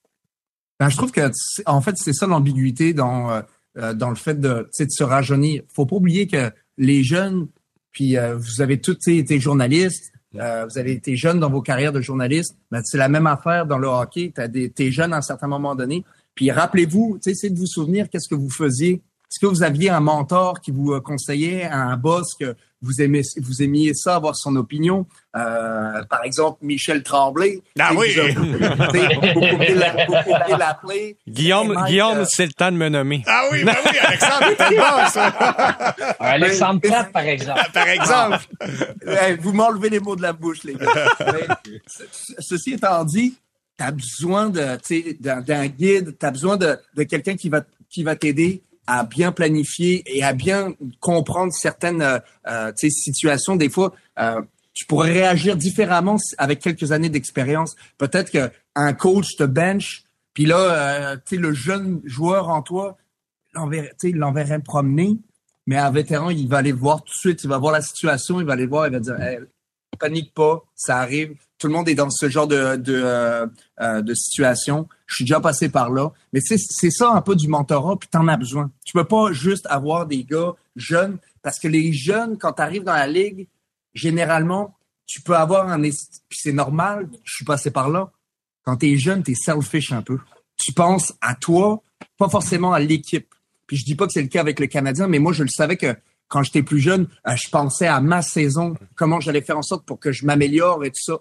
Ben, 0.80 0.88
je 0.88 0.96
trouve 0.96 1.12
que, 1.12 1.30
en 1.66 1.80
fait, 1.80 1.96
c'est 1.96 2.12
ça 2.12 2.26
l'ambiguïté 2.26 2.94
dans, 2.94 3.42
euh, 3.78 3.94
dans 3.94 4.08
le 4.08 4.16
fait 4.16 4.40
de, 4.40 4.68
de 4.78 4.86
se 4.88 5.04
rajeunir. 5.04 5.62
Faut 5.72 5.86
pas 5.86 5.96
oublier 5.96 6.26
que 6.26 6.50
les 6.82 7.02
jeunes, 7.02 7.48
puis 7.92 8.16
euh, 8.16 8.36
vous 8.36 8.60
avez 8.60 8.80
tous 8.80 9.08
été 9.08 9.38
journalistes, 9.38 10.12
euh, 10.36 10.66
vous 10.68 10.78
avez 10.78 10.92
été 10.92 11.16
jeunes 11.16 11.40
dans 11.40 11.50
vos 11.50 11.62
carrières 11.62 11.92
de 11.92 12.00
journaliste, 12.00 12.56
mais 12.70 12.80
c'est 12.84 12.98
la 12.98 13.08
même 13.08 13.26
affaire 13.26 13.66
dans 13.66 13.78
le 13.78 13.86
hockey. 13.86 14.32
Tu 14.52 14.72
es 14.78 14.90
jeune 14.90 15.12
à 15.12 15.18
un 15.18 15.22
certain 15.22 15.46
moment 15.46 15.74
donné. 15.74 16.04
Puis 16.34 16.50
rappelez-vous, 16.50 17.18
essayez 17.24 17.52
de 17.52 17.58
vous 17.58 17.66
souvenir 17.66 18.08
qu'est-ce 18.08 18.28
que 18.28 18.34
vous 18.34 18.50
faisiez 18.50 19.02
est-ce 19.32 19.40
que 19.40 19.46
vous 19.46 19.62
aviez 19.62 19.88
un 19.88 20.00
mentor 20.00 20.60
qui 20.60 20.72
vous 20.72 20.92
euh, 20.92 21.00
conseillait, 21.00 21.64
un 21.64 21.96
boss 21.96 22.34
que 22.34 22.54
vous 22.82 23.00
aimez, 23.00 23.22
vous 23.40 23.62
aimiez 23.62 23.94
ça, 23.94 24.16
avoir 24.16 24.36
son 24.36 24.56
opinion? 24.56 25.06
Euh, 25.36 26.02
par 26.10 26.24
exemple, 26.24 26.58
Michel 26.62 27.02
Tremblay. 27.02 27.62
Ah 27.78 27.92
oui! 27.96 28.14
Vous, 28.34 28.58
l'appeler. 30.58 31.16
Guillaume, 31.28 31.74
Guillaume, 31.86 32.24
c'est 32.28 32.46
le 32.46 32.52
temps 32.52 32.72
de 32.72 32.76
me 32.76 32.88
nommer. 32.88 33.22
Ah 33.26 33.44
oui, 33.50 33.64
ben 33.64 33.74
oui, 33.84 33.98
Alexandre 34.00 34.46
bon, 34.58 35.10
ça. 35.10 35.26
Alexandre 36.18 36.80
Pratt, 36.80 37.12
par 37.12 37.22
exemple. 37.22 37.60
Par 37.72 37.88
exemple. 37.88 38.38
vous 39.40 39.52
m'enlevez 39.52 39.90
les 39.90 40.00
mots 40.00 40.16
de 40.16 40.22
la 40.22 40.32
bouche, 40.32 40.64
les 40.64 40.74
gars. 40.74 40.88
ceci 42.38 42.74
étant 42.74 43.04
dit, 43.04 43.36
tu 43.78 43.84
as 43.84 43.90
besoin 43.90 44.48
de, 44.50 44.78
d'un 45.20 45.66
guide, 45.66 46.16
tu 46.18 46.26
as 46.26 46.30
besoin 46.30 46.56
de, 46.56 46.76
de 46.94 47.02
quelqu'un 47.04 47.36
qui 47.36 47.48
va, 47.48 47.62
qui 47.88 48.02
va 48.02 48.16
t'aider 48.16 48.62
à 48.86 49.04
bien 49.04 49.32
planifier 49.32 50.02
et 50.06 50.22
à 50.22 50.32
bien 50.32 50.74
comprendre 51.00 51.52
certaines 51.52 52.02
euh, 52.02 52.18
euh 52.48 52.72
situations. 52.76 53.56
Des 53.56 53.68
fois, 53.68 53.94
euh, 54.18 54.40
tu 54.74 54.86
pourrais 54.86 55.12
réagir 55.12 55.56
différemment 55.56 56.16
avec 56.38 56.60
quelques 56.60 56.92
années 56.92 57.08
d'expérience. 57.08 57.76
Peut-être 57.98 58.30
qu'un 58.30 58.92
coach 58.94 59.36
te 59.36 59.44
bench, 59.44 60.04
puis 60.34 60.46
là, 60.46 61.12
euh, 61.12 61.16
le 61.30 61.52
jeune 61.52 62.00
joueur 62.04 62.48
en 62.48 62.62
toi, 62.62 62.96
il 64.02 64.16
l'enverrait 64.16 64.60
promener, 64.60 65.18
mais 65.66 65.76
un 65.76 65.90
vétéran, 65.90 66.30
il 66.30 66.48
va 66.48 66.58
aller 66.58 66.72
voir 66.72 67.02
tout 67.04 67.12
de 67.12 67.18
suite, 67.18 67.44
il 67.44 67.50
va 67.50 67.58
voir 67.58 67.72
la 67.72 67.82
situation, 67.82 68.40
il 68.40 68.46
va 68.46 68.54
aller 68.54 68.66
voir, 68.66 68.86
il 68.86 68.92
va 68.92 69.00
dire 69.00 69.16
panique 69.98 70.34
pas, 70.34 70.64
ça 70.74 70.98
arrive. 70.98 71.36
Tout 71.62 71.68
le 71.68 71.74
monde 71.74 71.88
est 71.88 71.94
dans 71.94 72.10
ce 72.10 72.28
genre 72.28 72.48
de, 72.48 72.74
de, 72.74 73.00
euh, 73.04 73.46
euh, 73.80 74.14
situation. 74.16 74.88
Je 75.06 75.14
suis 75.14 75.24
déjà 75.24 75.38
passé 75.38 75.68
par 75.68 75.90
là. 75.90 76.10
Mais 76.32 76.40
c'est 76.40 76.90
ça 76.90 77.12
un 77.12 77.20
peu 77.20 77.36
du 77.36 77.46
mentorat, 77.46 77.96
puis 78.00 78.08
t'en 78.08 78.26
as 78.26 78.36
besoin. 78.36 78.72
Tu 78.84 78.94
peux 78.94 79.04
pas 79.04 79.30
juste 79.30 79.64
avoir 79.70 80.06
des 80.06 80.24
gars 80.24 80.56
jeunes, 80.74 81.18
parce 81.40 81.60
que 81.60 81.68
les 81.68 81.92
jeunes, 81.92 82.36
quand 82.36 82.54
tu 82.54 82.62
arrives 82.62 82.82
dans 82.82 82.94
la 82.94 83.06
ligue, 83.06 83.46
généralement, 83.94 84.76
tu 85.06 85.20
peux 85.20 85.36
avoir 85.36 85.68
un... 85.68 85.80
Puis 85.80 85.92
c'est 86.32 86.52
normal, 86.52 87.08
je 87.22 87.32
suis 87.32 87.44
passé 87.44 87.70
par 87.70 87.90
là. 87.90 88.10
Quand 88.64 88.78
tu 88.78 88.90
es 88.90 88.96
jeune, 88.96 89.22
tu 89.22 89.30
es 89.30 89.36
selfish 89.36 89.92
un 89.92 90.02
peu. 90.02 90.18
Tu 90.56 90.72
penses 90.72 91.14
à 91.20 91.36
toi, 91.36 91.80
pas 92.18 92.28
forcément 92.28 92.72
à 92.72 92.80
l'équipe. 92.80 93.32
Puis 93.68 93.76
je 93.76 93.84
dis 93.84 93.94
pas 93.94 94.06
que 94.06 94.12
c'est 94.12 94.22
le 94.22 94.26
cas 94.26 94.40
avec 94.40 94.58
le 94.58 94.66
Canadien, 94.66 95.06
mais 95.06 95.20
moi, 95.20 95.32
je 95.32 95.44
le 95.44 95.48
savais 95.48 95.76
que 95.76 95.94
quand 96.26 96.42
j'étais 96.42 96.64
plus 96.64 96.80
jeune, 96.80 97.06
euh, 97.28 97.36
je 97.36 97.48
pensais 97.50 97.86
à 97.86 98.00
ma 98.00 98.20
saison, 98.20 98.74
comment 98.96 99.20
j'allais 99.20 99.42
faire 99.42 99.58
en 99.58 99.62
sorte 99.62 99.86
pour 99.86 100.00
que 100.00 100.10
je 100.10 100.26
m'améliore 100.26 100.84
et 100.84 100.90
tout 100.90 101.00
ça. 101.00 101.20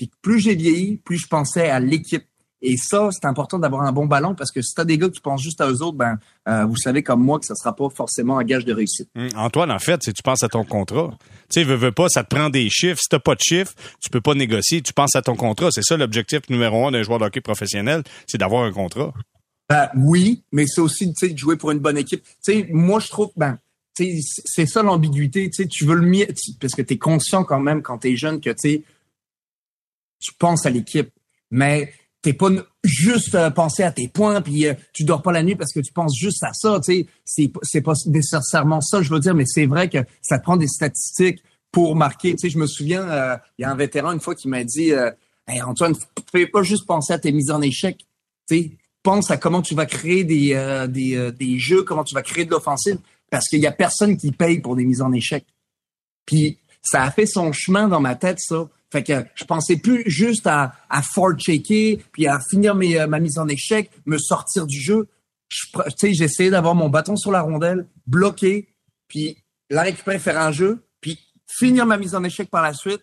Puis 0.00 0.10
plus 0.22 0.40
j'ai 0.40 0.54
vieilli, 0.54 0.96
plus 0.96 1.18
je 1.18 1.26
pensais 1.26 1.68
à 1.68 1.78
l'équipe. 1.78 2.24
Et 2.62 2.78
ça, 2.78 3.10
c'est 3.12 3.26
important 3.26 3.58
d'avoir 3.58 3.82
un 3.82 3.92
bon 3.92 4.06
ballon 4.06 4.34
parce 4.34 4.50
que 4.50 4.62
si 4.62 4.74
tu 4.74 4.80
as 4.80 4.86
des 4.86 4.96
gars 4.96 5.10
qui 5.10 5.20
pensent 5.20 5.42
juste 5.42 5.60
à 5.60 5.68
eux 5.68 5.82
autres, 5.82 5.98
ben, 5.98 6.18
euh, 6.48 6.64
vous 6.64 6.78
savez 6.78 7.02
comme 7.02 7.22
moi 7.22 7.38
que 7.38 7.44
ça 7.44 7.54
sera 7.54 7.76
pas 7.76 7.90
forcément 7.90 8.38
un 8.38 8.44
gage 8.44 8.64
de 8.64 8.72
réussite. 8.72 9.10
Hum, 9.14 9.28
Antoine, 9.36 9.70
en 9.70 9.78
fait, 9.78 10.02
si 10.02 10.14
tu 10.14 10.22
penses 10.22 10.42
à 10.42 10.48
ton 10.48 10.64
contrat, 10.64 11.10
tu 11.50 11.60
sais, 11.60 11.64
veux, 11.64 11.74
veux 11.74 11.92
pas, 11.92 12.08
ça 12.08 12.24
te 12.24 12.34
prend 12.34 12.48
des 12.48 12.70
chiffres. 12.70 12.98
Si 12.98 13.10
t'as 13.10 13.18
pas 13.18 13.34
de 13.34 13.42
chiffres, 13.42 13.74
tu 14.00 14.08
peux 14.08 14.22
pas 14.22 14.32
négocier. 14.32 14.80
Tu 14.80 14.94
penses 14.94 15.14
à 15.16 15.20
ton 15.20 15.36
contrat. 15.36 15.68
C'est 15.70 15.84
ça 15.84 15.98
l'objectif 15.98 16.40
numéro 16.48 16.86
un 16.86 16.92
d'un 16.92 17.02
joueur 17.02 17.18
de 17.18 17.26
hockey 17.26 17.42
professionnel, 17.42 18.02
c'est 18.26 18.38
d'avoir 18.38 18.64
un 18.64 18.72
contrat. 18.72 19.12
Ben, 19.68 19.90
oui, 19.96 20.44
mais 20.50 20.64
c'est 20.66 20.80
aussi, 20.80 21.12
sais, 21.14 21.28
de 21.28 21.38
jouer 21.38 21.56
pour 21.56 21.72
une 21.72 21.80
bonne 21.80 21.98
équipe. 21.98 22.22
Tu 22.22 22.30
sais, 22.40 22.68
moi, 22.70 23.00
je 23.00 23.08
trouve, 23.08 23.32
ben, 23.36 23.58
c'est 23.94 24.64
ça 24.64 24.82
l'ambiguïté. 24.82 25.50
Tu 25.50 25.84
veux 25.84 25.96
le 25.96 26.06
mieux, 26.06 26.26
parce 26.58 26.74
que 26.74 26.80
tu 26.80 26.94
es 26.94 26.98
conscient 26.98 27.44
quand 27.44 27.60
même 27.60 27.82
quand 27.82 27.98
tu 27.98 28.12
es 28.12 28.16
jeune 28.16 28.40
que 28.40 28.48
tu 28.48 28.82
penses 30.38 30.66
à 30.66 30.70
l'équipe, 30.70 31.10
mais 31.50 31.92
t'es 32.22 32.32
pas 32.32 32.48
juste 32.84 33.34
euh, 33.34 33.50
penser 33.50 33.82
à 33.82 33.92
tes 33.92 34.08
points 34.08 34.42
puis 34.42 34.66
euh, 34.66 34.74
tu 34.92 35.04
dors 35.04 35.22
pas 35.22 35.32
la 35.32 35.42
nuit 35.42 35.56
parce 35.56 35.72
que 35.72 35.80
tu 35.80 35.92
penses 35.92 36.16
juste 36.16 36.42
à 36.42 36.52
ça. 36.52 36.80
Tu 36.84 37.06
sais, 37.24 37.50
c'est 37.62 37.80
pas 37.80 37.94
nécessairement 38.06 38.80
ça, 38.80 39.02
je 39.02 39.10
veux 39.10 39.20
dire, 39.20 39.34
mais 39.34 39.46
c'est 39.46 39.66
vrai 39.66 39.88
que 39.88 39.98
ça 40.22 40.38
te 40.38 40.44
prend 40.44 40.56
des 40.56 40.68
statistiques 40.68 41.42
pour 41.72 41.96
marquer. 41.96 42.32
Tu 42.32 42.38
sais, 42.38 42.50
je 42.50 42.58
me 42.58 42.66
souviens, 42.66 43.08
euh, 43.08 43.36
il 43.58 43.62
y 43.62 43.64
a 43.64 43.70
un 43.70 43.76
vétéran 43.76 44.12
une 44.12 44.20
fois 44.20 44.34
qui 44.34 44.48
m'a 44.48 44.64
dit, 44.64 44.90
hey, 45.48 45.62
Antoine, 45.62 45.94
fais 46.30 46.46
pas 46.46 46.62
juste 46.62 46.86
penser 46.86 47.12
à 47.12 47.18
tes 47.18 47.32
mises 47.32 47.50
en 47.50 47.62
échec. 47.62 48.04
Tu 48.48 48.76
pense 49.02 49.30
à 49.30 49.38
comment 49.38 49.62
tu 49.62 49.74
vas 49.74 49.86
créer 49.86 50.24
des, 50.24 50.86
des, 50.88 51.32
des 51.32 51.58
jeux, 51.58 51.84
comment 51.84 52.04
tu 52.04 52.14
vas 52.14 52.22
créer 52.22 52.44
de 52.44 52.50
l'offensive 52.50 52.98
parce 53.30 53.48
qu'il 53.48 53.60
y 53.60 53.66
a 53.66 53.72
personne 53.72 54.16
qui 54.16 54.32
paye 54.32 54.60
pour 54.60 54.76
des 54.76 54.84
mises 54.84 55.00
en 55.00 55.12
échec. 55.12 55.46
Puis 56.26 56.58
ça 56.82 57.04
a 57.04 57.10
fait 57.10 57.26
son 57.26 57.52
chemin 57.52 57.88
dans 57.88 58.00
ma 58.00 58.16
tête, 58.16 58.40
ça. 58.40 58.68
Fait 58.92 59.04
que 59.04 59.24
je 59.34 59.44
pensais 59.44 59.76
plus 59.76 60.02
juste 60.06 60.46
à, 60.46 60.74
à 60.88 61.02
checker 61.38 62.02
puis 62.12 62.26
à 62.26 62.40
finir 62.40 62.74
mes, 62.74 62.98
euh, 62.98 63.06
ma 63.06 63.20
mise 63.20 63.38
en 63.38 63.46
échec, 63.48 63.90
me 64.06 64.18
sortir 64.18 64.66
du 64.66 64.80
jeu. 64.80 65.08
Sais, 65.96 66.14
j'essayais 66.14 66.50
d'avoir 66.50 66.74
mon 66.74 66.88
bâton 66.88 67.16
sur 67.16 67.30
la 67.30 67.42
rondelle, 67.42 67.86
bloqué, 68.06 68.68
puis 69.08 69.36
la 69.68 69.82
récupérer, 69.82 70.18
faire 70.18 70.40
un 70.40 70.52
jeu, 70.52 70.84
puis 71.00 71.18
finir 71.46 71.86
ma 71.86 71.98
mise 71.98 72.14
en 72.14 72.24
échec 72.24 72.50
par 72.50 72.62
la 72.62 72.74
suite, 72.74 73.02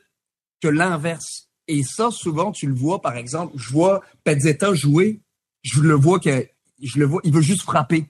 que 0.61 0.67
l'inverse. 0.67 1.49
Et 1.67 1.83
ça, 1.83 2.11
souvent, 2.11 2.51
tu 2.51 2.67
le 2.67 2.73
vois, 2.73 3.01
par 3.01 3.17
exemple, 3.17 3.53
je 3.57 3.69
vois 3.69 4.01
Pezzetta 4.23 4.73
jouer, 4.73 5.21
je 5.63 5.81
le 5.81 5.93
vois 5.93 6.19
que, 6.19 6.47
je 6.81 6.99
le 6.99 7.05
vois, 7.05 7.21
il 7.23 7.33
veut 7.33 7.41
juste 7.41 7.63
frapper. 7.63 8.05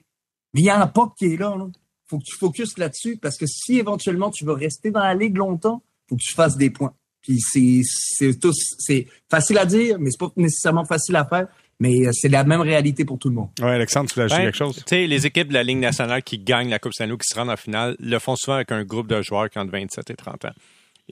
Mais 0.53 0.61
il 0.61 0.65
y 0.65 0.69
a 0.69 0.79
un 0.79 0.87
pop 0.87 1.13
qui 1.17 1.25
est 1.25 1.37
là, 1.37 1.55
là 1.57 1.67
faut 2.07 2.19
que 2.19 2.23
tu 2.23 2.35
focuses 2.35 2.77
là-dessus 2.77 3.17
parce 3.17 3.37
que 3.37 3.45
si 3.45 3.77
éventuellement 3.77 4.31
tu 4.31 4.45
veux 4.45 4.53
rester 4.53 4.91
dans 4.91 5.03
la 5.03 5.13
ligue 5.13 5.37
longtemps, 5.37 5.83
faut 6.09 6.15
que 6.15 6.21
tu 6.21 6.33
fasses 6.33 6.57
des 6.57 6.69
points. 6.69 6.93
Puis 7.27 7.39
c'est 7.41 7.81
c'est 7.83 8.39
c'est 8.79 9.05
facile 9.29 9.57
à 9.57 9.65
dire, 9.65 9.97
mais 9.99 10.11
c'est 10.11 10.19
pas 10.19 10.31
nécessairement 10.37 10.85
facile 10.85 11.17
à 11.17 11.25
faire. 11.25 11.47
Mais 11.79 12.07
euh, 12.07 12.11
c'est 12.11 12.29
la 12.29 12.43
même 12.43 12.61
réalité 12.61 13.05
pour 13.05 13.19
tout 13.19 13.29
le 13.29 13.35
monde. 13.35 13.49
Oui, 13.61 13.69
Alexandre, 13.69 14.09
tu 14.09 14.15
voulais 14.15 14.25
ajouter 14.25 14.41
ben, 14.41 14.45
quelque 14.47 14.57
chose? 14.57 14.77
Tu 14.77 14.83
sais, 14.87 15.05
les 15.05 15.27
équipes 15.27 15.49
de 15.49 15.53
la 15.53 15.61
Ligue 15.61 15.77
nationale 15.77 16.23
qui 16.23 16.39
gagnent 16.39 16.69
la 16.69 16.79
Coupe 16.79 16.93
Stanley, 16.93 17.17
qui 17.17 17.27
se 17.31 17.37
rendent 17.37 17.51
en 17.51 17.57
finale, 17.57 17.95
le 17.99 18.17
font 18.17 18.35
souvent 18.35 18.55
avec 18.55 18.71
un 18.71 18.83
groupe 18.83 19.07
de 19.07 19.21
joueurs 19.21 19.49
qui 19.49 19.59
ont 19.59 19.65
27 19.65 20.09
et 20.09 20.15
30 20.15 20.45
ans 20.45 20.53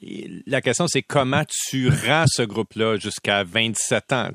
la 0.02 0.62
question, 0.62 0.88
c'est 0.88 1.02
comment 1.02 1.44
tu 1.48 1.90
rends 1.90 2.26
ce 2.28 2.42
groupe-là 2.42 2.98
jusqu'à 2.98 3.44
27 3.44 4.14
ans? 4.14 4.30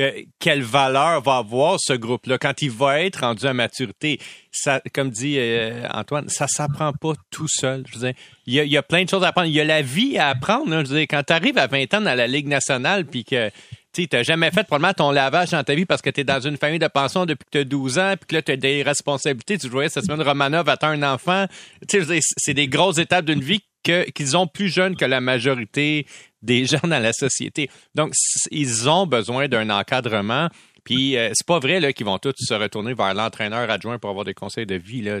Euh, 0.00 0.22
quelle 0.38 0.62
valeur 0.62 1.20
va 1.20 1.36
avoir 1.36 1.78
ce 1.78 1.92
groupe-là? 1.92 2.38
Quand 2.38 2.62
il 2.62 2.70
va 2.70 3.00
être 3.02 3.20
rendu 3.20 3.46
à 3.46 3.52
maturité? 3.52 4.18
Ça, 4.50 4.80
comme 4.94 5.10
dit 5.10 5.36
euh, 5.38 5.86
Antoine, 5.92 6.28
ça 6.28 6.46
s'apprend 6.48 6.92
pas 6.92 7.12
tout 7.30 7.48
seul. 7.48 7.84
Je 7.92 7.98
veux 7.98 8.12
il 8.46 8.54
y, 8.54 8.76
a, 8.76 8.82
plein 8.82 9.04
de 9.04 9.08
choses 9.08 9.22
à 9.22 9.28
apprendre. 9.28 9.48
Il 9.48 9.54
y 9.54 9.60
a 9.60 9.64
la 9.64 9.82
vie 9.82 10.18
à 10.18 10.28
apprendre. 10.28 10.72
Hein. 10.72 10.82
Je 10.84 10.94
veux 10.94 11.00
quand 11.00 11.22
tu 11.22 11.32
arrives 11.32 11.58
à 11.58 11.66
20 11.66 11.94
ans 11.94 12.00
dans 12.00 12.14
la 12.14 12.26
Ligue 12.26 12.48
nationale, 12.48 13.04
puis 13.04 13.24
que 13.24 13.50
tu 13.92 14.08
n'as 14.10 14.22
jamais 14.22 14.50
fait 14.50 14.64
probablement 14.64 14.94
ton 14.94 15.10
lavage 15.10 15.50
dans 15.50 15.62
ta 15.62 15.74
vie 15.74 15.84
parce 15.84 16.02
que 16.02 16.10
tu 16.10 16.22
es 16.22 16.24
dans 16.24 16.40
une 16.40 16.56
famille 16.56 16.78
de 16.78 16.88
pension 16.88 17.26
depuis 17.26 17.44
que 17.44 17.50
tu 17.50 17.58
as 17.58 17.64
12 17.64 17.98
ans, 17.98 18.14
puis 18.18 18.26
que 18.28 18.34
là, 18.34 18.42
tu 18.42 18.52
as 18.52 18.56
des 18.56 18.82
responsabilités. 18.82 19.58
Tu 19.58 19.68
voyais 19.68 19.90
cette 19.90 20.06
semaine, 20.06 20.22
Romanov 20.22 20.68
attend 20.68 20.88
un 20.88 21.02
enfant. 21.02 21.46
C'est 21.88 22.54
des 22.54 22.68
grosses 22.68 22.98
étapes 22.98 23.26
d'une 23.26 23.42
vie 23.42 23.62
qu'ils 23.82 24.36
ont 24.36 24.46
plus 24.46 24.68
jeunes 24.68 24.96
que 24.96 25.04
la 25.04 25.20
majorité 25.20 26.06
des 26.42 26.64
gens 26.66 26.80
dans 26.82 27.02
la 27.02 27.12
société. 27.12 27.70
Donc, 27.94 28.12
ils 28.50 28.88
ont 28.88 29.06
besoin 29.06 29.48
d'un 29.48 29.70
encadrement. 29.70 30.48
Puis 30.84 31.16
euh, 31.16 31.30
c'est 31.32 31.46
pas 31.46 31.58
vrai 31.58 31.80
là 31.80 31.92
qu'ils 31.92 32.06
vont 32.06 32.18
tous 32.18 32.34
se 32.36 32.54
retourner 32.54 32.94
vers 32.94 33.14
l'entraîneur 33.14 33.70
adjoint 33.70 33.98
pour 33.98 34.10
avoir 34.10 34.24
des 34.24 34.34
conseils 34.34 34.66
de 34.66 34.74
vie 34.74 35.02
là. 35.02 35.18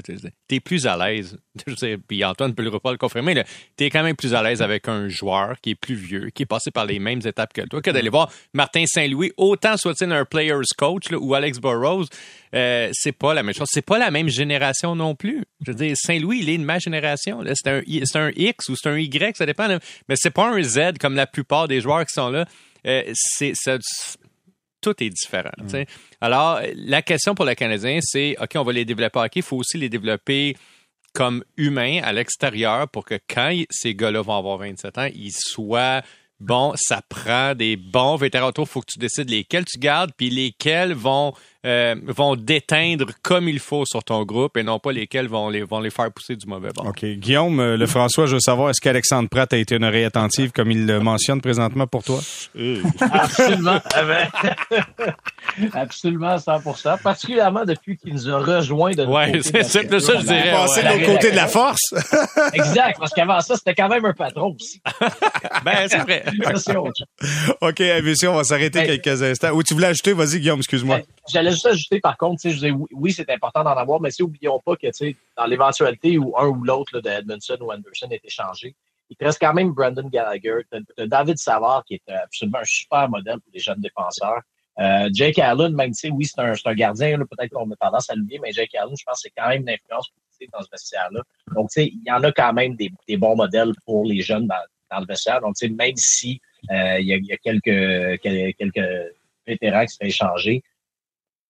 T'es 0.48 0.60
plus 0.60 0.86
à 0.86 0.96
l'aise. 0.96 1.38
Puis 2.08 2.24
Antoine 2.24 2.54
peut 2.54 2.62
le 2.62 2.70
pas 2.78 2.90
le 2.90 2.98
confirmer. 2.98 3.34
Là, 3.34 3.44
t'es 3.76 3.90
quand 3.90 4.02
même 4.02 4.16
plus 4.16 4.34
à 4.34 4.42
l'aise 4.42 4.62
avec 4.62 4.88
un 4.88 5.08
joueur 5.08 5.60
qui 5.60 5.70
est 5.70 5.74
plus 5.74 5.94
vieux, 5.94 6.30
qui 6.30 6.42
est 6.42 6.46
passé 6.46 6.70
par 6.70 6.86
les 6.86 6.98
mêmes 6.98 7.20
étapes 7.24 7.52
que 7.52 7.62
toi, 7.62 7.80
que 7.80 7.90
d'aller 7.90 8.08
voir 8.08 8.30
Martin 8.54 8.84
Saint-Louis. 8.86 9.32
Autant 9.36 9.76
soit-il 9.76 10.10
un 10.10 10.24
players 10.24 10.62
coach 10.76 11.04
ou 11.12 11.34
Alex 11.34 11.60
Burrows, 11.60 12.06
euh, 12.54 12.88
c'est 12.92 13.12
pas 13.12 13.34
la 13.34 13.42
même 13.42 13.54
chose. 13.54 13.68
C'est 13.70 13.86
pas 13.86 13.98
la 13.98 14.10
même 14.10 14.28
génération 14.28 14.96
non 14.96 15.14
plus. 15.14 15.44
Je 15.64 15.70
veux 15.70 15.76
dire, 15.76 15.96
Saint-Louis, 15.96 16.40
il 16.42 16.48
est 16.48 16.58
de 16.58 16.64
ma 16.64 16.78
génération. 16.78 17.42
C'est 17.54 17.68
un, 17.68 17.82
c'est 18.04 18.18
un 18.18 18.30
X 18.34 18.68
ou 18.68 18.76
c'est 18.76 18.88
un 18.88 18.98
Y, 18.98 19.36
ça 19.36 19.46
dépend. 19.46 19.68
Mais 20.08 20.16
c'est 20.16 20.30
pas 20.30 20.50
un 20.50 20.62
Z 20.62 20.98
comme 20.98 21.14
la 21.14 21.26
plupart 21.26 21.68
des 21.68 21.80
joueurs 21.80 22.04
qui 22.04 22.14
sont 22.14 22.30
là. 22.30 22.46
Euh, 22.86 23.02
c'est 23.14 23.52
ça 23.54 23.78
tout 24.82 25.02
est 25.02 25.08
différent. 25.08 25.50
Mm. 25.58 25.84
Alors, 26.20 26.60
la 26.74 27.00
question 27.00 27.34
pour 27.34 27.46
le 27.46 27.54
Canadien, 27.54 28.00
c'est 28.02 28.36
OK, 28.40 28.50
on 28.56 28.64
va 28.64 28.72
les 28.72 28.84
développer 28.84 29.20
OK, 29.20 29.36
il 29.36 29.42
faut 29.42 29.56
aussi 29.56 29.78
les 29.78 29.88
développer 29.88 30.56
comme 31.14 31.44
humains 31.56 32.00
à 32.02 32.12
l'extérieur 32.12 32.88
pour 32.88 33.04
que 33.04 33.18
quand 33.28 33.54
ces 33.70 33.94
gars-là 33.94 34.22
vont 34.22 34.36
avoir 34.36 34.58
27 34.58 34.98
ans, 34.98 35.08
ils 35.14 35.32
soient 35.32 36.02
bon, 36.40 36.72
ça 36.76 37.02
prend 37.08 37.54
des 37.54 37.76
bons 37.76 38.16
vétérans 38.16 38.48
autour. 38.48 38.66
Il 38.66 38.70
faut 38.70 38.80
que 38.80 38.92
tu 38.92 38.98
décides 38.98 39.30
lesquels 39.30 39.64
tu 39.64 39.78
gardes, 39.78 40.10
puis 40.16 40.30
lesquels 40.30 40.92
vont 40.92 41.32
euh, 41.64 41.94
vont 42.06 42.34
déteindre 42.34 43.06
comme 43.22 43.48
il 43.48 43.60
faut 43.60 43.84
sur 43.86 44.02
ton 44.02 44.24
groupe 44.24 44.56
et 44.56 44.62
non 44.62 44.78
pas 44.78 44.90
lesquels 44.92 45.28
vont 45.28 45.48
les, 45.48 45.62
vont 45.62 45.80
les 45.80 45.90
faire 45.90 46.10
pousser 46.10 46.34
du 46.34 46.46
mauvais 46.46 46.70
bord. 46.74 46.86
OK. 46.86 47.04
Guillaume, 47.04 47.60
euh, 47.60 47.76
le 47.76 47.86
François, 47.86 48.26
je 48.26 48.34
veux 48.34 48.40
savoir, 48.40 48.70
est-ce 48.70 48.80
qu'Alexandre 48.80 49.28
Pratt 49.28 49.52
a 49.52 49.56
été 49.56 49.76
une 49.76 49.84
oreille 49.84 50.04
attentive 50.04 50.50
comme 50.50 50.70
il 50.70 50.86
le 50.86 50.98
mentionne 51.00 51.40
présentement 51.40 51.86
pour 51.86 52.02
toi? 52.02 52.20
Absolument. 53.00 53.80
Ah 53.94 54.04
ben, 54.04 55.14
absolument 55.74 56.38
100 56.38 56.60
particulièrement 57.02 57.64
depuis 57.64 57.96
qu'il 57.96 58.14
nous 58.14 58.28
a 58.28 58.38
rejoint 58.38 58.92
de 58.92 59.04
Oui, 59.04 59.42
c'est 59.42 59.62
ça, 59.64 59.80
je 59.82 60.24
dirais. 60.24 60.52
Passer 60.52 60.82
de 60.82 60.88
l'autre 60.88 61.12
côté 61.12 61.30
de 61.30 61.36
la 61.36 61.46
force. 61.46 61.94
exact, 62.54 62.98
parce 62.98 63.12
qu'avant 63.12 63.40
ça, 63.40 63.56
c'était 63.56 63.74
quand 63.74 63.88
même 63.88 64.04
un 64.04 64.12
patron 64.12 64.54
aussi. 64.58 64.80
ben, 65.64 65.88
c'est 65.88 65.98
vrai. 65.98 66.24
OK, 67.60 67.80
messieurs, 68.02 68.30
on 68.30 68.36
va 68.36 68.44
s'arrêter 68.44 68.80
ben, 68.80 68.98
quelques 69.00 69.22
instants. 69.22 69.50
Ou 69.52 69.62
tu 69.62 69.74
voulais 69.74 69.88
ajouter, 69.88 70.12
vas-y, 70.12 70.40
Guillaume, 70.40 70.58
excuse-moi. 70.58 70.98
Ben, 70.98 71.04
juste 71.52 71.66
ajouter, 71.66 72.00
par 72.00 72.16
contre, 72.16 72.48
je 72.48 72.66
oui, 72.70 72.86
oui 72.92 73.12
c'est 73.12 73.30
important 73.30 73.62
d'en 73.64 73.76
avoir, 73.76 74.00
mais 74.00 74.10
si 74.10 74.22
oublions 74.22 74.60
pas 74.64 74.76
que 74.76 74.88
dans 75.36 75.46
l'éventualité 75.46 76.18
où 76.18 76.36
un 76.38 76.48
ou 76.48 76.64
l'autre 76.64 77.00
de 77.00 77.08
Edmondson 77.08 77.58
ou 77.60 77.72
Anderson 77.72 78.08
est 78.10 78.24
échangé, 78.24 78.74
il 79.10 79.16
te 79.16 79.24
reste 79.24 79.38
quand 79.40 79.52
même 79.52 79.72
Brandon 79.72 80.08
Gallagher, 80.08 80.62
David 80.98 81.38
Savard 81.38 81.84
qui 81.84 81.94
est 81.94 82.12
absolument 82.12 82.58
un 82.58 82.64
super 82.64 83.08
modèle 83.08 83.40
pour 83.40 83.52
les 83.52 83.60
jeunes 83.60 83.80
défenseurs. 83.80 84.40
Euh, 84.78 85.10
Jake 85.12 85.38
Allen, 85.38 85.74
même 85.74 85.92
si 85.92 86.10
oui, 86.10 86.24
c'est 86.24 86.40
un, 86.40 86.54
un, 86.64 86.74
gardien, 86.74 87.18
peut-être 87.18 87.52
qu'on 87.52 87.70
a 87.70 87.76
tendance 87.76 88.08
à 88.08 88.14
l'oublier, 88.14 88.40
mais 88.42 88.52
Jake 88.52 88.74
Allen, 88.74 88.94
je 88.98 89.04
pense 89.04 89.22
que 89.22 89.28
c'est 89.28 89.32
quand 89.36 89.48
même 89.48 89.62
une 89.62 89.70
influence 89.70 90.10
dans 90.52 90.62
ce 90.62 90.68
vestiaire-là. 90.70 91.20
Donc, 91.54 91.70
tu 91.70 91.82
sais, 91.82 91.86
il 91.86 92.02
y 92.04 92.10
en 92.10 92.22
a 92.22 92.32
quand 92.32 92.52
même 92.52 92.74
des, 92.74 92.90
des, 93.06 93.16
bons 93.16 93.36
modèles 93.36 93.72
pour 93.84 94.04
les 94.04 94.22
jeunes 94.22 94.46
dans, 94.46 94.56
dans 94.90 95.00
le 95.00 95.06
vestiaire. 95.06 95.40
Donc, 95.40 95.56
tu 95.56 95.66
sais, 95.66 95.72
même 95.72 95.96
si 95.96 96.40
euh, 96.70 96.98
il, 96.98 97.06
y 97.06 97.32
a, 97.32 97.36
quelques, 97.36 98.20
quelques 98.22 99.14
vétérans 99.46 99.84
qui 99.86 99.94
sont 99.94 100.04
échangés, 100.04 100.62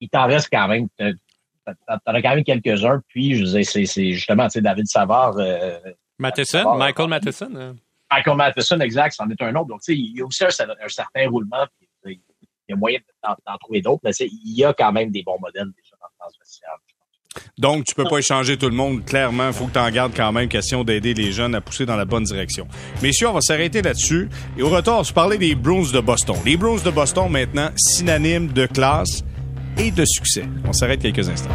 il 0.02 0.08
t'en 0.08 0.26
reste 0.26 0.48
quand 0.52 0.68
même. 0.68 0.88
T'en 0.98 1.96
as 2.06 2.22
quand 2.22 2.34
même 2.34 2.44
quelques-uns. 2.44 3.00
Puis, 3.08 3.36
je 3.36 3.44
disais, 3.44 3.86
c'est 3.86 4.12
justement, 4.12 4.46
tu 4.48 4.54
sais, 4.54 4.60
David 4.60 4.88
Savard. 4.88 5.38
Euh, 5.38 5.78
Matheson, 6.18 6.76
Michael 6.76 7.08
Matheson. 7.08 7.50
Hein. 7.56 7.76
Michael 8.10 8.36
Matheson, 8.36 8.80
exact, 8.80 9.14
c'en 9.14 9.30
est 9.30 9.40
un 9.40 9.54
autre. 9.54 9.68
Donc, 9.68 9.80
tu 9.80 9.94
sais, 9.94 9.98
il 9.98 10.18
y 10.18 10.20
a 10.20 10.26
aussi 10.26 10.44
un, 10.44 10.48
un 10.48 10.88
certain 10.88 11.28
roulement. 11.28 11.64
Puis, 12.02 12.20
il 12.68 12.70
y 12.70 12.72
a 12.72 12.76
moyen 12.76 12.98
d'en 13.22 13.56
trouver 13.58 13.80
d'autres, 13.80 14.00
mais 14.04 14.10
il 14.10 14.56
y 14.56 14.64
a 14.64 14.72
quand 14.74 14.92
même 14.92 15.10
des 15.10 15.22
bons 15.22 15.38
modèles 15.40 15.70
déjà 15.76 15.96
dans 16.00 16.06
le 16.06 16.18
transvestiaire. 16.18 16.76
Donc, 17.58 17.84
tu 17.84 17.94
peux 17.94 18.04
pas 18.04 18.18
échanger 18.18 18.58
tout 18.58 18.68
le 18.68 18.74
monde. 18.74 19.04
Clairement, 19.04 19.48
il 19.48 19.52
faut 19.54 19.66
que 19.66 19.72
tu 19.72 19.78
en 19.78 19.90
gardes 19.90 20.12
quand 20.14 20.32
même 20.32 20.48
question 20.48 20.84
d'aider 20.84 21.14
les 21.14 21.32
jeunes 21.32 21.54
à 21.54 21.60
pousser 21.60 21.86
dans 21.86 21.96
la 21.96 22.04
bonne 22.04 22.24
direction. 22.24 22.66
Messieurs, 23.02 23.28
on 23.28 23.32
va 23.32 23.40
s'arrêter 23.40 23.80
là-dessus. 23.80 24.28
Et 24.58 24.62
au 24.62 24.68
retour, 24.68 24.94
on 24.94 24.98
va 24.98 25.04
se 25.04 25.12
parler 25.12 25.38
des 25.38 25.54
Bruins 25.54 25.90
de 25.90 26.00
Boston. 26.00 26.36
Les 26.44 26.56
Bruins 26.56 26.82
de 26.84 26.90
Boston, 26.90 27.30
maintenant, 27.30 27.70
synonymes 27.76 28.52
de 28.52 28.66
classe 28.66 29.24
et 29.78 29.90
de 29.90 30.04
succès. 30.04 30.44
On 30.66 30.72
s'arrête 30.72 31.00
quelques 31.00 31.28
instants. 31.28 31.50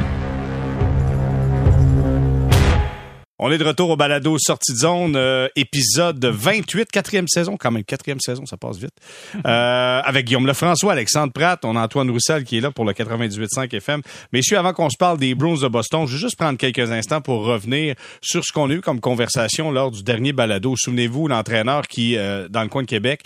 On 3.39 3.51
est 3.51 3.59
de 3.59 3.63
retour 3.63 3.91
au 3.91 3.95
balado 3.95 4.35
Sortie 4.39 4.73
de 4.73 4.77
zone, 4.79 5.15
euh, 5.15 5.47
épisode 5.55 6.25
28, 6.25 6.89
quatrième 6.89 7.27
saison, 7.27 7.55
quand 7.55 7.69
même, 7.69 7.83
quatrième 7.83 8.19
saison, 8.19 8.47
ça 8.47 8.57
passe 8.57 8.77
vite. 8.77 8.93
Euh, 9.45 10.01
avec 10.03 10.25
Guillaume 10.25 10.47
Lefrançois, 10.47 10.93
Alexandre 10.93 11.31
Pratt, 11.31 11.63
on 11.63 11.75
a 11.75 11.81
Antoine 11.81 12.09
Roussel 12.09 12.43
qui 12.43 12.57
est 12.57 12.61
là 12.61 12.71
pour 12.71 12.85
le 12.85 12.91
98.5 12.91 13.73
FM. 13.73 14.01
Messieurs, 14.33 14.57
avant 14.57 14.73
qu'on 14.73 14.89
se 14.89 14.97
parle 14.97 15.19
des 15.19 15.35
Bruins 15.35 15.61
de 15.61 15.67
Boston, 15.67 16.05
je 16.05 16.13
vais 16.13 16.19
juste 16.19 16.35
prendre 16.35 16.57
quelques 16.57 16.91
instants 16.91 17.21
pour 17.21 17.45
revenir 17.45 17.95
sur 18.19 18.43
ce 18.43 18.51
qu'on 18.51 18.69
a 18.69 18.73
eu 18.73 18.81
comme 18.81 18.99
conversation 18.99 19.71
lors 19.71 19.91
du 19.91 20.03
dernier 20.03 20.33
balado. 20.33 20.73
Souvenez-vous, 20.75 21.27
l'entraîneur 21.27 21.88
qui, 21.88 22.17
euh, 22.17 22.49
dans 22.49 22.63
le 22.63 22.67
coin 22.67 22.81
de 22.81 22.88
Québec, 22.88 23.21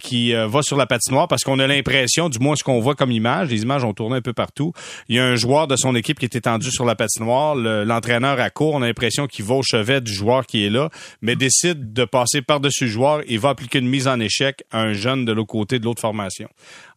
qui 0.00 0.34
va 0.34 0.62
sur 0.62 0.76
la 0.76 0.86
patinoire 0.86 1.26
parce 1.26 1.42
qu'on 1.42 1.58
a 1.58 1.66
l'impression, 1.66 2.28
du 2.28 2.38
moins 2.38 2.54
ce 2.54 2.62
qu'on 2.62 2.80
voit 2.80 2.94
comme 2.94 3.10
image, 3.10 3.48
les 3.48 3.62
images 3.62 3.82
ont 3.82 3.94
tourné 3.94 4.16
un 4.16 4.22
peu 4.22 4.34
partout. 4.34 4.72
Il 5.08 5.16
y 5.16 5.18
a 5.18 5.24
un 5.24 5.36
joueur 5.36 5.66
de 5.66 5.76
son 5.76 5.94
équipe 5.96 6.18
qui 6.18 6.26
est 6.26 6.36
étendu 6.36 6.70
sur 6.70 6.84
la 6.84 6.94
patinoire, 6.94 7.54
l'entraîneur 7.54 8.38
à 8.38 8.50
court, 8.50 8.74
on 8.74 8.82
a 8.82 8.86
l'impression 8.86 9.26
qu'il 9.26 9.45
va 9.46 9.54
au 9.54 9.62
chevet 9.62 10.00
du 10.00 10.12
joueur 10.12 10.46
qui 10.46 10.64
est 10.64 10.70
là, 10.70 10.90
mais 11.22 11.36
décide 11.36 11.92
de 11.92 12.04
passer 12.04 12.42
par-dessus 12.42 12.84
le 12.84 12.90
joueur 12.90 13.22
et 13.26 13.38
va 13.38 13.50
appliquer 13.50 13.78
une 13.78 13.88
mise 13.88 14.08
en 14.08 14.20
échec 14.20 14.64
à 14.70 14.80
un 14.82 14.92
jeune 14.92 15.24
de 15.24 15.32
l'autre 15.32 15.48
côté 15.48 15.78
de 15.78 15.84
l'autre 15.84 16.00
formation. 16.00 16.48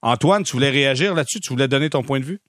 Antoine, 0.01 0.43
tu 0.43 0.53
voulais 0.53 0.69
réagir 0.69 1.13
là-dessus? 1.13 1.39
Tu 1.39 1.49
voulais 1.49 1.67
donner 1.67 1.89
ton 1.89 2.03
point 2.03 2.19
de 2.19 2.25
vue? 2.25 2.39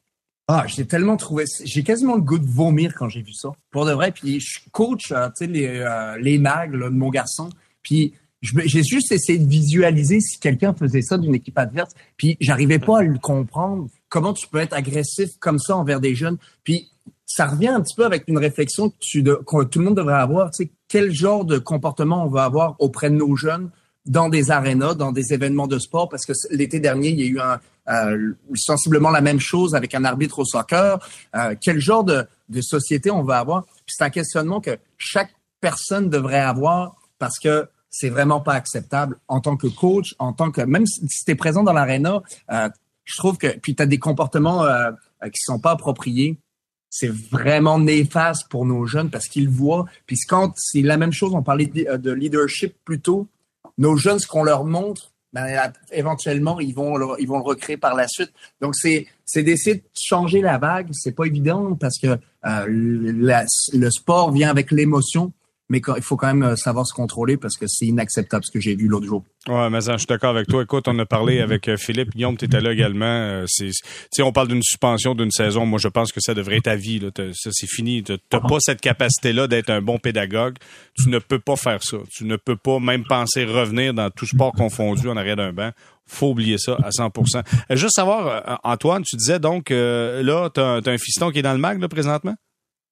Ah, 0.48 0.64
j'ai 0.66 0.84
tellement 0.84 1.16
trouvé, 1.16 1.44
j'ai 1.64 1.84
quasiment 1.84 2.16
le 2.16 2.22
goût 2.22 2.38
de 2.38 2.46
vomir 2.46 2.92
quand 2.96 3.08
j'ai 3.08 3.22
vu 3.22 3.32
ça. 3.32 3.50
Pour 3.70 3.86
de 3.86 3.92
vrai, 3.92 4.10
puis 4.10 4.40
je 4.40 4.58
coach, 4.72 5.12
euh, 5.12 5.28
les, 5.42 5.66
euh, 5.66 6.18
les 6.18 6.38
mags 6.38 6.72
de 6.72 6.88
mon 6.88 7.08
garçon, 7.08 7.50
puis 7.84 8.14
j'ai 8.42 8.82
juste 8.82 9.12
essayé 9.12 9.38
de 9.38 9.48
visualiser 9.48 10.20
si 10.20 10.38
quelqu'un 10.38 10.74
faisait 10.74 11.02
ça 11.02 11.18
d'une 11.18 11.34
équipe 11.34 11.58
adverse, 11.58 11.92
puis 12.16 12.36
j'arrivais 12.40 12.78
pas 12.78 13.00
à 13.00 13.02
le 13.02 13.18
comprendre. 13.18 13.88
Comment 14.08 14.32
tu 14.32 14.48
peux 14.48 14.58
être 14.58 14.72
agressif 14.72 15.30
comme 15.38 15.58
ça 15.58 15.76
envers 15.76 16.00
des 16.00 16.14
jeunes? 16.14 16.38
Puis 16.64 16.88
ça 17.32 17.46
revient 17.46 17.68
un 17.68 17.80
petit 17.80 17.94
peu 17.94 18.04
avec 18.04 18.24
une 18.26 18.38
réflexion 18.38 18.90
que, 18.90 18.96
tu 18.98 19.22
que 19.22 19.64
tout 19.64 19.78
le 19.78 19.84
monde 19.84 19.96
devrait 19.96 20.14
avoir. 20.14 20.50
Tu 20.50 20.64
sais, 20.64 20.70
quel 20.88 21.12
genre 21.12 21.44
de 21.44 21.58
comportement 21.58 22.24
on 22.24 22.28
va 22.28 22.42
avoir 22.42 22.74
auprès 22.80 23.08
de 23.08 23.14
nos 23.14 23.36
jeunes 23.36 23.70
dans 24.04 24.28
des 24.28 24.50
arénas, 24.50 24.94
dans 24.94 25.12
des 25.12 25.32
événements 25.32 25.68
de 25.68 25.78
sport, 25.78 26.08
parce 26.08 26.26
que 26.26 26.32
l'été 26.50 26.80
dernier, 26.80 27.10
il 27.10 27.20
y 27.20 27.22
a 27.22 27.26
eu 27.26 27.38
un, 27.38 27.60
euh, 27.88 28.32
sensiblement 28.56 29.10
la 29.10 29.20
même 29.20 29.38
chose 29.38 29.76
avec 29.76 29.94
un 29.94 30.04
arbitre 30.04 30.40
au 30.40 30.44
soccer. 30.44 30.98
Euh, 31.36 31.54
quel 31.60 31.78
genre 31.78 32.02
de, 32.02 32.26
de 32.48 32.60
société 32.60 33.12
on 33.12 33.22
va 33.22 33.38
avoir? 33.38 33.64
c'est 33.86 34.04
un 34.04 34.10
questionnement 34.10 34.60
que 34.60 34.76
chaque 34.98 35.30
personne 35.60 36.10
devrait 36.10 36.40
avoir 36.40 36.96
parce 37.20 37.38
que 37.38 37.68
c'est 37.90 38.08
vraiment 38.08 38.40
pas 38.40 38.54
acceptable 38.54 39.18
en 39.28 39.40
tant 39.40 39.56
que 39.56 39.68
coach, 39.68 40.16
en 40.18 40.32
tant 40.32 40.50
que 40.50 40.62
même 40.62 40.86
si 40.86 41.24
tu 41.24 41.30
es 41.30 41.36
présent 41.36 41.62
dans 41.62 41.72
l'aréna, 41.72 42.22
euh, 42.50 42.68
je 43.04 43.16
trouve 43.18 43.38
que 43.38 43.56
puis 43.58 43.76
tu 43.76 43.82
as 43.82 43.86
des 43.86 43.98
comportements 43.98 44.64
euh, 44.64 44.90
qui 45.24 45.42
sont 45.42 45.60
pas 45.60 45.72
appropriés 45.72 46.38
c'est 46.90 47.10
vraiment 47.10 47.78
néfaste 47.78 48.48
pour 48.48 48.66
nos 48.66 48.84
jeunes 48.84 49.10
parce 49.10 49.28
qu'ils 49.28 49.48
voient. 49.48 49.86
Puis 50.06 50.16
quand 50.28 50.52
c'est 50.56 50.82
la 50.82 50.96
même 50.96 51.12
chose, 51.12 51.32
on 51.34 51.42
parlait 51.42 51.66
de, 51.66 52.10
leadership 52.10 52.74
plus 52.84 53.00
tôt. 53.00 53.28
Nos 53.78 53.96
jeunes, 53.96 54.18
ce 54.18 54.26
qu'on 54.26 54.42
leur 54.42 54.64
montre, 54.64 55.12
ben, 55.32 55.72
éventuellement, 55.92 56.58
ils 56.58 56.74
vont, 56.74 57.16
ils 57.16 57.28
vont 57.28 57.38
le 57.38 57.44
recréer 57.44 57.76
par 57.76 57.94
la 57.94 58.08
suite. 58.08 58.32
Donc, 58.60 58.74
c'est, 58.74 59.06
c'est 59.24 59.44
d'essayer 59.44 59.76
de 59.76 59.82
changer 59.94 60.40
la 60.40 60.58
vague. 60.58 60.88
C'est 60.90 61.12
pas 61.12 61.24
évident 61.24 61.76
parce 61.76 61.98
que 61.98 62.18
euh, 62.44 62.66
le 62.66 63.90
sport 63.90 64.32
vient 64.32 64.50
avec 64.50 64.72
l'émotion 64.72 65.32
mais 65.70 65.80
il 65.96 66.02
faut 66.02 66.16
quand 66.16 66.26
même 66.26 66.42
euh, 66.42 66.56
savoir 66.56 66.84
se 66.84 66.92
contrôler 66.92 67.36
parce 67.36 67.56
que 67.56 67.66
c'est 67.68 67.86
inacceptable 67.86 68.44
ce 68.44 68.50
que 68.50 68.60
j'ai 68.60 68.74
vu 68.74 68.88
l'autre 68.88 69.06
jour. 69.06 69.24
Ouais, 69.48 69.70
mais 69.70 69.80
ça, 69.80 69.92
je 69.92 69.98
suis 69.98 70.06
d'accord 70.06 70.30
avec 70.30 70.48
toi. 70.48 70.62
Écoute, 70.62 70.88
on 70.88 70.98
a 70.98 71.06
parlé 71.06 71.40
avec 71.40 71.68
euh, 71.68 71.76
Philippe 71.76 72.10
Guillaume, 72.10 72.36
tu 72.36 72.44
étais 72.44 72.60
là 72.60 72.72
également. 72.72 73.06
Euh, 73.06 73.44
c'est, 73.46 74.22
on 74.22 74.32
parle 74.32 74.48
d'une 74.48 74.64
suspension 74.64 75.14
d'une 75.14 75.30
saison. 75.30 75.64
Moi, 75.66 75.78
je 75.78 75.86
pense 75.86 76.10
que 76.10 76.20
ça 76.20 76.34
devrait 76.34 76.56
être 76.56 76.66
à 76.66 76.74
vie. 76.74 76.98
Là. 76.98 77.10
Ça, 77.32 77.50
c'est 77.52 77.68
fini. 77.68 78.02
Tu 78.02 78.16
n'as 78.32 78.40
pas 78.40 78.58
cette 78.58 78.80
capacité-là 78.80 79.46
d'être 79.46 79.70
un 79.70 79.80
bon 79.80 79.98
pédagogue. 79.98 80.56
Tu 80.98 81.08
ne 81.08 81.20
peux 81.20 81.38
pas 81.38 81.54
faire 81.54 81.82
ça. 81.84 81.98
Tu 82.10 82.24
ne 82.24 82.34
peux 82.34 82.56
pas 82.56 82.80
même 82.80 83.04
penser 83.04 83.44
revenir 83.44 83.94
dans 83.94 84.10
tout 84.10 84.26
sport 84.26 84.52
confondu 84.52 85.08
en 85.08 85.16
arrière 85.16 85.36
d'un 85.36 85.52
banc 85.52 85.70
faut 86.12 86.30
oublier 86.30 86.58
ça 86.58 86.76
à 86.82 86.90
100% 86.90 87.44
Juste 87.76 87.94
savoir, 87.94 88.58
Antoine, 88.64 89.04
tu 89.04 89.14
disais 89.14 89.38
donc, 89.38 89.70
là, 89.70 90.50
tu 90.52 90.60
as, 90.60 90.80
un 90.84 90.98
fiston 90.98 91.30
qui 91.30 91.38
est 91.38 91.42
dans 91.42 91.52
le 91.52 91.60
mag, 91.60 91.80
là, 91.80 91.86
présentement? 91.86 92.34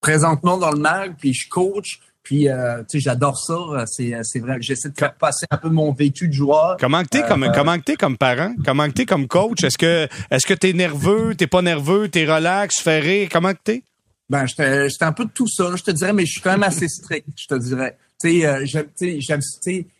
Présentement 0.00 0.56
dans 0.56 0.70
le 0.70 0.78
mag, 0.78 1.16
puis 1.18 1.34
je 1.34 1.48
coach. 1.48 1.98
Puis, 2.28 2.46
euh, 2.46 2.80
tu 2.80 2.98
sais, 2.98 3.00
j'adore 3.00 3.38
ça. 3.38 3.86
C'est, 3.86 4.12
c'est 4.22 4.40
vrai. 4.40 4.58
J'essaie 4.60 4.90
de 4.90 4.98
faire 4.98 5.14
passer 5.14 5.46
un 5.50 5.56
peu 5.56 5.70
mon 5.70 5.94
vécu 5.94 6.28
de 6.28 6.34
joueur. 6.34 6.76
Comment 6.78 7.02
que 7.02 7.08
t'es 7.08 7.22
comme, 7.22 7.44
euh, 7.44 7.52
comment 7.54 7.78
que 7.78 7.84
t'es 7.84 7.96
comme 7.96 8.18
parent? 8.18 8.54
Comment 8.66 8.86
que 8.88 8.92
t'es 8.92 9.06
comme 9.06 9.26
coach? 9.26 9.64
Est-ce 9.64 9.78
que, 9.78 10.06
est-ce 10.30 10.46
que 10.46 10.52
t'es 10.52 10.74
nerveux? 10.74 11.34
T'es 11.34 11.46
pas 11.46 11.62
nerveux? 11.62 12.10
T'es 12.10 12.30
relax? 12.30 12.82
Fais 12.82 13.00
rire? 13.00 13.30
Comment 13.32 13.54
que 13.54 13.60
t'es? 13.64 13.82
Ben, 14.28 14.44
j'étais, 14.44 14.90
j'étais 14.90 15.06
un 15.06 15.12
peu 15.12 15.24
de 15.24 15.30
tout 15.30 15.48
ça, 15.48 15.74
je 15.74 15.82
te 15.82 15.90
dirais, 15.90 16.12
mais 16.12 16.26
je 16.26 16.32
suis 16.32 16.42
quand 16.42 16.50
même 16.50 16.64
assez 16.64 16.86
strict, 16.86 17.26
je 17.34 17.46
te 17.46 17.54
dirais. 17.54 17.96
Tu 18.22 18.40
sais, 18.42 18.46
euh, 18.46 18.66
j'aime, 18.66 18.88
j'aime, 19.00 19.40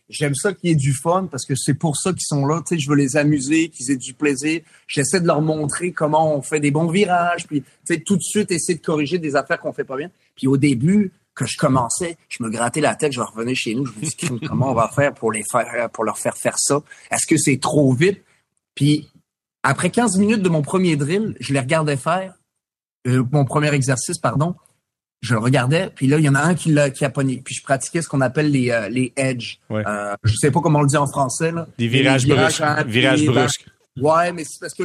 j'aime 0.07 0.35
ça 0.35 0.53
qu'il 0.53 0.69
y 0.69 0.73
ait 0.73 0.75
du 0.75 0.93
fun 0.93 1.27
parce 1.31 1.47
que 1.47 1.55
c'est 1.55 1.73
pour 1.73 1.97
ça 1.97 2.11
qu'ils 2.11 2.27
sont 2.27 2.45
là. 2.45 2.61
Tu 2.61 2.75
sais, 2.75 2.79
je 2.79 2.87
veux 2.91 2.95
les 2.95 3.17
amuser, 3.17 3.69
qu'ils 3.69 3.89
aient 3.89 3.97
du 3.97 4.13
plaisir. 4.13 4.61
J'essaie 4.85 5.19
de 5.19 5.25
leur 5.25 5.41
montrer 5.41 5.93
comment 5.93 6.35
on 6.35 6.43
fait 6.43 6.59
des 6.59 6.69
bons 6.69 6.91
virages, 6.91 7.47
puis 7.47 7.63
tu 7.63 7.67
sais, 7.85 8.01
tout 8.01 8.17
de 8.17 8.21
suite 8.21 8.51
essayer 8.51 8.77
de 8.77 8.85
corriger 8.85 9.17
des 9.17 9.35
affaires 9.35 9.59
qu'on 9.59 9.73
fait 9.73 9.83
pas 9.83 9.97
bien. 9.97 10.11
Puis 10.35 10.45
au 10.45 10.57
début, 10.57 11.11
que 11.35 11.45
je 11.45 11.57
commençais, 11.57 12.17
je 12.27 12.43
me 12.43 12.49
grattais 12.49 12.81
la 12.81 12.95
tête, 12.95 13.13
je 13.13 13.21
revenais 13.21 13.55
chez 13.55 13.75
nous, 13.75 13.85
je 13.85 13.93
me 13.93 14.01
dis 14.01 14.15
comment 14.47 14.71
on 14.71 14.73
va 14.73 14.89
faire 14.89 15.13
pour 15.13 15.31
les 15.31 15.43
faire 15.49 15.89
pour 15.91 16.03
leur 16.03 16.17
faire 16.17 16.37
faire 16.37 16.57
ça? 16.57 16.81
Est-ce 17.11 17.25
que 17.25 17.37
c'est 17.37 17.59
trop 17.59 17.93
vite? 17.93 18.23
Puis 18.75 19.09
après 19.63 19.89
15 19.89 20.17
minutes 20.17 20.41
de 20.41 20.49
mon 20.49 20.61
premier 20.61 20.95
drill, 20.95 21.35
je 21.39 21.53
les 21.53 21.59
regardais 21.59 21.97
faire 21.97 22.33
euh, 23.07 23.23
mon 23.31 23.45
premier 23.45 23.73
exercice 23.73 24.17
pardon, 24.17 24.55
je 25.21 25.33
le 25.33 25.39
regardais, 25.39 25.89
puis 25.95 26.07
là 26.07 26.17
il 26.17 26.25
y 26.25 26.29
en 26.29 26.35
a 26.35 26.41
un 26.41 26.55
qui 26.55 26.71
l'a 26.71 26.89
qui 26.89 27.05
a 27.05 27.09
pogné, 27.09 27.41
puis 27.43 27.55
je 27.55 27.63
pratiquais 27.63 28.01
ce 28.01 28.09
qu'on 28.09 28.21
appelle 28.21 28.51
les 28.51 28.71
euh, 28.71 28.89
les 28.89 29.13
edge. 29.15 29.57
Ouais. 29.69 29.83
Euh, 29.87 30.15
je 30.23 30.35
sais 30.35 30.51
pas 30.51 30.59
comment 30.59 30.79
on 30.79 30.83
le 30.83 30.87
dit 30.87 30.97
en 30.97 31.07
français 31.07 31.51
là. 31.51 31.67
Des 31.77 31.87
virages, 31.87 32.27
brusques. 32.27 32.63
Virages 32.87 33.25
brusques. 33.25 33.65
Ouais, 33.97 34.31
mais 34.33 34.43
c'est 34.43 34.59
parce 34.59 34.73
que 34.73 34.83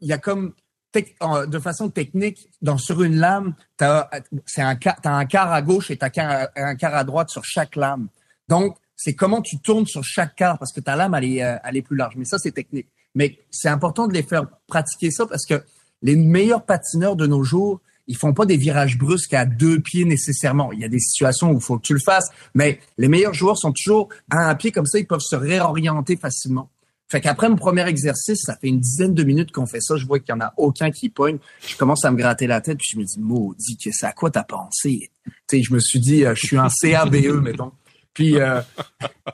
il 0.00 0.08
y 0.08 0.12
a 0.12 0.18
comme 0.18 0.52
de 0.94 1.58
façon 1.58 1.90
technique, 1.90 2.48
dans, 2.62 2.78
sur 2.78 3.02
une 3.02 3.16
lame, 3.16 3.54
tu 3.78 3.84
as, 3.84 4.10
un, 4.58 4.78
un 5.04 5.26
quart 5.26 5.52
à 5.52 5.62
gauche 5.62 5.90
et 5.90 5.96
tu 5.96 6.04
as 6.04 6.50
un 6.56 6.74
quart 6.76 6.94
à 6.94 7.04
droite 7.04 7.30
sur 7.30 7.44
chaque 7.44 7.76
lame. 7.76 8.08
Donc, 8.48 8.76
c'est 8.96 9.14
comment 9.14 9.40
tu 9.40 9.58
tournes 9.58 9.86
sur 9.86 10.02
chaque 10.02 10.34
quart 10.34 10.58
parce 10.58 10.72
que 10.72 10.80
ta 10.80 10.96
lame, 10.96 11.14
elle 11.14 11.24
est, 11.24 11.42
euh, 11.42 11.56
elle 11.64 11.76
est 11.76 11.82
plus 11.82 11.96
large. 11.96 12.14
Mais 12.16 12.24
ça, 12.24 12.38
c'est 12.38 12.50
technique. 12.50 12.88
Mais 13.14 13.38
c'est 13.50 13.68
important 13.68 14.08
de 14.08 14.12
les 14.12 14.24
faire 14.24 14.46
pratiquer 14.66 15.10
ça 15.10 15.26
parce 15.26 15.46
que 15.46 15.62
les 16.02 16.16
meilleurs 16.16 16.64
patineurs 16.64 17.16
de 17.16 17.26
nos 17.26 17.44
jours, 17.44 17.80
ils 18.08 18.16
font 18.16 18.32
pas 18.32 18.46
des 18.46 18.56
virages 18.56 18.98
brusques 18.98 19.34
à 19.34 19.44
deux 19.44 19.80
pieds 19.80 20.04
nécessairement. 20.04 20.72
Il 20.72 20.80
y 20.80 20.84
a 20.84 20.88
des 20.88 20.98
situations 20.98 21.52
où 21.52 21.58
il 21.58 21.62
faut 21.62 21.78
que 21.78 21.86
tu 21.86 21.94
le 21.94 22.00
fasses, 22.00 22.28
mais 22.54 22.80
les 22.96 23.08
meilleurs 23.08 23.34
joueurs 23.34 23.56
sont 23.56 23.72
toujours 23.72 24.08
à 24.30 24.48
un 24.48 24.54
pied 24.54 24.72
comme 24.72 24.86
ça, 24.86 24.98
ils 24.98 25.06
peuvent 25.06 25.20
se 25.20 25.36
réorienter 25.36 26.16
facilement. 26.16 26.70
Fait 27.10 27.22
qu'après 27.22 27.48
mon 27.48 27.56
premier 27.56 27.86
exercice, 27.88 28.42
ça 28.44 28.56
fait 28.56 28.68
une 28.68 28.80
dizaine 28.80 29.14
de 29.14 29.24
minutes 29.24 29.50
qu'on 29.50 29.66
fait 29.66 29.80
ça. 29.80 29.96
Je 29.96 30.04
vois 30.04 30.18
qu'il 30.18 30.34
y 30.34 30.36
en 30.36 30.40
a 30.40 30.52
aucun 30.58 30.90
qui 30.90 31.08
pogne. 31.08 31.38
Je 31.66 31.76
commence 31.76 32.04
à 32.04 32.10
me 32.10 32.16
gratter 32.18 32.46
la 32.46 32.60
tête, 32.60 32.78
puis 32.78 32.88
je 32.92 32.98
me 32.98 33.04
dis, 33.04 33.18
maudit, 33.18 33.78
c'est 33.78 34.06
à 34.06 34.12
quoi 34.12 34.30
t'as 34.30 34.44
pensé? 34.44 35.10
Tu 35.24 35.32
sais, 35.50 35.62
je 35.62 35.72
me 35.72 35.80
suis 35.80 36.00
dit, 36.00 36.26
euh, 36.26 36.34
je 36.34 36.46
suis 36.46 36.58
en 36.58 36.68
CABE, 36.68 37.14
mettons. 37.42 37.72
Puis, 38.12 38.38
euh, 38.38 38.60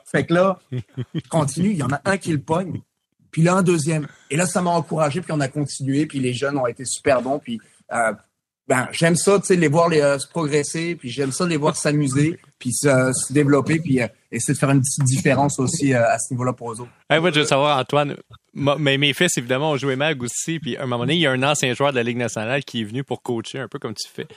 fait 0.05 0.25
que 0.25 0.33
là, 0.33 0.59
je 0.71 1.27
continue. 1.29 1.71
Il 1.71 1.77
y 1.77 1.83
en 1.83 1.91
a 1.91 2.01
un 2.05 2.17
qui 2.17 2.31
le 2.31 2.39
pogne. 2.39 2.81
Puis 3.31 3.41
là, 3.41 3.55
un 3.55 3.63
deuxième. 3.63 4.07
Et 4.29 4.37
là, 4.37 4.45
ça 4.45 4.61
m'a 4.61 4.69
encouragé, 4.69 5.19
puis 5.19 5.33
on 5.33 5.41
a 5.41 5.49
continué. 5.49 6.05
Puis 6.05 6.19
les 6.19 6.33
jeunes 6.33 6.57
ont 6.57 6.67
été 6.67 6.85
super 6.85 7.21
bons. 7.21 7.39
Puis 7.39 7.59
euh, 7.91 8.13
ben 8.67 8.87
j'aime 8.91 9.15
ça, 9.15 9.39
tu 9.39 9.45
sais, 9.45 9.55
les 9.55 9.67
voir 9.67 9.89
les, 9.89 10.01
euh, 10.01 10.17
se 10.17 10.27
progresser, 10.27 10.95
puis 10.95 11.09
j'aime 11.09 11.31
ça 11.31 11.45
les 11.45 11.57
voir 11.57 11.75
s'amuser, 11.75 12.39
puis 12.59 12.73
se, 12.73 13.11
se, 13.13 13.31
développer, 13.31 13.79
puis 13.79 14.01
euh, 14.01 14.07
essayer 14.31 14.53
de 14.53 14.59
faire 14.59 14.71
une 14.71 14.81
petite 14.81 15.03
différence 15.03 15.59
aussi 15.59 15.93
euh, 15.93 16.03
à 16.07 16.17
ce 16.17 16.33
niveau-là 16.33 16.53
pour 16.53 16.71
eux 16.71 16.81
autres. 16.81 16.91
moi, 17.09 17.31
je 17.31 17.39
veux 17.39 17.45
savoir, 17.45 17.77
Antoine, 17.77 18.15
mais 18.53 18.97
mes 18.97 19.13
fils, 19.13 19.37
évidemment, 19.37 19.71
ont 19.71 19.77
joué 19.77 19.95
mag 19.95 20.21
aussi, 20.23 20.59
puis 20.59 20.77
à 20.77 20.83
un 20.83 20.85
moment 20.85 21.03
donné, 21.03 21.15
il 21.15 21.21
y 21.21 21.27
a 21.27 21.31
un 21.31 21.43
ancien 21.43 21.73
joueur 21.73 21.91
de 21.91 21.97
la 21.97 22.03
Ligue 22.03 22.17
nationale 22.17 22.63
qui 22.63 22.81
est 22.81 22.85
venu 22.85 23.03
pour 23.03 23.21
coacher, 23.21 23.59
un 23.59 23.67
peu 23.67 23.77
comme 23.77 23.93
tu 23.93 24.09
fais. 24.11 24.27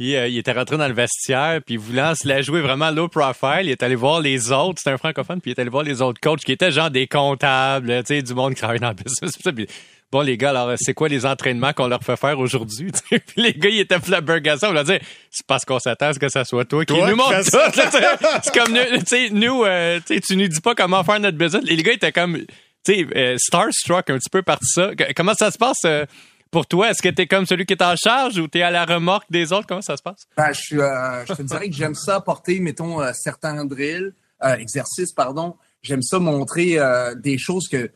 Puis 0.00 0.16
euh, 0.16 0.28
il 0.28 0.38
était 0.38 0.52
rentré 0.52 0.78
dans 0.78 0.88
le 0.88 0.94
vestiaire, 0.94 1.60
puis 1.60 1.76
voulant 1.76 2.14
se 2.14 2.26
la 2.26 2.40
jouer 2.40 2.62
vraiment 2.62 2.90
low 2.90 3.08
profile, 3.08 3.64
il 3.64 3.68
est 3.68 3.82
allé 3.82 3.96
voir 3.96 4.22
les 4.22 4.50
autres, 4.50 4.78
c'était 4.78 4.92
un 4.92 4.96
francophone, 4.96 5.42
puis 5.42 5.50
il 5.50 5.54
est 5.54 5.60
allé 5.60 5.68
voir 5.68 5.82
les 5.82 6.00
autres 6.00 6.18
coachs 6.22 6.40
qui 6.40 6.52
étaient 6.52 6.70
genre 6.70 6.90
des 6.90 7.06
comptables, 7.06 8.02
tu 8.04 8.14
sais, 8.14 8.22
du 8.22 8.32
monde 8.32 8.54
qui 8.54 8.62
travaille 8.62 8.80
dans 8.80 8.88
le 8.88 8.94
business. 8.94 9.36
Puis, 9.54 9.66
bon, 10.10 10.22
les 10.22 10.38
gars, 10.38 10.50
alors, 10.50 10.72
c'est 10.80 10.94
quoi 10.94 11.10
les 11.10 11.26
entraînements 11.26 11.74
qu'on 11.74 11.86
leur 11.86 12.02
fait 12.02 12.16
faire 12.16 12.38
aujourd'hui? 12.38 12.92
Puis 13.10 13.20
les 13.36 13.52
gars, 13.52 13.68
ils 13.68 13.80
étaient 13.80 14.00
flabbergassés. 14.00 14.64
On 14.68 14.72
leur 14.72 14.84
dit, 14.84 14.96
c'est 15.30 15.46
parce 15.46 15.66
qu'on 15.66 15.78
s'attend 15.78 16.06
à 16.06 16.14
ce 16.14 16.18
que 16.18 16.30
ça 16.30 16.46
soit 16.46 16.64
toi 16.64 16.82
qui 16.86 16.94
Toi 16.94 17.10
nous 17.10 17.12
qui 17.12 17.18
montre 17.18 17.34
fais 17.34 17.42
tout. 17.42 17.50
ça. 17.50 18.40
c'est 18.42 18.58
comme, 18.58 18.72
nous, 18.72 18.98
tu 19.00 19.04
sais, 19.04 19.28
nous, 19.28 19.64
euh, 19.64 20.00
tu 20.06 20.14
sais, 20.14 20.20
tu 20.22 20.36
nous 20.38 20.48
dis 20.48 20.62
pas 20.62 20.74
comment 20.74 21.04
faire 21.04 21.20
notre 21.20 21.36
business. 21.36 21.62
Et 21.68 21.76
les 21.76 21.82
gars 21.82 21.92
étaient 21.92 22.12
comme, 22.12 22.38
tu 22.38 22.46
sais, 22.86 23.06
euh, 23.14 23.36
starstruck 23.36 24.08
un 24.08 24.16
petit 24.16 24.30
peu 24.30 24.40
par 24.40 24.60
ça. 24.62 24.92
Comment 25.14 25.34
ça 25.34 25.50
se 25.50 25.58
passe 25.58 25.84
pour 26.50 26.66
toi? 26.66 26.90
Est-ce 26.90 27.02
que 27.02 27.08
t'es 27.08 27.26
comme 27.26 27.46
celui 27.46 27.66
qui 27.66 27.74
est 27.74 27.82
en 27.82 27.96
charge 27.96 28.38
ou 28.38 28.48
t'es 28.48 28.62
à 28.62 28.70
la 28.70 28.84
remorque 28.84 29.30
des 29.30 29.52
autres? 29.52 29.66
Comment 29.66 29.82
ça 29.82 29.96
se 29.96 30.02
passe? 30.02 30.26
Ben, 30.36 30.52
je, 30.52 30.60
suis, 30.60 30.80
euh, 30.80 31.24
je 31.26 31.34
te 31.34 31.42
dirais 31.42 31.68
que 31.68 31.74
j'aime 31.74 31.94
ça 31.94 32.20
porter, 32.20 32.60
mettons, 32.60 33.00
euh, 33.00 33.12
certains 33.14 33.64
drills, 33.64 34.12
euh, 34.42 34.56
exercices, 34.56 35.12
pardon. 35.12 35.56
J'aime 35.82 36.02
ça 36.02 36.18
montrer 36.18 36.78
euh, 36.78 37.14
des 37.14 37.38
choses 37.38 37.68
que 37.68 37.90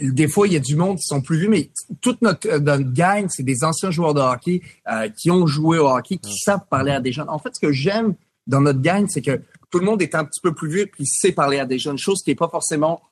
des 0.00 0.28
fois, 0.28 0.46
il 0.46 0.54
y 0.54 0.56
a 0.56 0.60
du 0.60 0.76
monde 0.76 0.96
qui 0.96 1.04
sont 1.04 1.20
plus 1.20 1.38
vus, 1.38 1.48
mais 1.48 1.70
toute 2.00 2.22
notre, 2.22 2.48
notre 2.58 2.90
gang, 2.92 3.26
c'est 3.28 3.42
des 3.42 3.64
anciens 3.64 3.90
joueurs 3.90 4.14
de 4.14 4.20
hockey 4.20 4.62
euh, 4.90 5.08
qui 5.10 5.30
ont 5.30 5.46
joué 5.46 5.78
au 5.78 5.88
hockey, 5.88 6.16
qui 6.16 6.34
savent 6.38 6.64
parler 6.70 6.92
à 6.92 7.00
des 7.00 7.12
jeunes. 7.12 7.28
En 7.28 7.38
fait, 7.38 7.50
ce 7.54 7.60
que 7.60 7.72
j'aime 7.72 8.14
dans 8.46 8.60
notre 8.60 8.80
gang, 8.80 9.06
c'est 9.08 9.20
que 9.20 9.42
tout 9.70 9.78
le 9.78 9.84
monde 9.84 10.00
est 10.00 10.14
un 10.14 10.24
petit 10.24 10.40
peu 10.40 10.54
plus 10.54 10.70
vieux 10.70 10.86
puis 10.86 11.06
sait 11.06 11.32
parler 11.32 11.58
à 11.58 11.66
des 11.66 11.78
jeunes, 11.78 11.98
chose 11.98 12.22
qui 12.24 12.30
est 12.30 12.36
pas 12.36 12.48
forcément 12.48 13.02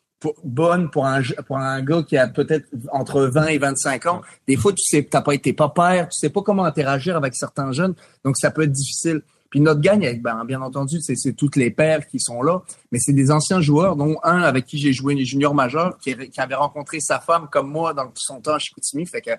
bonne 0.45 0.91
pour 0.91 1.07
un, 1.07 1.23
pour 1.47 1.59
gars 1.59 2.03
qui 2.03 2.17
a 2.17 2.29
peut-être 2.29 2.67
entre 2.93 3.23
20 3.23 3.47
et 3.47 3.59
25 3.59 4.07
ans. 4.07 4.23
Des 4.47 4.57
fois, 4.57 4.73
tu 4.73 4.83
sais, 4.83 5.03
t'as 5.05 5.23
pas 5.23 5.35
été 5.35 5.53
pas 5.53 5.69
père, 5.69 6.09
tu 6.09 6.19
sais 6.19 6.31
pas 6.31 6.43
comment 6.43 6.65
interagir 6.65 7.17
avec 7.17 7.35
certains 7.35 7.73
jeunes, 7.73 7.95
donc 8.25 8.37
ça 8.37 8.51
peut 8.51 8.63
être 8.63 8.73
difficile. 8.73 9.23
Puis 9.51 9.61
notre 9.61 9.81
gang, 9.81 10.05
avec, 10.05 10.21
ben, 10.21 10.45
bien 10.45 10.61
entendu, 10.61 11.01
c'est 11.01 11.17
c'est 11.17 11.33
toutes 11.33 11.57
les 11.57 11.71
pères 11.71 12.07
qui 12.07 12.21
sont 12.21 12.43
là, 12.43 12.61
mais 12.93 12.99
c'est 13.01 13.15
des 13.15 13.31
anciens 13.31 13.61
joueurs, 13.61 13.97
dont 13.97 14.19
un 14.23 14.43
avec 14.43 14.67
qui 14.67 14.79
j'ai 14.79 14.93
joué 14.93 15.15
majeurs, 15.55 15.97
qui, 15.99 16.15
qui 16.15 16.41
avait 16.41 16.55
rencontré 16.55 17.01
sa 17.01 17.19
femme 17.19 17.49
comme 17.51 17.71
moi 17.71 17.95
dans 17.95 18.11
son 18.15 18.41
temps 18.41 18.55
à 18.55 18.59
Chicoutimi, 18.59 19.07
fait 19.07 19.23
que 19.23 19.31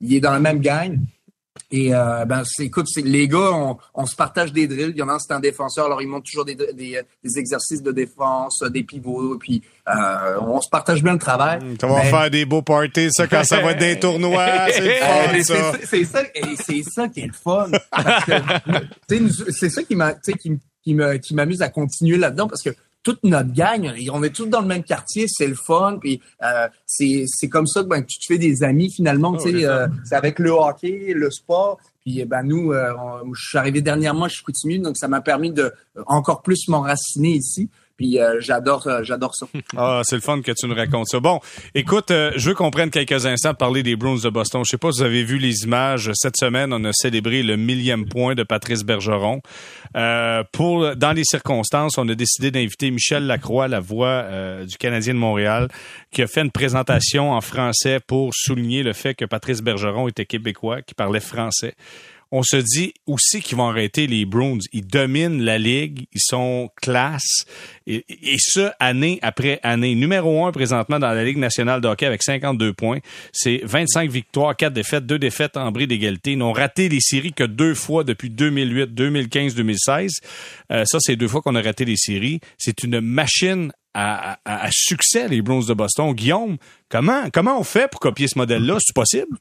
il 0.00 0.14
est 0.14 0.20
dans 0.20 0.32
la 0.32 0.40
même 0.40 0.60
gang. 0.60 0.98
Et 1.70 1.94
euh, 1.94 2.24
ben, 2.24 2.42
c'est, 2.44 2.64
écoute, 2.64 2.86
les 2.96 3.28
gars, 3.28 3.50
on, 3.52 3.76
on 3.94 4.06
se 4.06 4.16
partage 4.16 4.52
des 4.52 4.66
drills. 4.66 4.90
Il 4.94 4.98
y 4.98 5.02
en 5.02 5.08
a, 5.08 5.18
c'est 5.18 5.32
un 5.32 5.40
défenseur, 5.40 5.86
alors 5.86 6.00
ils 6.02 6.08
montent 6.08 6.24
toujours 6.24 6.44
des, 6.44 6.54
des, 6.54 7.00
des 7.22 7.38
exercices 7.38 7.82
de 7.82 7.92
défense, 7.92 8.62
des 8.70 8.82
pivots, 8.82 9.36
puis 9.38 9.62
euh, 9.88 10.38
on 10.40 10.60
se 10.60 10.68
partage 10.70 11.02
bien 11.02 11.12
le 11.12 11.18
travail. 11.18 11.60
Ça 11.80 11.86
va 11.86 11.98
Mais- 12.02 12.10
faire 12.10 12.30
des 12.30 12.44
beaux 12.44 12.62
parties, 12.62 13.08
ça, 13.12 13.26
quand 13.26 13.44
ça 13.44 13.60
va 13.60 13.72
être 13.72 13.78
des 13.80 13.98
tournois. 14.00 14.46
C'est 14.70 15.02
euh, 15.02 15.26
mais 15.32 15.42
ça. 15.42 15.72
c'est 15.84 16.04
ça, 16.04 16.22
c'est 16.56 16.82
ça 16.82 17.08
qui 17.08 17.20
est 17.20 17.26
le 17.26 17.32
fun. 17.32 17.66
C'est 19.50 19.70
ça 19.70 19.82
qui 19.82 21.34
m'amuse 21.34 21.62
à 21.62 21.68
continuer 21.68 22.16
là-dedans 22.16 22.48
parce 22.48 22.62
que 22.62 22.70
toute 23.08 23.24
notre 23.24 23.52
gang, 23.52 23.90
on 24.12 24.22
est 24.22 24.30
tous 24.34 24.46
dans 24.46 24.60
le 24.60 24.66
même 24.66 24.82
quartier, 24.84 25.26
c'est 25.28 25.46
le 25.46 25.54
fun, 25.54 25.98
puis 26.00 26.20
euh, 26.42 26.68
c'est 26.84 27.24
c'est 27.26 27.48
comme 27.48 27.66
ça 27.66 27.82
que 27.82 27.88
ben, 27.88 28.02
tu 28.04 28.18
te 28.18 28.24
fais 28.26 28.38
des 28.38 28.62
amis 28.62 28.90
finalement. 28.92 29.34
tu 29.36 29.50
sais, 29.50 29.64
euh, 29.64 29.86
c'est 30.04 30.14
avec 30.16 30.38
le 30.38 30.50
hockey, 30.50 31.12
le 31.14 31.30
sport. 31.30 31.78
Puis 32.04 32.24
ben 32.26 32.42
nous, 32.42 32.72
euh, 32.72 32.92
on- 32.98 33.32
je 33.34 33.48
suis 33.48 33.58
arrivé 33.58 33.80
dernièrement 33.80 34.26
à 34.26 34.28
Chicoutimi, 34.28 34.78
donc 34.78 34.96
ça 34.98 35.08
m'a 35.08 35.20
permis 35.22 35.52
de 35.52 35.62
euh, 35.96 36.02
encore 36.06 36.42
plus 36.42 36.68
m'enraciner 36.68 37.30
ici. 37.36 37.68
Puis 37.98 38.20
euh, 38.20 38.36
j'adore, 38.40 38.86
euh, 38.86 39.02
j'adore 39.02 39.34
ça. 39.34 39.46
Ah, 39.76 40.00
c'est 40.04 40.14
le 40.14 40.22
fun 40.22 40.40
que 40.40 40.52
tu 40.52 40.66
nous 40.66 40.74
racontes 40.74 41.08
ça. 41.08 41.20
Bon, 41.20 41.40
écoute, 41.74 42.10
euh, 42.10 42.32
je 42.36 42.48
veux 42.48 42.54
qu'on 42.54 42.70
prenne 42.70 42.90
quelques 42.90 43.26
instants 43.26 43.50
pour 43.50 43.58
parler 43.58 43.82
des 43.82 43.96
Bruins 43.96 44.18
de 44.22 44.30
Boston. 44.30 44.62
Je 44.64 44.70
sais 44.70 44.78
pas 44.78 44.92
si 44.92 45.00
vous 45.00 45.04
avez 45.04 45.24
vu 45.24 45.38
les 45.38 45.64
images. 45.64 46.10
Cette 46.14 46.36
semaine, 46.36 46.72
on 46.72 46.82
a 46.84 46.92
célébré 46.92 47.42
le 47.42 47.56
millième 47.56 48.08
point 48.08 48.34
de 48.34 48.44
Patrice 48.44 48.84
Bergeron. 48.84 49.42
Euh, 49.96 50.44
pour 50.52 50.94
dans 50.96 51.12
les 51.12 51.24
circonstances, 51.24 51.98
on 51.98 52.08
a 52.08 52.14
décidé 52.14 52.50
d'inviter 52.50 52.90
Michel 52.90 53.26
Lacroix, 53.26 53.66
la 53.66 53.80
voix 53.80 54.06
euh, 54.08 54.64
du 54.64 54.76
Canadien 54.76 55.14
de 55.14 55.18
Montréal, 55.18 55.68
qui 56.12 56.22
a 56.22 56.28
fait 56.28 56.42
une 56.42 56.52
présentation 56.52 57.32
en 57.32 57.40
français 57.40 57.98
pour 58.06 58.30
souligner 58.32 58.84
le 58.84 58.92
fait 58.92 59.14
que 59.14 59.24
Patrice 59.24 59.60
Bergeron 59.60 60.06
était 60.08 60.24
québécois, 60.24 60.82
qui 60.82 60.94
parlait 60.94 61.20
français. 61.20 61.74
On 62.30 62.42
se 62.42 62.56
dit 62.56 62.92
aussi 63.06 63.40
qu'ils 63.40 63.56
vont 63.56 63.68
arrêter 63.68 64.06
les 64.06 64.24
Bruins. 64.26 64.58
Ils 64.72 64.86
dominent 64.86 65.42
la 65.42 65.58
ligue, 65.58 66.06
ils 66.12 66.20
sont 66.20 66.70
classe, 66.80 67.44
et, 67.86 68.04
et 68.08 68.36
ce, 68.38 68.70
année 68.78 69.18
après 69.22 69.60
année. 69.62 69.94
Numéro 69.94 70.44
un 70.44 70.52
présentement 70.52 70.98
dans 70.98 71.12
la 71.12 71.24
Ligue 71.24 71.38
nationale 71.38 71.80
de 71.80 71.88
hockey 71.88 72.06
avec 72.06 72.22
52 72.22 72.72
points. 72.74 72.98
C'est 73.32 73.60
25 73.64 74.10
victoires, 74.10 74.54
4 74.54 74.72
défaites, 74.72 75.06
2 75.06 75.18
défaites 75.18 75.56
en 75.56 75.70
bris 75.72 75.86
d'égalité. 75.86 76.32
Ils 76.32 76.38
n'ont 76.38 76.52
raté 76.52 76.88
les 76.88 77.00
séries 77.00 77.32
que 77.32 77.44
deux 77.44 77.74
fois 77.74 78.04
depuis 78.04 78.30
2008, 78.30 78.94
2015, 78.94 79.54
2016. 79.54 80.12
Euh, 80.70 80.84
ça, 80.84 80.98
c'est 81.00 81.16
deux 81.16 81.28
fois 81.28 81.40
qu'on 81.40 81.54
a 81.54 81.62
raté 81.62 81.84
les 81.84 81.96
séries. 81.96 82.40
C'est 82.58 82.82
une 82.84 83.00
machine 83.00 83.72
à, 83.94 84.68
succès, 84.70 85.28
les 85.28 85.42
Bruins 85.42 85.66
de 85.66 85.74
Boston. 85.74 86.12
Guillaume, 86.12 86.56
comment, 86.88 87.28
comment 87.32 87.58
on 87.58 87.64
fait 87.64 87.90
pour 87.90 88.00
copier 88.00 88.28
ce 88.28 88.38
modèle-là? 88.38 88.78
C'est 88.80 88.94
possible? 88.94 89.38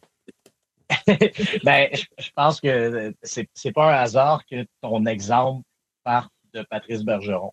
Ben, 1.64 1.90
je 1.94 2.30
pense 2.36 2.62
que 2.62 3.14
c'est 3.24 3.50
c'est 3.54 3.72
pas 3.72 3.94
un 3.94 4.02
hasard 4.02 4.46
que 4.50 4.66
ton 4.82 5.06
exemple 5.06 5.64
parte 6.04 6.32
de 6.54 6.64
Patrice 6.70 7.04
Bergeron. 7.04 7.52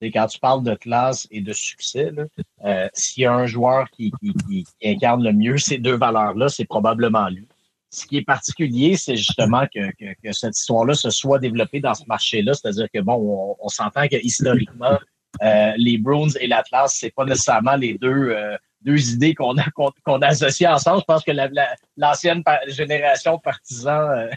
C'est 0.00 0.12
quand 0.12 0.26
tu 0.26 0.38
parles 0.38 0.62
de 0.62 0.74
classe 0.76 1.26
et 1.30 1.40
de 1.40 1.52
succès, 1.52 2.12
euh, 2.64 2.88
s'il 2.94 3.24
y 3.24 3.26
a 3.26 3.34
un 3.34 3.46
joueur 3.46 3.90
qui, 3.90 4.12
qui, 4.20 4.32
qui, 4.46 4.64
incarne 4.84 5.24
le 5.24 5.32
mieux 5.32 5.58
ces 5.58 5.78
deux 5.78 5.96
valeurs-là, 5.96 6.48
c'est 6.48 6.66
probablement 6.66 7.28
lui. 7.28 7.48
Ce 7.90 8.06
qui 8.06 8.18
est 8.18 8.22
particulier, 8.22 8.96
c'est 8.96 9.16
justement 9.16 9.66
que, 9.74 9.90
que, 9.98 10.14
que 10.22 10.32
cette 10.32 10.56
histoire-là 10.56 10.94
se 10.94 11.10
soit 11.10 11.40
développée 11.40 11.80
dans 11.80 11.94
ce 11.94 12.04
marché-là. 12.06 12.54
C'est-à-dire 12.54 12.86
que 12.94 13.00
bon, 13.00 13.14
on, 13.14 13.56
on 13.58 13.68
s'entend 13.68 14.06
que 14.06 14.16
historiquement, 14.22 14.98
euh, 15.42 15.72
les 15.76 15.98
Bruins 15.98 16.30
et 16.40 16.46
l'Atlas, 16.46 16.94
c'est 16.94 17.10
pas 17.10 17.24
nécessairement 17.24 17.76
les 17.76 17.98
deux 17.98 18.30
euh, 18.30 18.56
deux 18.82 19.12
idées 19.12 19.34
qu'on 19.34 19.56
a 19.58 19.68
qu'on 19.70 19.90
qu'on 20.04 20.20
associe 20.22 20.70
ensemble. 20.70 21.00
Je 21.00 21.04
pense 21.04 21.24
que 21.24 21.32
la- 21.32 21.48
la- 21.48 21.74
l'ancienne 21.96 22.42
pa- 22.44 22.60
génération 22.68 23.38
partisan 23.38 23.90
euh, 24.10 24.28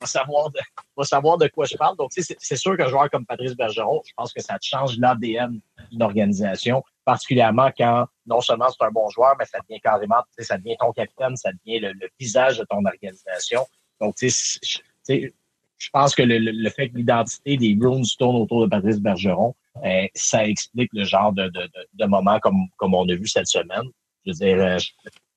va 0.00 0.06
savoir 0.06 0.50
de 0.50 0.60
va 0.96 1.04
savoir 1.04 1.38
de 1.38 1.48
quoi 1.48 1.64
je 1.66 1.76
parle. 1.76 1.96
Donc, 1.96 2.10
c'est 2.12 2.56
sûr 2.56 2.76
qu'un 2.76 2.86
joueur 2.88 3.10
comme 3.10 3.26
Patrice 3.26 3.54
Bergeron, 3.56 4.00
je 4.06 4.12
pense 4.16 4.32
que 4.32 4.40
ça 4.40 4.56
change 4.62 4.96
l'ADN 4.98 5.60
d'une 5.90 6.02
organisation, 6.02 6.82
particulièrement 7.04 7.70
quand 7.76 8.06
non 8.26 8.40
seulement 8.40 8.68
c'est 8.70 8.84
un 8.84 8.90
bon 8.90 9.08
joueur, 9.10 9.34
mais 9.38 9.44
ça 9.46 9.58
devient 9.68 9.80
carrément, 9.80 10.22
ça 10.38 10.56
devient 10.58 10.76
ton 10.78 10.92
capitaine, 10.92 11.36
ça 11.36 11.50
devient 11.52 11.80
le, 11.80 11.92
le 11.92 12.08
visage 12.20 12.58
de 12.58 12.64
ton 12.70 12.84
organisation. 12.84 13.66
Donc, 14.00 14.14
tu 14.16 14.30
sais, 14.30 15.32
je 15.80 15.90
pense 15.92 16.14
que 16.14 16.22
le, 16.22 16.38
le- 16.38 16.52
le 16.52 16.70
fait 16.70 16.88
que 16.90 16.96
l'identité 16.96 17.56
des 17.56 17.74
Bruins 17.74 18.02
tourne 18.18 18.36
autour 18.36 18.62
de 18.62 18.66
Patrice 18.68 19.00
Bergeron, 19.00 19.54
euh, 19.84 20.06
ça 20.14 20.44
explique 20.46 20.90
le 20.92 21.04
genre 21.04 21.32
de, 21.32 21.44
de, 21.44 21.60
de, 21.62 21.86
de 21.94 22.04
moments 22.06 22.38
comme, 22.40 22.66
comme 22.76 22.94
on 22.94 23.08
a 23.08 23.14
vu 23.14 23.26
cette 23.26 23.48
semaine. 23.48 23.84
Je 24.26 24.32
veux 24.32 24.34
dire, 24.46 24.58
euh, 24.64 24.78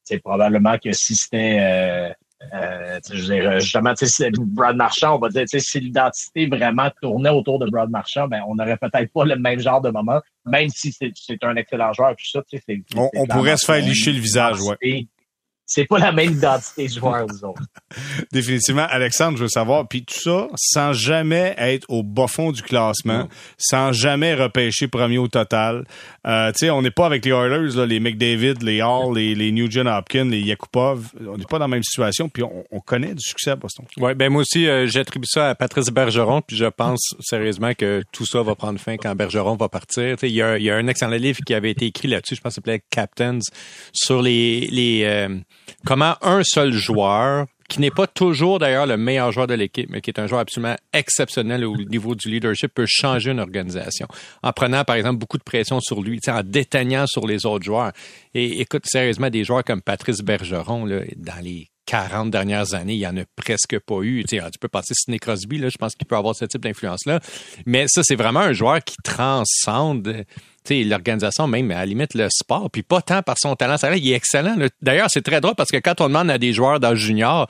c'est 0.04 0.20
probablement 0.20 0.78
que 0.78 0.92
si 0.92 1.16
c'était, 1.16 1.58
euh, 1.62 2.10
euh, 2.54 3.00
je 3.12 3.22
veux 3.22 3.40
dire, 3.40 3.60
justement, 3.60 3.94
si 3.96 4.24
Brad 4.38 4.76
Marchand, 4.76 5.16
on 5.16 5.20
va 5.20 5.30
dire, 5.30 5.44
tu 5.44 5.48
sais, 5.48 5.60
si 5.60 5.80
l'identité 5.80 6.48
vraiment 6.48 6.90
tournait 7.02 7.30
autour 7.30 7.60
de 7.60 7.70
Brad 7.70 7.90
Marchand, 7.90 8.28
ben, 8.28 8.42
on 8.48 8.56
n'aurait 8.56 8.78
peut-être 8.78 9.12
pas 9.14 9.26
le 9.26 9.36
même 9.36 9.60
genre 9.60 9.80
de 9.82 9.90
moment, 9.92 10.20
même 10.46 10.70
si 10.70 10.92
c'est 10.92 11.44
un 11.44 11.56
excellent 11.56 11.94
joueur, 11.94 12.16
tout 12.16 12.30
ça, 12.30 12.42
On- 12.96 13.10
on 13.16 13.26
pourrait 13.28 13.58
se 13.58 13.66
faire 13.66 13.76
licher 13.86 14.12
le 14.12 14.20
visage, 14.20 14.60
ouais. 14.62 14.76
C'est 15.66 15.86
pas 15.86 16.00
la 16.00 16.12
même 16.12 16.32
identité 16.32 16.88
du 16.88 17.00
joueur, 17.00 17.26
aux 17.26 17.46
autres. 17.46 17.62
Définitivement. 18.32 18.86
Alexandre, 18.90 19.38
je 19.38 19.44
veux 19.44 19.50
savoir, 19.50 19.88
puis 19.88 20.04
tout 20.04 20.20
ça 20.20 20.48
sans 20.56 20.92
jamais 20.92 21.56
être 21.58 21.86
au 21.90 22.04
bas 22.04 22.28
fond 22.28 22.52
du 22.52 22.62
classement, 22.62 23.30
sans 23.58 23.94
jamais 23.94 24.34
repêcher 24.34 24.88
premier 24.90 25.18
au 25.18 25.30
total. 25.30 25.86
Euh, 26.28 26.52
tu 26.52 26.66
sais, 26.66 26.70
on 26.70 26.82
n'est 26.82 26.92
pas 26.92 27.06
avec 27.06 27.24
les 27.24 27.32
Oilers, 27.32 27.76
là, 27.76 27.86
les 27.86 28.00
McDavid, 28.00 28.56
les 28.62 28.82
Hall, 28.82 29.16
les, 29.16 29.34
les 29.34 29.52
Nugent 29.52 29.86
Hopkins, 29.86 30.26
les 30.26 30.42
Yakupov. 30.42 31.12
On 31.26 31.38
n'est 31.38 31.46
pas 31.46 31.58
dans 31.58 31.66
la 31.66 31.70
même 31.70 31.84
situation, 31.84 32.28
puis 32.28 32.44
on, 32.44 32.66
on 32.70 32.80
connaît 32.80 33.14
du 33.14 33.24
succès 33.24 33.52
à 33.52 33.56
Boston. 33.56 33.86
Ouais, 33.98 34.14
ben 34.14 34.30
moi 34.30 34.42
aussi, 34.42 34.68
euh, 34.68 34.88
j'attribue 34.88 35.28
ça 35.30 35.50
à 35.50 35.56
Patrice 35.56 35.88
Bergeron, 35.88 36.42
puis 36.42 36.58
je 36.58 36.66
pense 36.66 37.16
sérieusement 37.22 37.74
que 37.74 38.04
tout 38.12 38.26
ça 38.26 38.42
va 38.42 38.56
prendre 38.56 38.80
fin 38.80 38.98
quand 38.98 39.16
Bergeron 39.16 39.56
va 39.56 39.70
partir. 39.70 40.18
Tu 40.18 40.22
sais, 40.22 40.30
Il 40.30 40.36
y, 40.36 40.42
a, 40.42 40.58
il 40.58 40.64
y 40.64 40.70
a 40.70 40.76
un 40.76 40.88
excellent 40.88 41.12
livre 41.12 41.40
qui 41.46 41.54
avait 41.54 41.72
été 41.72 41.86
écrit 41.86 42.08
là-dessus, 42.08 42.36
je 42.36 42.42
pense 42.42 42.52
que 42.52 42.56
ça 42.56 42.56
s'appelait 42.56 42.84
Captains, 42.90 43.40
sur 43.94 44.22
les, 44.22 44.68
les 44.72 45.04
euh, 45.06 45.30
comment 45.86 46.16
un 46.22 46.44
seul 46.44 46.72
joueur 46.72 47.48
qui 47.72 47.80
n'est 47.80 47.92
pas 47.92 48.06
toujours 48.06 48.60
d'ailleurs 48.60 48.86
le 48.86 48.98
meilleur 48.98 49.32
joueur 49.32 49.48
de 49.48 49.54
l'équipe, 49.54 49.90
mais 49.90 50.02
qui 50.02 50.10
est 50.10 50.20
un 50.20 50.28
joueur 50.28 50.42
absolument 50.42 50.76
exceptionnel 50.92 51.64
au 51.64 51.78
niveau 51.78 52.16
du 52.16 52.30
leadership, 52.30 52.74
peut 52.74 52.86
changer 52.86 53.32
une 53.32 53.40
organisation. 53.40 54.08
En 54.44 54.52
prenant, 54.52 54.84
par 54.84 54.98
exemple, 54.98 55.20
beaucoup 55.20 55.38
de 55.38 55.44
pression 55.44 55.80
sur 55.80 56.02
lui, 56.02 56.20
en 56.28 56.42
déteignant 56.44 57.08
sur 57.08 57.26
les 57.26 57.46
autres 57.46 57.64
joueurs. 57.64 57.94
Et 58.34 58.60
écoute, 58.60 58.84
sérieusement, 58.86 59.30
des 59.30 59.46
joueurs 59.46 59.64
comme 59.64 59.82
Patrice 59.82 60.20
Bergeron, 60.20 60.86
là, 60.86 61.00
dans 61.16 61.42
les 61.42 61.70
40 61.86 62.30
dernières 62.30 62.74
années, 62.74 62.94
il 62.94 63.00
y 63.00 63.08
en 63.08 63.18
a 63.18 63.24
presque 63.36 63.80
pas 63.80 64.02
eu. 64.02 64.24
Tu, 64.26 64.38
sais, 64.38 64.52
tu 64.52 64.60
peux 64.60 64.68
passer 64.68 64.94
Sidney 64.94 65.20
Crosby, 65.20 65.58
là, 65.58 65.70
je 65.70 65.78
pense 65.78 65.96
qu'il 65.96 66.08
peut 66.08 66.16
avoir 66.16 66.36
ce 66.36 66.46
type 66.46 66.62
d'influence-là. 66.62 67.22
Mais 67.66 67.86
ça, 67.88 68.02
c'est 68.04 68.16
vraiment 68.16 68.42
un 68.42 68.54
joueur 68.54 68.84
qui 68.84 68.96
transcende 69.04 70.26
l'organisation, 70.70 71.48
même 71.48 71.72
à 71.72 71.76
la 71.76 71.86
limite 71.86 72.14
le 72.14 72.28
sport, 72.30 72.70
puis 72.72 72.84
pas 72.84 73.02
tant 73.02 73.22
par 73.22 73.36
son 73.40 73.56
talent. 73.56 73.78
Ça, 73.78 73.96
il 73.96 74.12
est 74.12 74.16
excellent. 74.16 74.56
là. 74.56 74.68
D'ailleurs, 74.82 75.08
c'est 75.10 75.24
très 75.24 75.42
drôle 75.42 75.56
parce 75.56 75.70
que 75.70 75.78
quand 75.78 76.02
on 76.02 76.08
demande 76.08 76.30
à 76.30 76.38
des 76.38 76.54
joueurs 76.54 76.80
dans 76.80 76.92
le 76.92 76.96
junior, 76.96 77.48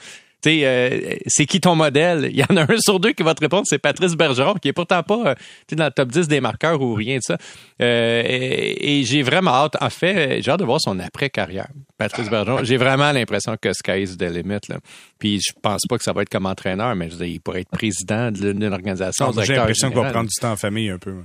euh, 0.48 1.16
c'est 1.28 1.46
qui 1.46 1.60
ton 1.62 1.76
modèle? 1.76 2.30
Il 2.32 2.38
y 2.38 2.44
en 2.44 2.58
a 2.58 2.72
un 2.72 2.78
sur 2.80 3.00
deux 3.00 3.14
qui 3.14 3.24
va 3.24 3.34
te 3.34 3.42
répondre, 3.42 3.64
c'est 3.66 3.78
Patrice 3.78 4.16
Bergeron, 4.16 4.56
qui 4.56 4.70
est 4.70 4.74
pourtant 4.74 5.04
pas 5.04 5.28
euh, 5.28 5.36
dans 5.74 5.86
le 5.86 5.92
top 5.92 6.10
10 6.10 6.28
des 6.28 6.42
marqueurs 6.42 6.82
ou 6.82 6.94
rien 6.94 7.18
de 7.18 7.22
ça. 7.22 7.38
Euh, 7.82 8.24
et, 8.26 9.04
j'ai 9.04 9.24
vraiment 9.24 9.52
hâte, 9.52 9.78
en 9.82 9.90
fait, 9.90 10.42
j'ai 10.42 10.52
hâte 10.52 10.60
de 10.60 10.66
voir 10.66 10.80
son 10.82 11.00
après-carrière. 11.00 11.68
Patrice 11.98 12.30
Bergeron, 12.30 12.64
j'ai 12.64 12.78
vraiment 12.78 13.12
l'impression 13.12 13.56
que 13.60 13.74
sky 13.74 14.04
is 14.04 14.18
the 14.18 14.24
limit. 14.24 14.60
Là. 14.70 14.78
Puis 15.20 15.40
je 15.40 15.54
pense 15.62 15.82
pas 15.88 15.98
que 15.98 16.04
ça 16.04 16.14
va 16.14 16.24
être 16.24 16.30
comme 16.30 16.46
entraîneur, 16.46 16.96
mais 16.96 17.10
je 17.10 17.16
veux 17.16 17.26
dire, 17.26 17.36
il 17.36 17.42
pourrait 17.42 17.62
être 17.62 17.70
président 17.70 18.32
d'une 18.32 18.64
organisation. 18.72 19.32
J'ai 19.44 19.56
l'impression 19.56 19.90
qu'il 19.90 20.00
va 20.00 20.12
prendre 20.12 20.30
du 20.30 20.36
temps 20.40 20.52
en 20.52 20.58
famille 20.58 20.90
un 20.90 20.98
peu. 20.98 21.16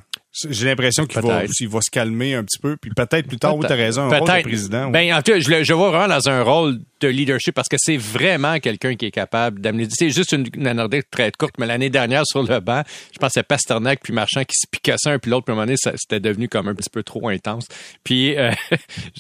J'ai 0.51 0.66
l'impression 0.66 1.07
qu'il 1.07 1.20
va, 1.22 1.43
va 1.45 1.80
se 1.80 1.91
calmer 1.91 2.34
un 2.34 2.45
petit 2.45 2.59
peu, 2.59 2.76
puis 2.76 2.91
peut-être 2.91 3.26
plus 3.26 3.39
tard, 3.39 3.57
tu 3.59 3.66
as 3.66 3.74
raison, 3.74 4.03
un 4.03 4.18
rôle 4.18 4.28
de 4.28 4.43
président. 4.43 4.91
Ben, 4.91 5.14
en 5.14 5.22
tout 5.22 5.32
cas, 5.32 5.41
je 5.41 5.51
le 5.51 5.64
je 5.64 5.72
vois 5.72 5.91
vraiment 5.91 6.14
dans 6.14 6.28
un 6.28 6.43
rôle 6.43 6.78
de 7.01 7.09
leadership 7.09 7.55
parce 7.55 7.68
que 7.68 7.76
c'est 7.78 7.97
vraiment 7.97 8.59
quelqu'un 8.59 8.95
qui 8.97 9.07
est 9.07 9.11
capable 9.11 9.61
d'amener. 9.61 9.87
C'est 9.91 10.11
juste 10.11 10.32
une, 10.32 10.47
une 10.55 10.66
anecdote 10.66 11.07
très 11.11 11.32
courte, 11.32 11.55
mais 11.59 11.66
l'année 11.66 11.91
dernière 11.91 12.24
sur 12.26 12.43
le 12.43 12.61
banc, 12.61 12.82
je 13.12 13.18
pense 13.18 13.28
que 13.28 13.41
c'est 13.41 13.47
Pasternak 13.47 14.01
puis 14.03 14.12
Marchand 14.12 14.45
qui 14.45 14.57
se 14.57 14.66
picassaient 14.70 15.11
un 15.11 15.18
puis 15.18 15.30
l'autre, 15.30 15.45
puis 15.45 15.53
à 15.53 15.55
un 15.55 15.57
moment 15.57 15.66
donné, 15.66 15.78
c'était 15.97 16.20
devenu 16.20 16.49
comme 16.49 16.68
un 16.68 16.74
petit 16.74 16.91
peu 16.91 17.03
trop 17.03 17.28
intense. 17.28 17.66
Puis 18.05 18.37
euh, 18.37 18.51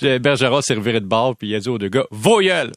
Bergeron 0.20 0.60
s'est 0.60 0.74
reviré 0.74 1.00
de 1.00 1.06
bord, 1.06 1.36
puis 1.36 1.48
il 1.48 1.54
a 1.54 1.60
dit 1.60 1.68
aux 1.68 1.78
deux 1.78 1.88
gars, 1.88 2.06
voyelle! 2.10 2.72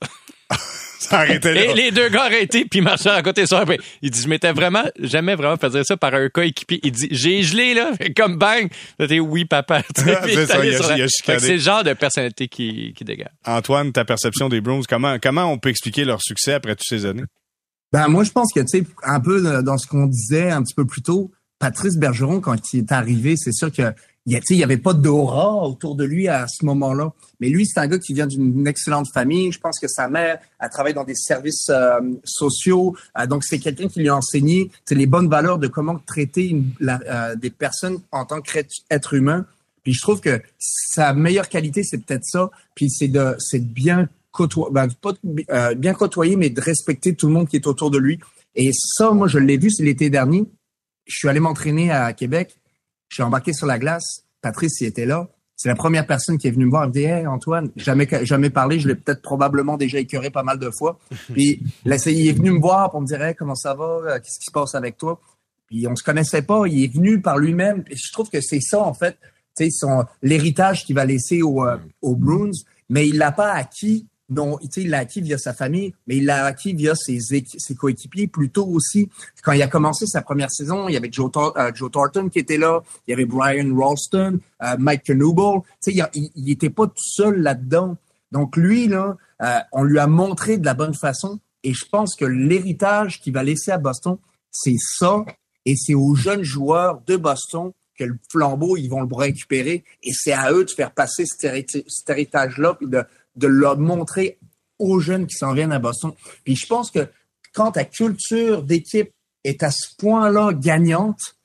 Et 1.45 1.73
les 1.73 1.91
deux 1.91 2.09
gars 2.09 2.23
arrêtés, 2.23 2.65
puis 2.65 2.81
marchaient 2.81 3.09
à 3.09 3.21
côté 3.21 3.45
ça. 3.45 3.63
Il 4.01 4.11
dit, 4.11 4.21
je 4.21 4.27
m'étais 4.27 4.51
vraiment, 4.51 4.83
jamais 4.99 5.35
vraiment 5.35 5.57
fait 5.57 5.69
dire 5.69 5.85
ça 5.85 5.97
par 5.97 6.13
un 6.13 6.29
coéquipier. 6.29 6.79
Il 6.83 6.91
dit, 6.91 7.07
j'ai 7.11 7.41
gelé, 7.43 7.73
là, 7.73 7.91
comme 8.15 8.37
bang. 8.37 8.69
Dit, 8.99 9.19
oui, 9.19 9.45
papa. 9.45 9.81
c'est 9.95 11.39
C'est 11.39 11.53
le 11.53 11.57
genre 11.57 11.83
de 11.83 11.93
personnalité 11.93 12.47
qui, 12.47 12.93
qui 12.95 13.03
dégage. 13.05 13.31
Antoine, 13.45 13.91
ta 13.91 14.03
perception 14.03 14.49
des 14.49 14.61
Bruins, 14.61 14.81
comment, 14.87 15.17
comment 15.21 15.45
on 15.45 15.57
peut 15.57 15.69
expliquer 15.69 16.03
leur 16.03 16.21
succès 16.21 16.53
après 16.53 16.75
toutes 16.75 16.87
ces 16.87 17.05
années? 17.05 17.23
Ben, 17.91 18.07
moi, 18.07 18.23
je 18.23 18.31
pense 18.31 18.51
que, 18.53 18.59
tu 18.59 18.79
sais, 18.79 18.83
un 19.03 19.19
peu 19.19 19.61
dans 19.63 19.77
ce 19.77 19.87
qu'on 19.87 20.05
disait 20.05 20.51
un 20.51 20.61
petit 20.61 20.75
peu 20.75 20.85
plus 20.85 21.01
tôt, 21.01 21.31
Patrice 21.59 21.97
Bergeron, 21.97 22.39
quand 22.39 22.73
il 22.73 22.79
est 22.79 22.91
arrivé, 22.91 23.35
c'est 23.37 23.51
sûr 23.51 23.71
que 23.71 23.93
il 24.49 24.57
n'y 24.57 24.63
avait 24.63 24.77
pas 24.77 24.93
d'aura 24.93 25.63
autour 25.67 25.95
de 25.95 26.03
lui 26.03 26.27
à 26.27 26.47
ce 26.47 26.65
moment-là. 26.65 27.13
Mais 27.39 27.49
lui, 27.49 27.65
c'est 27.65 27.80
un 27.80 27.88
gars 27.88 27.99
qui 27.99 28.13
vient 28.13 28.27
d'une 28.27 28.67
excellente 28.67 29.07
famille. 29.13 29.51
Je 29.51 29.59
pense 29.59 29.80
que 29.80 29.88
sa 29.88 30.07
mère 30.07 30.39
a 30.59 30.69
travaillé 30.69 30.93
dans 30.93 31.03
des 31.03 31.15
services 31.15 31.69
euh, 31.69 31.99
sociaux. 32.23 32.95
Euh, 33.17 33.25
donc, 33.25 33.43
c'est 33.43 33.59
quelqu'un 33.59 33.88
qui 33.88 34.01
lui 34.01 34.09
a 34.09 34.15
enseigné 34.15 34.69
les 34.91 35.05
bonnes 35.05 35.30
valeurs 35.30 35.57
de 35.57 35.67
comment 35.67 35.97
traiter 36.05 36.61
euh, 36.82 37.36
des 37.36 37.49
personnes 37.49 37.99
en 38.11 38.25
tant 38.25 38.41
qu'être 38.41 39.13
humain. 39.13 39.45
Puis 39.84 39.93
je 39.93 40.01
trouve 40.01 40.19
que 40.19 40.41
sa 40.57 41.13
meilleure 41.13 41.47
qualité, 41.47 41.84
c'est 41.84 41.99
peut-être 41.99 42.25
ça. 42.25 42.51
Puis 42.75 42.89
c'est 42.89 43.07
de, 43.07 43.36
c'est 43.39 43.63
bien 43.63 44.09
côtoyer, 44.32 44.73
ben, 44.73 44.88
pas 45.01 45.13
bien 45.75 45.93
côtoyer, 45.93 46.36
mais 46.36 46.49
de 46.49 46.61
respecter 46.61 47.15
tout 47.15 47.27
le 47.27 47.34
monde 47.34 47.47
qui 47.47 47.55
est 47.55 47.65
autour 47.65 47.89
de 47.89 47.97
lui. 47.97 48.19
Et 48.55 48.71
ça, 48.73 49.11
moi, 49.11 49.27
je 49.27 49.39
l'ai 49.39 49.57
vu, 49.57 49.71
c'est 49.71 49.84
l'été 49.84 50.09
dernier. 50.09 50.45
Je 51.07 51.15
suis 51.15 51.30
allé 51.30 51.39
m'entraîner 51.39 51.91
à 51.91 52.11
Québec. 52.13 52.59
Je 53.10 53.16
suis 53.16 53.24
embarqué 53.24 53.53
sur 53.53 53.68
la 53.68 53.78
glace. 53.78 54.24
Patrice, 54.41 54.80
il 54.82 54.88
était 54.88 55.05
là. 55.05 55.28
C'est 55.55 55.68
la 55.68 55.76
première 55.76 56.07
personne 56.07 56.38
qui 56.38 56.47
est 56.47 56.51
venue 56.51 56.66
me 56.66 56.70
voir. 56.70 56.84
Elle 56.84 56.89
me 56.89 56.93
dit, 56.93 57.03
hey, 57.03 57.28
Antoine, 57.28 57.70
jamais, 57.76 58.07
jamais 58.24 58.49
parlé. 58.49 58.80
Je 58.80 58.88
l'ai 58.88 58.95
peut-être 58.95 59.22
probablement 59.22 59.76
déjà 59.76 59.99
écœuré 59.99 60.30
pas 60.30 60.43
mal 60.43 60.57
de 60.57 60.70
fois. 60.70 60.97
Puis, 61.34 61.62
là, 61.84 61.97
il 62.05 62.28
est 62.30 62.32
venu 62.32 62.51
me 62.51 62.60
voir 62.62 62.89
pour 62.91 63.01
me 63.01 63.05
dire, 63.05 63.22
hey, 63.22 63.36
comment 63.36 63.55
ça 63.55 63.74
va? 63.74 63.84
Euh, 63.84 64.20
qu'est-ce 64.20 64.39
qui 64.39 64.45
se 64.45 64.51
passe 64.51 64.74
avec 64.76 64.97
toi? 64.97 65.20
Puis, 65.68 65.86
on 65.86 65.95
se 65.97 66.03
connaissait 66.03 66.43
pas. 66.43 66.66
Il 66.68 66.82
est 66.82 66.93
venu 66.93 67.22
par 67.22 67.38
lui-même. 67.38 67.84
Et 67.89 67.97
je 67.97 68.12
trouve 68.14 68.30
que 68.30 68.39
c'est 68.39 68.62
ça, 68.62 68.80
en 68.80 68.93
fait, 68.93 69.18
tu 69.57 69.70
sais, 69.70 69.88
l'héritage 70.22 70.86
qu'il 70.86 70.95
va 70.95 71.03
laisser 71.03 71.41
aux, 71.41 71.66
euh, 71.66 71.78
aux 72.01 72.16
Bruins. 72.16 72.51
Mais 72.88 73.07
il 73.07 73.18
l'a 73.18 73.34
pas 73.34 73.51
acquis 73.51 74.07
non, 74.30 74.59
il 74.77 74.89
l'a 74.89 74.99
acquis 74.99 75.21
via 75.21 75.38
sa 75.38 75.53
famille, 75.53 75.93
mais 76.07 76.17
il 76.17 76.25
l'a 76.25 76.45
acquis 76.45 76.73
via 76.73 76.95
ses, 76.95 77.19
ses 77.19 77.75
coéquipiers 77.75 78.27
plutôt 78.27 78.67
aussi. 78.67 79.09
Quand 79.43 79.53
il 79.53 79.61
a 79.61 79.67
commencé 79.67 80.05
sa 80.05 80.21
première 80.21 80.51
saison, 80.51 80.88
il 80.88 80.93
y 80.93 80.97
avait 80.97 81.09
Joe, 81.11 81.32
euh, 81.36 81.71
Joe 81.73 81.91
Thornton 81.91 82.30
qui 82.30 82.39
était 82.39 82.57
là, 82.57 82.82
il 83.07 83.11
y 83.11 83.13
avait 83.13 83.25
Brian 83.25 83.75
Ralston, 83.75 84.39
euh, 84.63 84.75
Mike 84.77 85.09
Knuble. 85.09 85.61
Il, 85.88 86.05
il, 86.13 86.30
il 86.36 86.51
était 86.51 86.69
pas 86.69 86.88
tout 86.88 86.93
seul 86.97 87.41
là-dedans. 87.41 87.97
Donc 88.32 88.55
lui, 88.55 88.88
là, 88.88 89.17
euh, 89.41 89.59
on 89.71 89.84
lui 89.84 89.99
a 89.99 90.07
montré 90.07 90.57
de 90.57 90.65
la 90.65 90.73
bonne 90.73 90.93
façon 90.93 91.39
et 91.63 91.73
je 91.73 91.86
pense 91.86 92.15
que 92.15 92.25
l'héritage 92.25 93.19
qu'il 93.21 93.34
va 93.34 93.43
laisser 93.43 93.71
à 93.71 93.77
Boston, 93.77 94.17
c'est 94.51 94.77
ça 94.77 95.25
et 95.65 95.75
c'est 95.75 95.93
aux 95.93 96.15
jeunes 96.15 96.43
joueurs 96.43 97.01
de 97.05 97.17
Boston 97.17 97.71
que 97.97 98.05
le 98.05 98.17
flambeau, 98.32 98.77
ils 98.77 98.88
vont 98.88 99.01
le 99.01 99.13
récupérer 99.13 99.84
et 100.03 100.11
c'est 100.13 100.32
à 100.32 100.51
eux 100.53 100.63
de 100.63 100.69
faire 100.69 100.93
passer 100.93 101.25
cet 101.25 102.09
héritage-là 102.09 102.77
de 103.39 103.47
leur 103.47 103.77
montrer 103.79 104.39
aux 104.77 104.99
jeunes 104.99 105.27
qui 105.27 105.35
s'en 105.35 105.53
viennent 105.53 105.71
à 105.71 105.79
Boston. 105.79 106.11
Puis 106.43 106.55
je 106.55 106.67
pense 106.67 106.91
que 106.91 107.07
quand 107.53 107.71
ta 107.71 107.85
culture 107.85 108.63
d'équipe 108.63 109.11
est 109.43 109.63
à 109.63 109.71
ce 109.71 109.95
point-là 109.97 110.53
gagnante, 110.53 111.35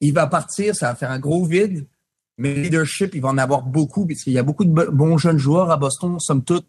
il 0.00 0.12
va 0.12 0.26
partir, 0.26 0.74
ça 0.74 0.88
va 0.88 0.94
faire 0.94 1.10
un 1.10 1.18
gros 1.18 1.44
vide, 1.44 1.86
mais 2.38 2.54
le 2.54 2.62
leadership, 2.62 3.14
il 3.14 3.20
va 3.20 3.28
en 3.28 3.38
avoir 3.38 3.62
beaucoup, 3.62 4.06
puisqu'il 4.06 4.32
y 4.32 4.38
a 4.38 4.42
beaucoup 4.42 4.64
de 4.64 4.70
bons 4.70 5.18
jeunes 5.18 5.38
joueurs 5.38 5.70
à 5.70 5.76
Boston, 5.76 6.18
somme 6.18 6.42
toute. 6.42 6.66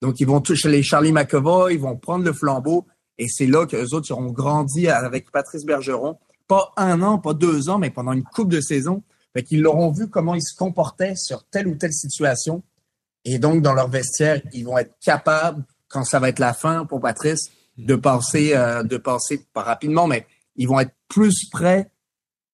Donc, 0.00 0.20
ils 0.20 0.26
vont 0.26 0.40
toucher 0.40 0.68
les 0.68 0.82
Charlie 0.82 1.12
McAvoy, 1.12 1.74
ils 1.74 1.80
vont 1.80 1.96
prendre 1.96 2.24
le 2.24 2.32
flambeau, 2.32 2.86
et 3.16 3.26
c'est 3.28 3.46
là 3.46 3.66
que 3.66 3.76
les 3.76 3.94
autres 3.94 4.12
auront 4.12 4.30
grandi 4.30 4.88
avec 4.88 5.30
Patrice 5.32 5.64
Bergeron. 5.64 6.18
Pas 6.46 6.72
un 6.76 7.02
an, 7.02 7.18
pas 7.18 7.34
deux 7.34 7.68
ans, 7.68 7.78
mais 7.78 7.90
pendant 7.90 8.12
une 8.12 8.22
coupe 8.22 8.48
de 8.48 8.60
saison. 8.60 9.02
Fait 9.34 9.42
qu'ils 9.42 9.60
l'auront 9.60 9.90
vu 9.90 10.08
comment 10.08 10.34
il 10.34 10.42
se 10.42 10.56
comportait 10.56 11.16
sur 11.16 11.44
telle 11.44 11.66
ou 11.66 11.74
telle 11.74 11.92
situation. 11.92 12.62
Et 13.24 13.38
donc, 13.38 13.62
dans 13.62 13.74
leur 13.74 13.88
vestiaire, 13.88 14.40
ils 14.52 14.64
vont 14.64 14.78
être 14.78 14.94
capables, 15.00 15.64
quand 15.88 16.04
ça 16.04 16.18
va 16.18 16.28
être 16.28 16.38
la 16.38 16.54
fin 16.54 16.84
pour 16.86 17.00
Patrice, 17.00 17.50
de 17.76 17.94
passer, 17.94 18.54
euh, 18.54 18.82
de 18.82 18.96
passer, 18.96 19.46
pas 19.52 19.62
rapidement, 19.62 20.06
mais 20.06 20.26
ils 20.56 20.68
vont 20.68 20.80
être 20.80 20.94
plus 21.08 21.48
prêts 21.50 21.90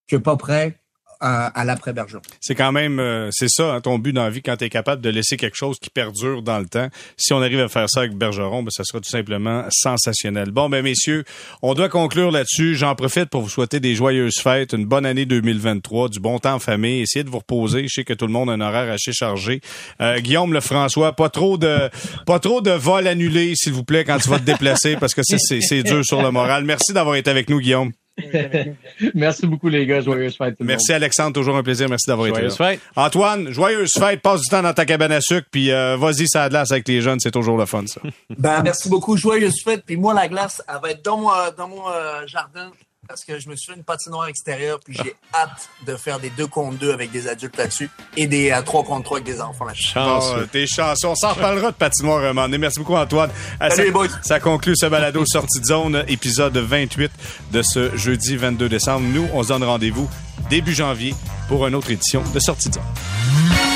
que 0.06 0.16
pas 0.16 0.36
prêts 0.36 0.80
à, 1.20 1.64
l'après-Bergeron. 1.64 2.22
C'est 2.40 2.54
quand 2.54 2.72
même, 2.72 2.98
euh, 2.98 3.28
c'est 3.32 3.48
ça, 3.48 3.74
hein, 3.74 3.80
ton 3.80 3.98
but 3.98 4.12
dans 4.12 4.30
quand 4.44 4.56
tu 4.56 4.64
es 4.64 4.70
capable 4.70 5.02
de 5.02 5.10
laisser 5.10 5.36
quelque 5.36 5.56
chose 5.56 5.78
qui 5.78 5.90
perdure 5.90 6.42
dans 6.42 6.58
le 6.58 6.66
temps. 6.66 6.88
Si 7.16 7.32
on 7.32 7.42
arrive 7.42 7.60
à 7.60 7.68
faire 7.68 7.88
ça 7.88 8.00
avec 8.00 8.14
Bergeron, 8.14 8.62
ben, 8.62 8.70
ça 8.70 8.84
sera 8.84 9.00
tout 9.00 9.08
simplement 9.08 9.64
sensationnel. 9.70 10.50
Bon, 10.50 10.68
ben 10.68 10.82
messieurs, 10.82 11.24
on 11.62 11.74
doit 11.74 11.88
conclure 11.88 12.30
là-dessus. 12.30 12.74
J'en 12.74 12.94
profite 12.94 13.26
pour 13.26 13.42
vous 13.42 13.48
souhaiter 13.48 13.80
des 13.80 13.94
joyeuses 13.94 14.38
fêtes, 14.42 14.72
une 14.72 14.86
bonne 14.86 15.06
année 15.06 15.26
2023, 15.26 16.08
du 16.08 16.20
bon 16.20 16.38
temps 16.38 16.54
en 16.54 16.58
famille. 16.58 17.02
Essayez 17.02 17.24
de 17.24 17.30
vous 17.30 17.38
reposer. 17.38 17.86
Je 17.88 17.94
sais 17.94 18.04
que 18.04 18.14
tout 18.14 18.26
le 18.26 18.32
monde 18.32 18.50
a 18.50 18.54
un 18.54 18.60
horaire 18.60 18.92
assez 18.92 19.12
chargé. 19.12 19.60
Euh, 20.00 20.18
Guillaume 20.20 20.52
Lefrançois, 20.52 21.14
pas 21.14 21.28
trop 21.28 21.58
de, 21.58 21.90
pas 22.26 22.38
trop 22.38 22.60
de 22.60 22.70
vols 22.70 23.06
annulés, 23.06 23.54
s'il 23.56 23.72
vous 23.72 23.84
plaît, 23.84 24.04
quand 24.04 24.18
tu 24.18 24.28
vas 24.28 24.38
te 24.38 24.44
déplacer, 24.44 24.96
parce 24.96 25.14
que 25.14 25.22
c'est 25.24 25.82
dur 25.82 26.04
sur 26.04 26.22
le 26.22 26.30
moral. 26.30 26.64
Merci 26.64 26.92
d'avoir 26.92 27.16
été 27.16 27.30
avec 27.30 27.48
nous, 27.48 27.60
Guillaume. 27.60 27.92
Merci 29.14 29.46
beaucoup, 29.46 29.68
les 29.68 29.86
gars. 29.86 30.00
Joyeuse 30.00 30.36
fête. 30.36 30.56
Merci, 30.60 30.92
Alexandre. 30.92 31.32
Toujours 31.32 31.56
un 31.56 31.62
plaisir. 31.62 31.88
Merci 31.88 32.08
d'avoir 32.08 32.28
été 32.28 32.42
là. 32.42 32.50
Fête. 32.50 32.80
Antoine, 32.94 33.50
joyeuse 33.50 33.92
fête. 33.92 34.20
Passe 34.20 34.42
du 34.42 34.48
temps 34.48 34.62
dans 34.62 34.72
ta 34.72 34.84
cabane 34.84 35.12
à 35.12 35.20
sucre, 35.20 35.48
puis 35.50 35.72
euh, 35.72 35.96
vas-y, 35.96 36.28
ça 36.28 36.44
a 36.44 36.48
glace 36.48 36.70
avec 36.70 36.86
les 36.86 37.00
jeunes. 37.00 37.18
C'est 37.20 37.32
toujours 37.32 37.58
le 37.58 37.66
fun, 37.66 37.86
ça. 37.86 38.00
ben, 38.38 38.62
merci 38.62 38.88
beaucoup. 38.88 39.16
Joyeuse 39.16 39.62
fête. 39.62 39.82
Puis 39.84 39.96
moi, 39.96 40.14
la 40.14 40.28
glace, 40.28 40.62
elle 40.68 40.80
va 40.82 40.90
être 40.90 41.04
dans 41.04 41.18
mon, 41.18 41.30
dans 41.56 41.68
mon 41.68 41.88
euh, 41.88 42.26
jardin 42.26 42.70
parce 43.06 43.24
que 43.24 43.38
je 43.38 43.48
me 43.48 43.56
suis 43.56 43.72
fait 43.72 43.78
une 43.78 43.84
patinoire 43.84 44.28
extérieure, 44.28 44.80
puis 44.84 44.96
j'ai 45.02 45.14
hâte 45.34 45.68
de 45.86 45.96
faire 45.96 46.18
des 46.20 46.30
2 46.30 46.46
contre 46.46 46.78
2 46.78 46.92
avec 46.92 47.10
des 47.10 47.28
adultes 47.28 47.56
là-dessus 47.56 47.90
et 48.16 48.26
des 48.26 48.56
3 48.64 48.80
euh, 48.80 48.84
contre 48.84 49.04
3 49.04 49.18
avec 49.18 49.26
des 49.26 49.40
enfants 49.40 49.64
là-dessus. 49.64 49.88
Chance. 49.88 50.34
t'es 50.52 50.66
chanceux. 50.66 51.08
On 51.08 51.14
s'en 51.14 51.32
reparlera 51.32 51.70
de 51.70 51.76
patinoire 51.76 52.24
un 52.24 52.32
moment 52.32 52.48
Merci 52.58 52.78
beaucoup, 52.78 52.94
Antoine. 52.94 53.30
Euh, 53.60 53.68
Salut, 53.68 53.76
ça, 53.76 53.82
les 53.84 53.90
boys. 53.90 54.08
ça 54.22 54.40
conclut 54.40 54.76
ce 54.76 54.86
balado 54.86 55.24
sortie 55.26 55.60
de 55.60 55.66
zone, 55.66 56.04
épisode 56.08 56.56
28 56.56 57.10
de 57.52 57.62
ce 57.62 57.96
jeudi 57.96 58.36
22 58.36 58.68
décembre. 58.68 59.06
Nous, 59.06 59.28
on 59.32 59.42
se 59.42 59.48
donne 59.48 59.64
rendez-vous 59.64 60.08
début 60.48 60.74
janvier 60.74 61.14
pour 61.48 61.66
une 61.66 61.74
autre 61.74 61.90
édition 61.90 62.22
de 62.32 62.38
sortie 62.38 62.68
de 62.68 62.74
zone. 62.74 63.73